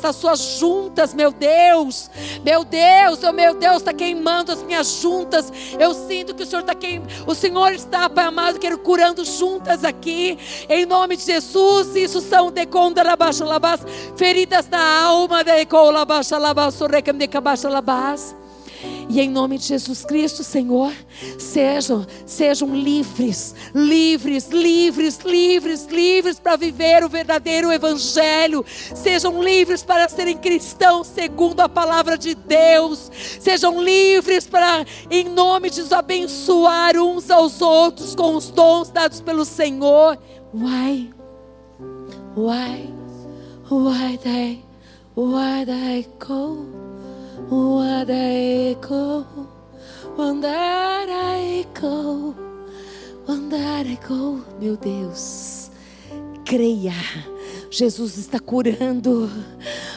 as 0.08 0.16
suas 0.16 0.40
juntas, 0.58 1.14
meu 1.14 1.32
Deus. 1.32 2.10
Meu 2.44 2.64
Deus, 2.64 3.20
oh 3.24 3.32
meu 3.32 3.54
Deus, 3.54 3.78
está 3.78 3.94
queimando 3.94 4.52
as 4.52 4.64
minhas 4.64 4.88
juntas. 4.88 5.54
Eu 5.80 5.94
sinto 5.94 6.34
que 6.34 6.42
o 6.42 6.46
Senhor 6.48 6.62
está 6.62 6.74
queimando. 6.74 7.12
O 7.28 7.36
Senhor 7.36 7.72
está, 7.74 8.10
Pai 8.10 8.26
amado, 8.26 8.58
quero 8.58 8.80
curando 8.80 9.24
juntas 9.24 9.84
aqui. 9.86 10.40
Em 10.68 10.84
nome 10.84 11.16
de 11.16 11.26
Jesus, 11.26 11.91
isso 11.96 12.22
são 12.22 12.52
feridas 14.16 14.68
na 14.68 15.04
alma 15.04 15.44
de 15.44 15.52
e 19.10 19.20
em 19.20 19.30
nome 19.30 19.58
de 19.58 19.66
Jesus 19.66 20.06
Cristo, 20.06 20.44
Senhor, 20.44 20.94
sejam, 21.38 22.06
sejam 22.26 22.74
livres, 22.74 23.54
livres, 23.76 24.48
livres, 24.48 25.20
livres, 25.20 25.86
livres 25.86 26.40
para 26.40 26.56
viver 26.56 27.04
o 27.04 27.10
verdadeiro 27.10 27.72
Evangelho. 27.72 28.64
Sejam 28.68 29.44
livres 29.44 29.84
para 29.84 30.08
serem 30.08 30.38
cristãos 30.38 31.08
segundo 31.08 31.60
a 31.60 31.70
palavra 31.70 32.18
de 32.18 32.34
Deus. 32.34 33.12
Sejam 33.40 33.84
livres 33.84 34.48
para, 34.48 34.86
em 35.10 35.26
nome 35.26 35.70
de 35.70 35.78
Jesus, 35.78 35.92
abençoar 35.92 36.96
uns 36.96 37.30
aos 37.30 37.62
outros 37.62 38.16
com 38.16 38.36
os 38.36 38.50
dons 38.50 38.90
dados 38.90 39.20
pelo 39.20 39.44
Senhor. 39.44 40.18
Why? 40.54 41.21
Why? 42.36 42.88
Why 43.70 44.18
they? 44.24 44.64
Why 45.16 45.66
they 45.66 46.08
go? 46.20 46.82
Where 47.50 48.06
I 48.10 48.78
go, 48.80 49.26
where 50.16 51.10
I 51.10 51.66
go, 51.74 52.34
where 53.26 53.86
I 53.86 54.00
go, 54.08 54.42
meu 54.58 54.78
Deus, 54.78 55.70
creia. 56.46 56.94
Jesus 57.70 58.18
está 58.18 58.40
curando, 58.40 59.30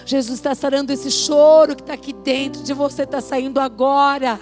Jesus 0.04 0.38
está 0.38 0.52
sarando 0.54 0.92
esse 0.92 1.10
choro 1.12 1.76
que 1.76 1.82
está 1.82 1.94
aqui 1.94 2.12
dentro 2.12 2.62
de 2.64 2.72
você, 2.72 3.02
está 3.02 3.20
saindo 3.20 3.60
agora 3.60 4.40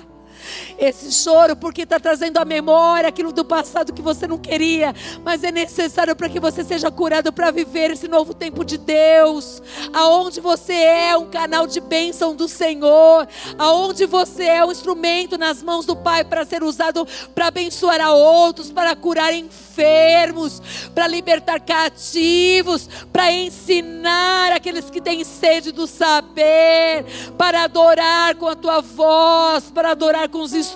esse 0.84 1.12
choro, 1.12 1.54
porque 1.54 1.82
está 1.82 2.00
trazendo 2.00 2.38
à 2.38 2.44
memória 2.44 3.08
aquilo 3.08 3.32
do 3.32 3.44
passado 3.44 3.92
que 3.92 4.02
você 4.02 4.26
não 4.26 4.36
queria, 4.36 4.94
mas 5.24 5.44
é 5.44 5.52
necessário 5.52 6.16
para 6.16 6.28
que 6.28 6.40
você 6.40 6.64
seja 6.64 6.90
curado 6.90 7.32
para 7.32 7.50
viver 7.50 7.92
esse 7.92 8.08
novo 8.08 8.34
tempo 8.34 8.64
de 8.64 8.76
Deus, 8.76 9.62
aonde 9.92 10.40
você 10.40 10.72
é 10.74 11.16
um 11.16 11.26
canal 11.26 11.66
de 11.66 11.80
bênção 11.80 12.34
do 12.34 12.48
Senhor, 12.48 13.28
aonde 13.58 14.06
você 14.06 14.44
é 14.44 14.64
um 14.64 14.72
instrumento 14.72 15.38
nas 15.38 15.62
mãos 15.62 15.86
do 15.86 15.94
Pai 15.94 16.24
para 16.24 16.44
ser 16.44 16.62
usado 16.62 17.06
para 17.34 17.46
abençoar 17.46 18.00
a 18.00 18.12
outros, 18.12 18.70
para 18.70 18.94
curar 18.96 19.32
enfermos, 19.32 20.60
para 20.94 21.06
libertar 21.06 21.60
cativos, 21.60 22.88
para 23.12 23.30
ensinar 23.32 24.52
aqueles 24.52 24.90
que 24.90 25.00
têm 25.00 25.22
sede 25.24 25.70
do 25.70 25.86
saber, 25.86 27.04
para 27.38 27.64
adorar 27.64 28.34
com 28.34 28.48
a 28.48 28.56
tua 28.56 28.80
voz, 28.80 29.70
para 29.70 29.92
adorar 29.92 30.28
com 30.28 30.40
os 30.40 30.52
instrumentos 30.52 30.71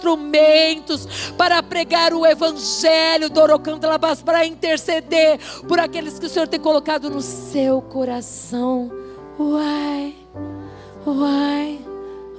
para 1.37 1.63
pregar 1.63 2.13
o 2.13 2.27
Evangelho, 2.27 3.29
Dorocandalabás, 3.29 4.23
para 4.23 4.47
interceder 4.47 5.39
por 5.69 5.79
aqueles 5.79 6.19
que 6.19 6.27
o 6.27 6.29
Senhor 6.29 6.49
tem 6.49 6.61
colocado 6.61 7.11
no 7.11 7.21
seu 7.21 7.81
coração. 7.83 8.91
Uai, 9.39 10.15
uai, 11.07 11.81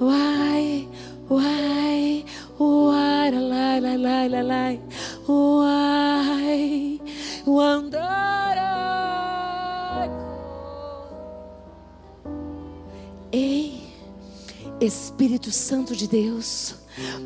uai, 0.01 0.89
uai, 1.29 2.25
uai, 2.59 3.31
lai, 3.31 3.79
lai, 3.79 3.97
lai, 3.97 4.29
lai, 4.29 4.43
lai, 4.43 4.81
uai, 5.27 7.01
uandarai. 7.45 8.17
Ei, 13.31 13.83
Espírito 14.79 15.51
Santo 15.51 15.95
de 15.95 16.07
Deus, 16.07 16.75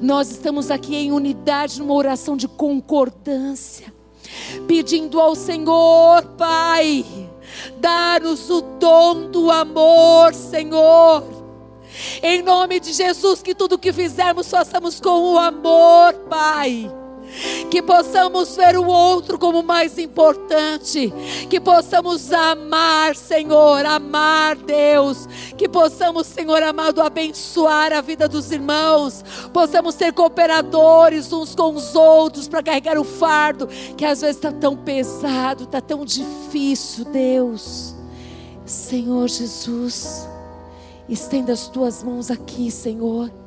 nós 0.02 0.32
estamos 0.32 0.72
aqui 0.72 0.96
em 0.96 1.12
unidade, 1.12 1.80
numa 1.80 1.94
oração 1.94 2.36
de 2.36 2.48
concordância, 2.48 3.94
pedindo 4.68 5.20
ao 5.20 5.36
Senhor, 5.36 6.24
Pai, 6.38 7.06
dar-nos 7.80 8.50
o 8.50 8.62
dom 8.62 9.30
do 9.30 9.52
amor, 9.52 10.34
Senhor. 10.34 11.24
Em 12.24 12.42
nome 12.42 12.80
de 12.80 12.94
Jesus, 12.94 13.42
que 13.42 13.54
tudo 13.54 13.78
que 13.78 13.92
fizermos 13.92 14.50
façamos 14.50 15.00
com 15.00 15.34
o 15.34 15.38
amor, 15.38 16.14
Pai 16.30 17.01
que 17.70 17.82
possamos 17.82 18.56
ver 18.56 18.78
o 18.78 18.86
outro 18.86 19.40
como 19.40 19.64
mais 19.64 19.98
importante, 19.98 21.14
que 21.50 21.60
possamos 21.60 22.32
amar, 22.32 23.16
Senhor, 23.16 23.86
amar 23.86 24.56
Deus, 24.56 25.28
que 25.58 25.70
possamos, 25.70 26.28
Senhor 26.28 26.62
amado, 26.64 27.02
abençoar 27.02 27.94
a 27.94 28.02
vida 28.02 28.28
dos 28.28 28.52
irmãos, 28.52 29.24
possamos 29.54 29.96
ser 29.96 30.14
cooperadores 30.14 31.32
uns 31.32 31.56
com 31.56 31.74
os 31.76 31.96
outros 31.96 32.48
para 32.48 32.64
carregar 32.64 32.98
o 32.98 33.04
fardo 33.04 33.68
que 33.96 34.06
às 34.06 34.22
vezes 34.22 34.38
está 34.38 34.52
tão 34.52 34.76
pesado, 34.76 35.64
está 35.64 35.82
tão 35.82 36.04
difícil, 36.06 37.06
Deus. 37.06 37.96
Senhor 38.66 39.28
Jesus, 39.28 40.28
estenda 41.10 41.54
as 41.54 41.68
tuas 41.68 42.04
mãos 42.04 42.32
aqui, 42.32 42.72
Senhor. 42.72 43.41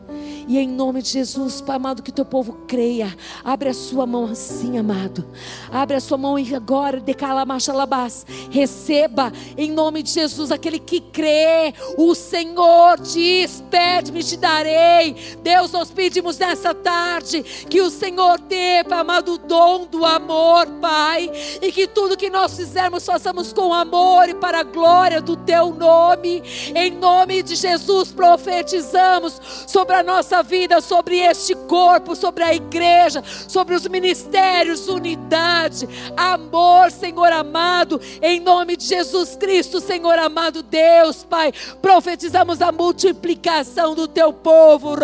E 0.46 0.58
em 0.58 0.68
nome 0.68 1.02
de 1.02 1.10
Jesus, 1.10 1.60
Pai 1.60 1.76
amado, 1.76 2.02
que 2.02 2.12
teu 2.12 2.24
povo 2.24 2.58
creia. 2.66 3.14
Abre 3.44 3.68
a 3.68 3.74
sua 3.74 4.06
mão 4.06 4.26
assim, 4.26 4.78
amado. 4.78 5.24
Abre 5.72 5.96
a 5.96 6.00
sua 6.00 6.18
mão 6.18 6.38
e 6.38 6.54
agora, 6.54 7.00
decalamashalabás. 7.00 8.26
Receba 8.50 9.32
em 9.56 9.70
nome 9.70 10.02
de 10.02 10.10
Jesus 10.10 10.50
aquele 10.50 10.78
que 10.78 11.00
crê. 11.00 11.72
O 11.96 12.14
Senhor 12.14 13.00
diz: 13.00 13.62
Pede-me, 13.70 14.22
te 14.22 14.36
darei. 14.36 15.16
Deus, 15.42 15.72
nós 15.72 15.90
pedimos 15.90 16.38
nessa 16.38 16.74
tarde 16.74 17.42
que 17.42 17.80
o 17.80 17.90
Senhor 17.90 18.38
dê, 18.40 18.84
Pai 18.84 18.98
amado, 18.98 19.34
o 19.34 19.38
dom 19.38 19.86
do 19.86 20.04
amor, 20.04 20.66
Pai. 20.80 21.30
E 21.62 21.72
que 21.72 21.86
tudo 21.86 22.16
que 22.16 22.30
nós 22.30 22.56
fizermos, 22.56 23.06
façamos 23.06 23.52
com 23.52 23.72
amor 23.72 24.28
e 24.28 24.34
para 24.34 24.60
a 24.60 24.64
glória 24.64 25.20
do 25.20 25.36
teu 25.36 25.72
nome. 25.72 26.42
Em 26.74 26.90
nome 26.90 27.42
de 27.42 27.54
Jesus, 27.54 28.12
profetizamos 28.12 29.40
sobre 29.66 29.96
a 29.96 30.02
nossa 30.02 30.33
nossa 30.34 30.42
vida, 30.42 30.80
sobre 30.80 31.18
este 31.18 31.54
corpo, 31.54 32.16
sobre 32.16 32.42
a 32.42 32.52
igreja, 32.52 33.22
sobre 33.46 33.74
os 33.74 33.86
ministérios, 33.86 34.88
unidade, 34.88 35.88
amor, 36.16 36.90
Senhor 36.90 37.30
amado, 37.30 38.00
em 38.20 38.40
nome 38.40 38.76
de 38.76 38.84
Jesus 38.84 39.36
Cristo, 39.36 39.80
Senhor 39.80 40.18
amado 40.18 40.62
Deus, 40.62 41.24
Pai, 41.24 41.52
profetizamos 41.80 42.60
a 42.60 42.72
multiplicação 42.72 43.94
do 43.94 44.08
teu 44.08 44.32
povo, 44.32 44.96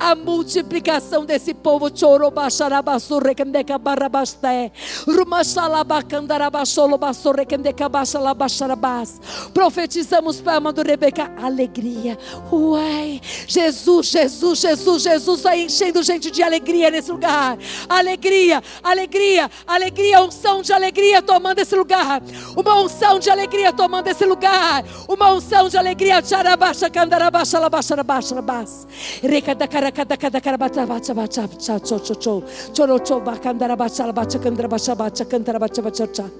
a 0.00 0.14
multiplicação 0.16 1.24
desse 1.24 1.54
povo, 1.54 1.90
profetizamos, 9.54 10.40
Pai 10.40 10.56
amado 10.56 10.82
Rebeca, 10.82 11.32
alegria, 11.40 12.18
Jesus, 13.46 14.08
Jesus, 14.08 14.60
Jesus, 14.60 15.02
Jesus 15.02 15.40
vai 15.42 15.62
enchendo 15.62 16.02
gente 16.02 16.30
de 16.30 16.42
alegria 16.42 16.90
nesse 16.90 17.10
lugar. 17.10 17.58
Alegria, 17.88 18.62
alegria, 18.82 19.50
alegria, 19.66 20.22
unção 20.22 20.62
de 20.62 20.72
alegria 20.72 21.22
tomando 21.22 21.58
esse 21.58 21.74
lugar. 21.74 22.22
Uma 22.56 22.80
unção 22.80 23.18
de 23.18 23.30
alegria 23.30 23.72
tomando 23.72 24.06
esse 24.08 24.24
lugar. 24.24 24.84
Uma 25.08 25.32
unção 25.32 25.68
de 25.68 25.76
alegria. 25.76 26.22
Tcharabaixa, 26.22 26.88
candarabaixa, 26.90 27.58
labaixa, 27.58 27.94
labaixa, 27.94 28.34
labaixa. 28.34 28.86
Recada, 29.22 29.66
caracada, 29.68 30.16
cada 30.16 30.40
carabata, 30.40 30.86
bacha, 30.86 31.14
bacha, 31.14 31.46
bacha, 31.46 31.80
cho, 31.80 31.98
cho, 31.98 32.14
cho. 32.14 32.42
Choro, 32.72 32.98
cho, 32.98 33.20
bacandarabacha, 33.20 34.06
labacha, 34.06 34.38
candarabacha, 34.38 34.94
bacha, 34.94 35.24
cantarabacha, 35.24 35.82
bacha, 35.82 36.30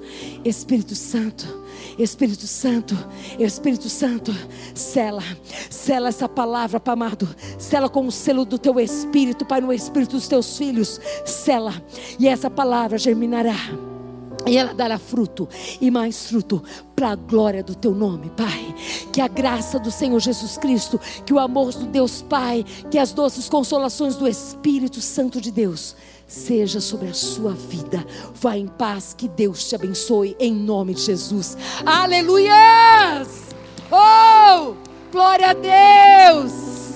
Espírito 0.45 0.95
Santo. 0.95 1.62
Espírito 1.99 2.47
Santo, 2.47 2.97
Espírito 3.39 3.89
Santo, 3.89 4.35
sela, 4.75 5.23
sela 5.71 6.09
essa 6.09 6.29
palavra, 6.29 6.81
Pai 6.81 6.93
amado, 6.93 7.29
sela 7.59 7.89
com 7.89 8.07
o 8.07 8.13
selo 8.13 8.45
do 8.45 8.59
teu 8.59 8.79
Espírito, 8.81 9.45
Pai, 9.45 9.61
no 9.61 9.73
Espírito 9.73 10.13
dos 10.13 10.29
teus 10.29 10.57
filhos, 10.57 11.01
sela, 11.25 11.75
e 12.19 12.29
essa 12.29 12.51
palavra 12.51 12.99
germinará 12.99 13.57
e 14.47 14.57
ela 14.57 14.75
dará 14.75 14.99
fruto 14.99 15.49
e 15.81 15.91
mais 15.91 16.27
fruto 16.27 16.63
para 16.97 17.11
a 17.11 17.15
glória 17.15 17.63
do 17.63 17.75
teu 17.75 17.95
nome, 17.95 18.31
Pai. 18.31 18.75
Que 19.13 19.21
a 19.21 19.29
graça 19.29 19.79
do 19.79 19.91
Senhor 19.91 20.19
Jesus 20.19 20.57
Cristo, 20.57 21.01
que 21.25 21.33
o 21.33 21.39
amor 21.39 21.73
do 21.73 21.87
Deus 21.87 22.23
Pai, 22.23 22.65
que 22.91 22.99
as 22.99 23.13
doces 23.13 23.49
consolações 23.49 24.17
do 24.17 24.27
Espírito 24.27 25.01
Santo 25.01 25.41
de 25.41 25.51
Deus 25.51 25.95
seja 26.33 26.81
sobre 26.81 27.09
a 27.09 27.15
sua 27.15 27.53
vida. 27.53 28.05
Vá 28.35 28.57
em 28.57 28.67
paz, 28.67 29.15
que 29.17 29.29
Deus 29.29 29.69
te 29.69 29.75
abençoe 29.75 30.35
em 30.41 30.55
nome 30.55 30.95
de 30.95 31.03
Jesus. 31.03 31.57
Aleluias! 31.85 33.43
Oh! 33.91 34.75
Glória 35.13 35.51
a 35.51 35.53
Deus! 35.53 36.92